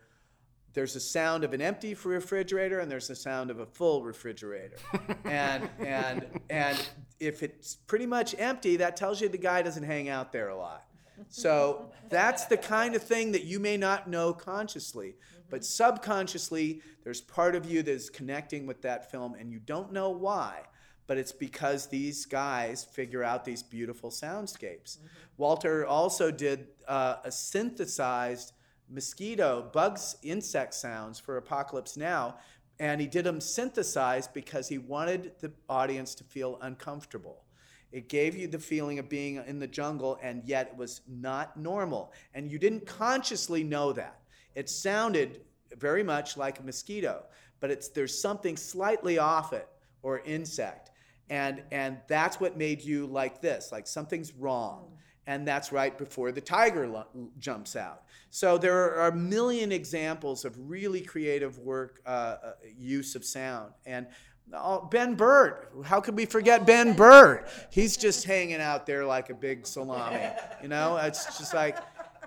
there's 0.75 0.97
a 0.97 1.01
sound 1.01 1.45
of 1.45 1.53
an 1.53 1.61
empty 1.61 1.95
refrigerator 1.95 2.81
and 2.81 2.91
there's 2.91 3.09
the 3.09 3.15
sound 3.15 3.51
of 3.51 3.61
a 3.61 3.67
full 3.67 4.03
refrigerator. 4.03 4.77
and 5.25 5.69
and 5.79 6.27
and 6.49 6.89
if 7.21 7.43
it's 7.43 7.77
pretty 7.77 8.07
much 8.07 8.35
empty, 8.39 8.77
that 8.77 8.97
tells 8.97 9.21
you 9.21 9.29
the 9.29 9.39
guy 9.39 9.63
doesn't 9.63 9.83
hang 9.83 10.09
out 10.09 10.33
there 10.33 10.49
a 10.49 10.57
lot. 10.57 10.87
So 11.29 11.91
that's 12.09 12.47
the 12.47 12.57
kind 12.57 12.97
of 12.97 13.03
thing 13.03 13.33
that 13.33 13.45
you 13.45 13.61
may 13.61 13.77
not 13.77 14.09
know 14.09 14.33
consciously, 14.33 15.15
but 15.51 15.65
subconsciously 15.65 16.81
there's 17.05 17.21
part 17.21 17.55
of 17.55 17.71
you 17.71 17.83
that 17.83 17.93
is 17.93 18.11
connecting 18.11 18.67
with 18.67 18.83
that 18.83 19.11
film 19.11 19.35
and 19.35 19.53
you 19.53 19.61
don't 19.61 19.93
know 19.93 20.11
why. 20.11 20.63
But 21.07 21.19
it's 21.19 21.33
because 21.33 21.87
these 21.87 22.27
guys 22.27 22.85
figure 22.85 23.25
out 23.25 23.45
these 23.45 23.63
beautiful 23.63 24.11
soundscapes. 24.11 24.99
Walter 25.37 25.87
also 25.87 26.31
did 26.31 26.69
uh, 26.87 27.17
a 27.25 27.33
synthesized 27.33 28.53
mosquito, 28.89 29.69
bugs, 29.73 30.17
insect 30.23 30.75
sounds 30.75 31.19
for 31.19 31.37
Apocalypse 31.37 31.97
Now. 31.97 32.37
And 32.79 33.01
he 33.01 33.07
did 33.07 33.25
them 33.25 33.41
synthesized 33.41 34.33
because 34.33 34.69
he 34.69 34.79
wanted 34.79 35.33
the 35.41 35.53
audience 35.69 36.15
to 36.17 36.25
feel 36.25 36.59
uncomfortable. 36.63 37.45
It 37.93 38.09
gave 38.09 38.35
you 38.35 38.49
the 38.49 38.59
feeling 38.59 38.99
of 38.99 39.09
being 39.09 39.37
in 39.47 39.59
the 39.59 39.67
jungle, 39.67 40.19
and 40.23 40.43
yet 40.45 40.69
it 40.69 40.77
was 40.77 41.03
not 41.07 41.57
normal. 41.57 42.13
And 42.35 42.51
you 42.51 42.59
didn't 42.59 42.87
consciously 42.87 43.63
know 43.63 43.93
that. 43.93 44.21
It 44.55 44.71
sounded 44.71 45.43
very 45.77 46.03
much 46.03 46.37
like 46.37 46.59
a 46.59 46.63
mosquito, 46.63 47.25
but 47.61 47.71
it's, 47.71 47.89
there's 47.89 48.19
something 48.19 48.57
slightly 48.57 49.19
off 49.19 49.53
it 49.53 49.69
or 50.03 50.21
insect. 50.21 50.91
And, 51.31 51.63
and 51.71 51.99
that's 52.09 52.41
what 52.41 52.57
made 52.57 52.83
you 52.83 53.07
like 53.07 53.41
this, 53.41 53.73
like 53.73 53.87
something's 53.87 54.35
wrong 54.35 54.93
and 55.27 55.47
that's 55.47 55.73
right 55.73 55.97
before 55.97 56.33
the 56.33 56.41
tiger 56.41 57.05
jumps 57.39 57.77
out. 57.77 58.03
So 58.31 58.59
there 58.59 58.97
are 58.99 59.09
a 59.09 59.15
million 59.15 59.71
examples 59.71 60.45
of 60.45 60.57
really 60.69 61.01
creative 61.01 61.59
work, 61.59 62.01
uh, 62.07 62.09
uh, 62.09 62.53
use 62.77 63.15
of 63.15 63.25
sound. 63.25 63.73
And 63.87 64.07
oh, 64.53 64.89
Ben 64.91 65.15
Burtt, 65.15 65.71
how 65.85 66.01
could 66.01 66.17
we 66.17 66.27
forget 66.27 66.67
Ben 66.67 66.95
Burtt? 66.95 67.49
He's 67.71 67.97
just 67.97 68.25
hanging 68.25 68.61
out 68.61 68.87
there 68.87 69.05
like 69.05 69.31
a 69.31 69.35
big 69.35 69.67
salami. 69.67 70.27
You 70.61 70.69
know, 70.69 70.97
it's 70.97 71.39
just 71.39 71.55
like, 71.55 71.77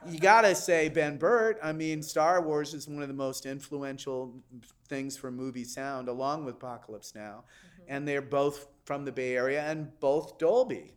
you 0.07 0.19
gotta 0.19 0.55
say 0.55 0.87
Ben 0.87 1.17
Burtt. 1.17 1.57
I 1.61 1.73
mean, 1.73 2.01
Star 2.01 2.41
Wars 2.41 2.73
is 2.73 2.87
one 2.87 3.01
of 3.01 3.07
the 3.07 3.13
most 3.13 3.45
influential 3.45 4.33
things 4.87 5.17
for 5.17 5.31
movie 5.31 5.63
sound, 5.63 6.07
along 6.07 6.45
with 6.45 6.55
Apocalypse 6.55 7.13
Now. 7.13 7.43
And 7.87 8.07
they're 8.07 8.21
both 8.21 8.67
from 8.85 9.03
the 9.03 9.11
Bay 9.11 9.35
Area 9.35 9.63
and 9.63 9.91
both 9.99 10.37
Dolby 10.37 10.95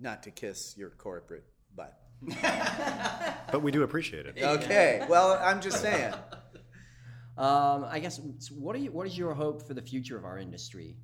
not 0.00 0.22
to 0.24 0.30
kiss 0.30 0.74
your 0.76 0.90
corporate 0.90 1.44
butt. 1.74 1.98
But 3.52 3.62
we 3.62 3.70
do 3.70 3.84
appreciate 3.84 4.26
it. 4.26 4.36
Okay, 4.42 5.06
well, 5.08 5.38
I'm 5.40 5.60
just 5.60 5.80
saying. 5.80 6.14
Um, 7.36 7.84
I 7.90 7.98
guess. 7.98 8.20
What 8.52 8.76
are 8.76 8.78
you? 8.78 8.92
What 8.92 9.08
is 9.08 9.18
your 9.18 9.34
hope 9.34 9.66
for 9.66 9.74
the 9.74 9.82
future 9.82 10.16
of 10.16 10.24
our 10.24 10.38
industry? 10.38 10.96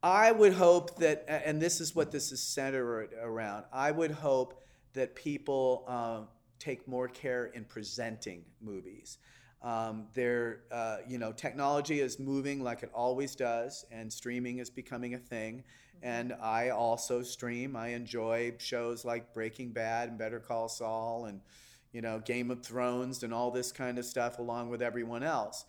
I 0.00 0.30
would 0.30 0.52
hope 0.52 0.96
that, 1.00 1.24
and 1.26 1.60
this 1.60 1.80
is 1.80 1.92
what 1.92 2.12
this 2.12 2.30
is 2.30 2.40
centered 2.40 3.10
around. 3.20 3.64
I 3.72 3.90
would 3.90 4.12
hope 4.12 4.62
that 4.92 5.16
people 5.16 5.84
um, 5.88 6.28
take 6.60 6.86
more 6.86 7.08
care 7.08 7.46
in 7.46 7.64
presenting 7.64 8.44
movies. 8.60 9.18
Um, 9.64 10.08
there, 10.12 10.60
uh, 10.70 10.98
you 11.08 11.16
know, 11.16 11.32
technology 11.32 12.00
is 12.00 12.18
moving 12.18 12.62
like 12.62 12.82
it 12.82 12.90
always 12.94 13.34
does, 13.34 13.86
and 13.90 14.12
streaming 14.12 14.58
is 14.58 14.68
becoming 14.68 15.14
a 15.14 15.18
thing. 15.18 15.64
And 16.02 16.34
I 16.34 16.68
also 16.68 17.22
stream. 17.22 17.74
I 17.74 17.88
enjoy 17.88 18.52
shows 18.58 19.06
like 19.06 19.32
Breaking 19.32 19.72
Bad 19.72 20.10
and 20.10 20.18
Better 20.18 20.38
Call 20.38 20.68
Saul 20.68 21.24
and, 21.24 21.40
you 21.92 22.02
know, 22.02 22.18
Game 22.18 22.50
of 22.50 22.62
Thrones 22.62 23.22
and 23.22 23.32
all 23.32 23.50
this 23.50 23.72
kind 23.72 23.98
of 23.98 24.04
stuff 24.04 24.38
along 24.38 24.68
with 24.68 24.82
everyone 24.82 25.22
else. 25.22 25.64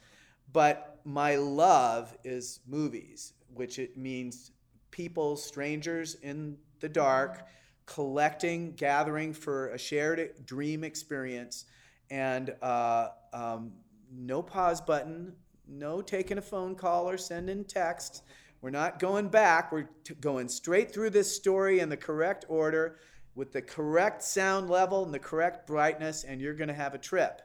But 0.51 0.99
my 1.05 1.37
love 1.37 2.17
is 2.25 2.59
movies, 2.67 3.31
which 3.53 3.79
it 3.79 3.97
means 3.97 4.51
people, 4.91 5.37
strangers 5.37 6.15
in 6.15 6.57
the 6.81 6.89
dark, 6.89 7.47
collecting, 7.85 8.73
gathering 8.73 9.33
for 9.33 9.69
a 9.69 9.77
shared 9.77 10.45
dream 10.45 10.83
experience, 10.83 11.65
and 12.09 12.53
uh, 12.61 13.09
um, 13.33 13.71
no 14.11 14.41
pause 14.41 14.81
button, 14.81 15.33
no 15.67 16.01
taking 16.01 16.37
a 16.37 16.41
phone 16.41 16.75
call 16.75 17.09
or 17.09 17.17
sending 17.17 17.63
text. 17.65 18.23
We're 18.61 18.69
not 18.71 18.99
going 18.99 19.29
back. 19.29 19.71
We're 19.71 19.89
t- 20.03 20.15
going 20.15 20.49
straight 20.49 20.91
through 20.91 21.11
this 21.11 21.35
story 21.35 21.79
in 21.79 21.89
the 21.89 21.97
correct 21.97 22.45
order 22.47 22.97
with 23.35 23.51
the 23.51 23.61
correct 23.61 24.23
sound 24.23 24.69
level 24.69 25.03
and 25.03 25.13
the 25.13 25.19
correct 25.19 25.67
brightness, 25.67 26.23
and 26.23 26.41
you're 26.41 26.55
going 26.55 26.69
to 26.69 26.73
have 26.73 26.93
a 26.93 26.97
trip. 26.99 27.41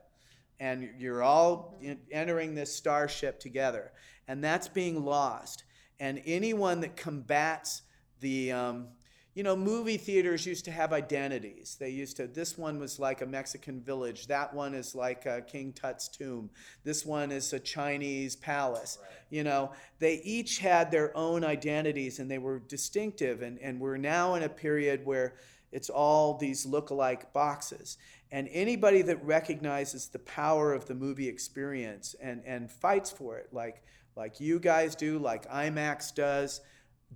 And 0.60 0.90
you're 0.98 1.22
all 1.22 1.78
in- 1.82 2.00
entering 2.10 2.54
this 2.54 2.74
starship 2.74 3.40
together. 3.40 3.92
And 4.28 4.42
that's 4.42 4.68
being 4.68 5.04
lost. 5.04 5.64
And 5.98 6.22
anyone 6.24 6.80
that 6.80 6.96
combats 6.96 7.82
the, 8.20 8.52
um, 8.52 8.88
you 9.40 9.44
know, 9.44 9.56
movie 9.56 9.96
theaters 9.96 10.44
used 10.44 10.66
to 10.66 10.70
have 10.70 10.92
identities. 10.92 11.78
They 11.80 11.88
used 11.88 12.18
to, 12.18 12.26
this 12.26 12.58
one 12.58 12.78
was 12.78 12.98
like 12.98 13.22
a 13.22 13.26
Mexican 13.26 13.80
village. 13.80 14.26
That 14.26 14.52
one 14.52 14.74
is 14.74 14.94
like 14.94 15.24
a 15.24 15.40
King 15.40 15.72
Tut's 15.72 16.08
tomb. 16.08 16.50
This 16.84 17.06
one 17.06 17.32
is 17.32 17.54
a 17.54 17.58
Chinese 17.58 18.36
palace. 18.36 18.98
Right. 19.00 19.10
You 19.30 19.44
know, 19.44 19.72
they 19.98 20.20
each 20.24 20.58
had 20.58 20.90
their 20.90 21.16
own 21.16 21.42
identities 21.42 22.18
and 22.18 22.30
they 22.30 22.36
were 22.36 22.58
distinctive. 22.58 23.40
And, 23.40 23.58
and 23.60 23.80
we're 23.80 23.96
now 23.96 24.34
in 24.34 24.42
a 24.42 24.48
period 24.50 25.06
where 25.06 25.36
it's 25.72 25.88
all 25.88 26.36
these 26.36 26.66
look-alike 26.66 27.32
boxes. 27.32 27.96
And 28.30 28.46
anybody 28.52 29.00
that 29.00 29.24
recognizes 29.24 30.08
the 30.08 30.18
power 30.18 30.74
of 30.74 30.84
the 30.84 30.94
movie 30.94 31.28
experience 31.28 32.14
and, 32.20 32.42
and 32.44 32.70
fights 32.70 33.10
for 33.10 33.38
it, 33.38 33.48
like, 33.52 33.82
like 34.16 34.38
you 34.38 34.58
guys 34.58 34.94
do, 34.94 35.18
like 35.18 35.50
IMAX 35.50 36.14
does, 36.14 36.60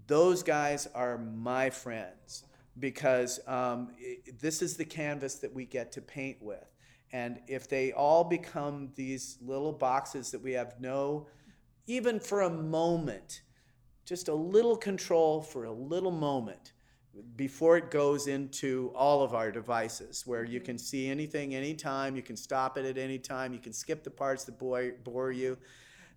those 0.07 0.43
guys 0.43 0.89
are 0.95 1.19
my 1.19 1.71
friends 1.71 2.45
because 2.79 3.41
um, 3.47 3.91
it, 3.99 4.41
this 4.41 4.63
is 4.63 4.77
the 4.77 4.85
canvas 4.85 5.37
that 5.37 5.53
we 5.53 5.65
get 5.65 5.93
to 5.93 6.01
paint 6.01 6.43
with. 6.43 6.75
And 7.13 7.41
if 7.47 7.69
they 7.69 7.93
all 7.93 8.25
become 8.25 8.91
these 8.97 9.39
little 9.41 9.73
boxes 9.73 10.31
that 10.33 10.43
we 10.43 10.53
have 10.53 10.75
no, 10.81 11.29
even 11.87 12.19
for 12.19 12.43
a 12.43 12.51
moment, 12.51 13.43
just 14.05 14.29
a 14.29 14.35
little 14.35 14.77
control 14.77 15.41
for 15.41 15.65
a 15.65 15.73
little 15.73 16.11
moment 16.11 16.73
before 17.37 17.77
it 17.77 17.91
goes 17.91 18.27
into 18.27 18.93
all 18.95 19.23
of 19.23 19.35
our 19.35 19.53
devices 19.53 20.27
where 20.27 20.45
you 20.45 20.61
can 20.61 20.77
see 20.77 21.09
anything 21.09 21.55
anytime, 21.55 22.17
you 22.17 22.23
can 22.23 22.37
stop 22.37 22.77
it 22.77 22.85
at 22.85 22.99
any 22.99 23.19
time, 23.19 23.53
you 23.53 23.61
can 23.61 23.73
skip 23.73 24.03
the 24.03 24.11
parts 24.11 24.45
that 24.45 24.59
bore 24.59 25.31
you. 25.31 25.57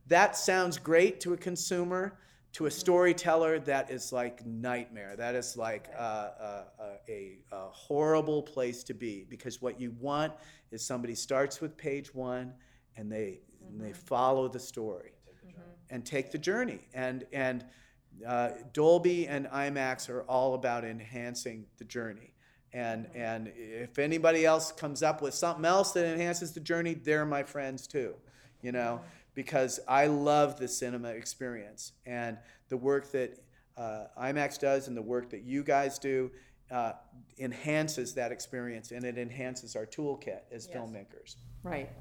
That 0.07 0.35
sounds 0.35 0.77
great 0.77 1.19
to 1.21 1.33
a 1.33 1.37
consumer 1.37 2.17
to 2.53 2.65
a 2.65 2.71
storyteller 2.71 3.59
that 3.59 3.91
is 3.91 4.11
like 4.11 4.45
nightmare. 4.45 5.15
That 5.15 5.35
is 5.35 5.57
like 5.57 5.89
a, 5.89 6.65
a, 7.07 7.39
a, 7.51 7.69
horrible 7.69 8.41
place 8.41 8.83
to 8.85 8.93
be 8.93 9.25
because 9.29 9.61
what 9.61 9.79
you 9.79 9.95
want 9.99 10.33
is 10.71 10.85
somebody 10.85 11.15
starts 11.15 11.61
with 11.61 11.77
page 11.77 12.13
one 12.13 12.53
and 12.95 13.11
they 13.11 13.41
and 13.67 13.79
they 13.79 13.89
mm-hmm. 13.89 14.05
follow 14.05 14.47
the 14.47 14.59
story 14.59 15.11
and 15.89 16.05
take 16.05 16.31
the 16.31 16.37
journey. 16.37 16.87
And 16.93 17.25
and 17.31 17.65
uh, 18.25 18.49
Dolby 18.73 19.27
and 19.27 19.45
IMAX 19.47 20.09
are 20.09 20.23
all 20.23 20.55
about 20.55 20.83
enhancing 20.83 21.65
the 21.77 21.85
journey. 21.85 22.33
And 22.73 23.05
mm-hmm. 23.05 23.21
and 23.21 23.53
if 23.55 23.99
anybody 23.99 24.45
else 24.45 24.71
comes 24.71 25.03
up 25.03 25.21
with 25.21 25.33
something 25.33 25.65
else 25.65 25.91
that 25.91 26.05
enhances 26.05 26.53
the 26.53 26.59
journey 26.59 26.93
they're 26.93 27.25
my 27.25 27.43
friends 27.43 27.87
too 27.87 28.15
you 28.61 28.71
know 28.71 29.01
because 29.37 29.79
I 29.87 30.07
love 30.07 30.57
the 30.57 30.67
cinema 30.67 31.09
experience 31.09 31.91
and 32.07 32.39
the 32.69 32.77
work 32.77 33.11
that 33.11 33.37
uh, 33.77 34.05
IMAX 34.19 34.59
does 34.59 34.87
and 34.87 34.97
the 34.97 35.01
work 35.03 35.29
that 35.29 35.43
you 35.43 35.63
guys 35.63 35.99
do 35.99 36.31
uh, 36.71 36.93
enhances 37.37 38.15
that 38.15 38.31
experience 38.31 38.89
and 38.89 39.05
it 39.05 39.19
enhances 39.19 39.75
our 39.75 39.85
toolkit 39.85 40.39
as 40.51 40.67
yes. 40.67 40.75
filmmakers. 40.75 41.35
Right. 41.61 41.91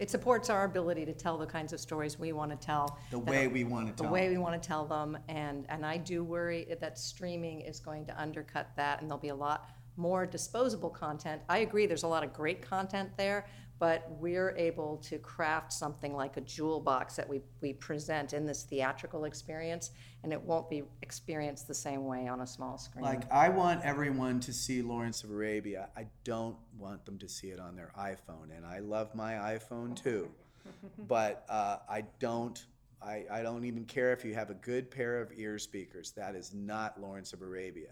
It 0.00 0.10
supports 0.10 0.50
our 0.50 0.64
ability 0.64 1.06
to 1.06 1.12
tell 1.12 1.38
the 1.38 1.46
kinds 1.46 1.72
of 1.72 1.78
stories 1.78 2.18
we 2.18 2.32
want 2.32 2.50
to 2.50 2.56
tell. 2.56 2.98
The 3.12 3.20
way 3.20 3.46
we 3.46 3.62
want 3.62 3.86
to 3.86 3.92
tell. 3.92 4.06
The 4.08 4.12
way 4.12 4.28
we 4.28 4.36
want 4.36 4.60
to 4.60 4.68
tell 4.68 4.84
them, 4.84 5.16
and 5.28 5.66
and 5.68 5.86
I 5.86 5.96
do 5.98 6.24
worry 6.24 6.66
that 6.80 6.98
streaming 6.98 7.60
is 7.60 7.78
going 7.78 8.06
to 8.06 8.20
undercut 8.20 8.74
that, 8.76 9.00
and 9.00 9.08
there'll 9.08 9.20
be 9.20 9.28
a 9.28 9.34
lot 9.34 9.70
more 9.96 10.26
disposable 10.26 10.90
content. 10.90 11.40
I 11.48 11.58
agree. 11.58 11.86
There's 11.86 12.02
a 12.02 12.08
lot 12.08 12.24
of 12.24 12.32
great 12.32 12.60
content 12.60 13.10
there, 13.16 13.46
but 13.78 14.06
we're 14.18 14.56
able 14.56 14.96
to 14.98 15.18
craft 15.18 15.72
something 15.72 16.14
like 16.14 16.36
a 16.36 16.40
jewel 16.40 16.80
box 16.80 17.16
that 17.16 17.28
we, 17.28 17.42
we 17.60 17.74
present 17.74 18.32
in 18.32 18.46
this 18.46 18.62
theatrical 18.62 19.24
experience, 19.24 19.90
and 20.22 20.32
it 20.32 20.40
won't 20.40 20.70
be 20.70 20.82
experienced 21.02 21.68
the 21.68 21.74
same 21.74 22.04
way 22.04 22.26
on 22.26 22.40
a 22.40 22.46
small 22.46 22.78
screen. 22.78 23.04
Like, 23.04 23.30
I 23.30 23.48
want 23.50 23.82
everyone 23.84 24.40
to 24.40 24.52
see 24.52 24.80
Lawrence 24.80 25.24
of 25.24 25.30
Arabia. 25.30 25.90
I 25.96 26.06
don't 26.24 26.56
want 26.78 27.04
them 27.04 27.18
to 27.18 27.28
see 27.28 27.48
it 27.48 27.60
on 27.60 27.76
their 27.76 27.92
iPhone, 27.98 28.56
and 28.56 28.64
I 28.64 28.78
love 28.78 29.14
my 29.14 29.34
iPhone 29.34 29.94
too. 29.94 30.30
but 31.06 31.44
uh, 31.48 31.78
I 31.88 32.04
don't. 32.18 32.64
I, 33.02 33.24
I 33.30 33.42
don't 33.42 33.66
even 33.66 33.84
care 33.84 34.12
if 34.12 34.24
you 34.24 34.34
have 34.34 34.48
a 34.48 34.54
good 34.54 34.90
pair 34.90 35.20
of 35.20 35.30
ear 35.36 35.58
speakers. 35.58 36.12
That 36.12 36.34
is 36.34 36.54
not 36.54 36.98
Lawrence 36.98 37.34
of 37.34 37.42
Arabia 37.42 37.90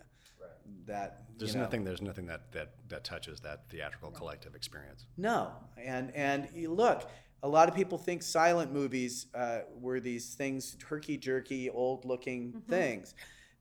that 0.87 1.25
there's 1.39 1.53
you 1.53 1.59
know, 1.59 1.65
nothing 1.65 1.85
there's 1.85 2.03
nothing 2.03 2.27
that, 2.27 2.53
that 2.53 2.75
that 2.89 3.05
touches 3.05 3.41
that 3.41 3.69
theatrical 3.69 4.11
collective 4.11 4.55
experience. 4.55 5.07
No 5.17 5.53
and 5.77 6.15
and 6.15 6.49
look 6.69 7.09
a 7.43 7.49
lot 7.49 7.69
of 7.69 7.75
people 7.75 7.99
think 7.99 8.23
silent 8.23 8.73
movies 8.73 9.27
uh, 9.35 9.61
were 9.79 10.01
these 10.01 10.35
things 10.35 10.77
herky 10.89 11.19
jerky 11.19 11.69
old 11.69 12.05
looking 12.07 12.53
mm-hmm. 12.53 12.71
things. 12.71 13.15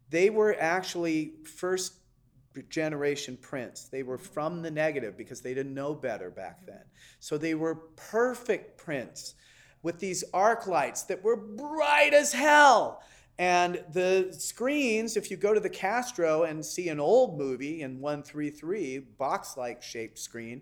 They 0.10 0.30
were 0.30 0.56
actually 0.58 1.34
first 1.43 1.95
generation 2.70 3.38
prints. 3.41 3.89
They 3.89 4.04
were 4.04 4.18
from 4.18 4.62
the 4.62 4.72
negative 4.72 5.18
because 5.18 5.41
they 5.41 5.54
didn't 5.54 5.74
know 5.74 5.93
better 5.93 6.30
back 6.30 6.66
then. 6.66 6.84
So 7.20 7.38
they 7.38 7.56
were 7.56 7.76
perfect 7.95 8.78
prints 8.78 9.36
with 9.82 9.99
these 9.99 10.24
arc 10.34 10.66
lights 10.66 11.04
that 11.04 11.22
were 11.24 11.36
bright 11.36 12.14
as 12.14 12.32
hell 12.32 13.01
and 13.39 13.84
the 13.91 14.34
screens, 14.38 15.17
if 15.17 15.31
you 15.31 15.38
go 15.38 15.53
to 15.53 15.59
the 15.59 15.69
Castro 15.69 16.43
and 16.43 16.63
see 16.63 16.89
an 16.89 16.99
old 16.99 17.38
movie 17.38 17.81
in 17.81 17.99
133, 17.99 18.99
box 18.99 19.57
like 19.57 19.81
shaped 19.81 20.19
screen, 20.19 20.61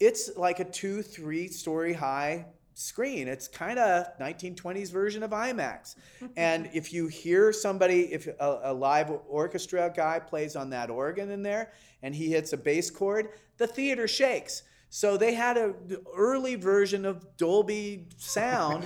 it's 0.00 0.36
like 0.36 0.60
a 0.60 0.64
two, 0.64 1.02
three 1.02 1.48
story 1.48 1.92
high 1.92 2.46
screen. 2.74 3.26
It's 3.26 3.48
kind 3.48 3.78
of 3.78 4.06
1920s 4.20 4.90
version 4.90 5.22
of 5.22 5.30
IMAX. 5.30 5.96
and 6.36 6.68
if 6.72 6.92
you 6.92 7.08
hear 7.08 7.52
somebody, 7.52 8.12
if 8.12 8.26
a, 8.26 8.60
a, 8.64 8.72
live 8.72 9.12
orchestra 9.28 9.92
guy 9.94 10.18
plays 10.20 10.54
on 10.54 10.70
that 10.70 10.90
organ 10.90 11.30
in 11.30 11.42
there 11.42 11.72
and 12.02 12.14
he 12.14 12.28
hits 12.28 12.52
a 12.52 12.56
bass 12.56 12.90
chord, 12.90 13.30
the 13.58 13.66
theater 13.66 14.06
shakes. 14.06 14.62
So 14.90 15.18
they 15.18 15.34
had 15.34 15.58
an 15.58 15.74
early 16.16 16.54
version 16.54 17.04
of 17.04 17.36
Dolby 17.36 18.06
sound. 18.16 18.84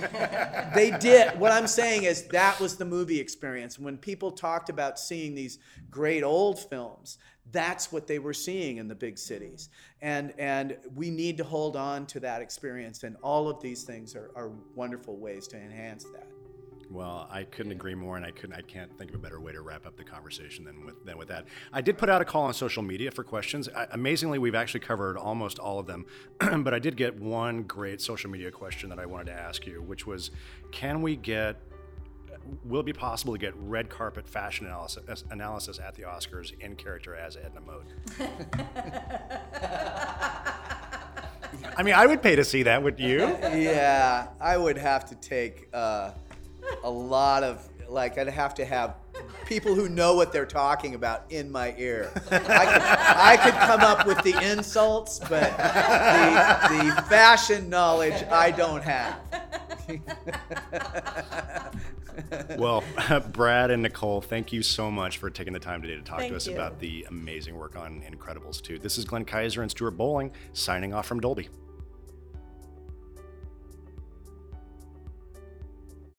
they 0.75 0.91
did. 0.99 1.39
What 1.39 1.51
I'm 1.51 1.67
saying 1.67 2.03
is 2.03 2.27
that 2.27 2.59
was 2.59 2.75
the 2.75 2.85
movie 2.85 3.19
experience. 3.19 3.79
When 3.79 3.97
people 3.97 4.31
talked 4.31 4.69
about 4.69 4.99
seeing 4.99 5.33
these 5.33 5.59
great 5.89 6.23
old 6.23 6.59
films, 6.59 7.19
that's 7.51 7.91
what 7.91 8.07
they 8.07 8.19
were 8.19 8.33
seeing 8.33 8.77
in 8.77 8.87
the 8.87 8.95
big 8.95 9.17
cities. 9.17 9.69
And, 10.01 10.33
and 10.37 10.77
we 10.93 11.09
need 11.09 11.37
to 11.37 11.43
hold 11.43 11.77
on 11.77 12.05
to 12.07 12.19
that 12.21 12.41
experience. 12.41 13.03
And 13.03 13.15
all 13.21 13.47
of 13.47 13.61
these 13.61 13.83
things 13.83 14.15
are, 14.15 14.31
are 14.35 14.51
wonderful 14.75 15.17
ways 15.17 15.47
to 15.49 15.57
enhance 15.57 16.03
that. 16.05 16.27
Well, 16.93 17.27
I 17.31 17.43
couldn't 17.43 17.71
agree 17.71 17.95
more, 17.95 18.17
and 18.17 18.25
I 18.25 18.29
couldn't. 18.29 18.55
I 18.55 18.61
can't 18.61 18.95
think 18.99 19.09
of 19.09 19.15
a 19.15 19.19
better 19.19 19.41
way 19.41 19.51
to 19.51 19.61
wrap 19.61 19.87
up 19.87 19.97
the 19.97 20.03
conversation 20.03 20.63
than 20.63 20.85
with 20.85 21.03
than 21.03 21.17
with 21.17 21.27
that. 21.29 21.45
I 21.73 21.81
did 21.81 21.97
put 21.97 22.07
out 22.07 22.21
a 22.21 22.25
call 22.25 22.43
on 22.43 22.53
social 22.53 22.83
media 22.83 23.09
for 23.09 23.23
questions. 23.23 23.67
I, 23.75 23.87
amazingly, 23.91 24.37
we've 24.37 24.53
actually 24.53 24.81
covered 24.81 25.17
almost 25.17 25.57
all 25.57 25.79
of 25.79 25.87
them, 25.87 26.05
but 26.63 26.71
I 26.71 26.77
did 26.77 26.95
get 26.95 27.19
one 27.19 27.63
great 27.63 27.99
social 27.99 28.29
media 28.29 28.51
question 28.51 28.89
that 28.89 28.99
I 28.99 29.07
wanted 29.07 29.25
to 29.25 29.33
ask 29.33 29.65
you, 29.65 29.81
which 29.81 30.05
was, 30.05 30.29
can 30.71 31.01
we 31.01 31.15
get 31.15 31.57
will 32.63 32.81
it 32.81 32.85
be 32.85 32.93
possible 32.93 33.33
to 33.33 33.39
get 33.39 33.55
red 33.55 33.89
carpet 33.89 34.27
fashion 34.27 34.67
analysis, 34.67 35.23
analysis 35.31 35.79
at 35.79 35.95
the 35.95 36.03
Oscars 36.03 36.53
in 36.59 36.75
character 36.75 37.15
as 37.15 37.37
Edna 37.37 37.61
Mode? 37.61 37.85
I 41.75 41.81
mean, 41.83 41.95
I 41.95 42.05
would 42.05 42.21
pay 42.21 42.35
to 42.35 42.43
see 42.43 42.63
that. 42.63 42.83
Would 42.83 42.99
you? 42.99 43.19
Yeah, 43.19 44.27
I 44.39 44.57
would 44.57 44.77
have 44.77 45.05
to 45.05 45.15
take 45.15 45.67
uh, 45.73 46.11
a 46.83 46.89
lot 46.89 47.43
of 47.43 47.67
like 47.89 48.17
I'd 48.17 48.27
have 48.27 48.55
to 48.55 48.65
have 48.65 48.95
people 49.45 49.75
who 49.75 49.89
know 49.89 50.15
what 50.15 50.31
they're 50.31 50.45
talking 50.45 50.95
about 50.95 51.25
in 51.29 51.51
my 51.51 51.75
ear. 51.77 52.11
I 52.31 52.39
could, 52.39 52.81
I 52.81 53.37
could 53.43 53.53
come 53.53 53.81
up 53.81 54.07
with 54.07 54.21
the 54.23 54.33
insults, 54.51 55.19
but 55.19 55.55
the, 55.57 56.93
the 56.95 57.01
fashion 57.03 57.69
knowledge 57.69 58.23
I 58.31 58.51
don't 58.51 58.83
have. 58.83 59.19
well, 62.57 62.83
Brad 63.31 63.71
and 63.71 63.83
Nicole, 63.83 64.21
thank 64.21 64.53
you 64.53 64.63
so 64.63 64.89
much 64.89 65.17
for 65.17 65.29
taking 65.29 65.53
the 65.53 65.59
time 65.59 65.81
today 65.81 65.95
to 65.95 66.01
talk 66.01 66.19
Thank 66.19 66.31
to 66.31 66.35
us 66.35 66.47
you. 66.47 66.53
about 66.53 66.79
the 66.79 67.05
amazing 67.09 67.55
work 67.55 67.75
on 67.75 68.01
Incredibles 68.01 68.61
2. 68.61 68.79
This 68.79 68.97
is 68.97 69.05
Glenn 69.05 69.25
Kiser 69.25 69.61
and 69.61 69.69
Stuart 69.69 69.91
Bowling 69.91 70.31
signing 70.53 70.93
off 70.93 71.05
from 71.05 71.19
Dolby. 71.19 71.49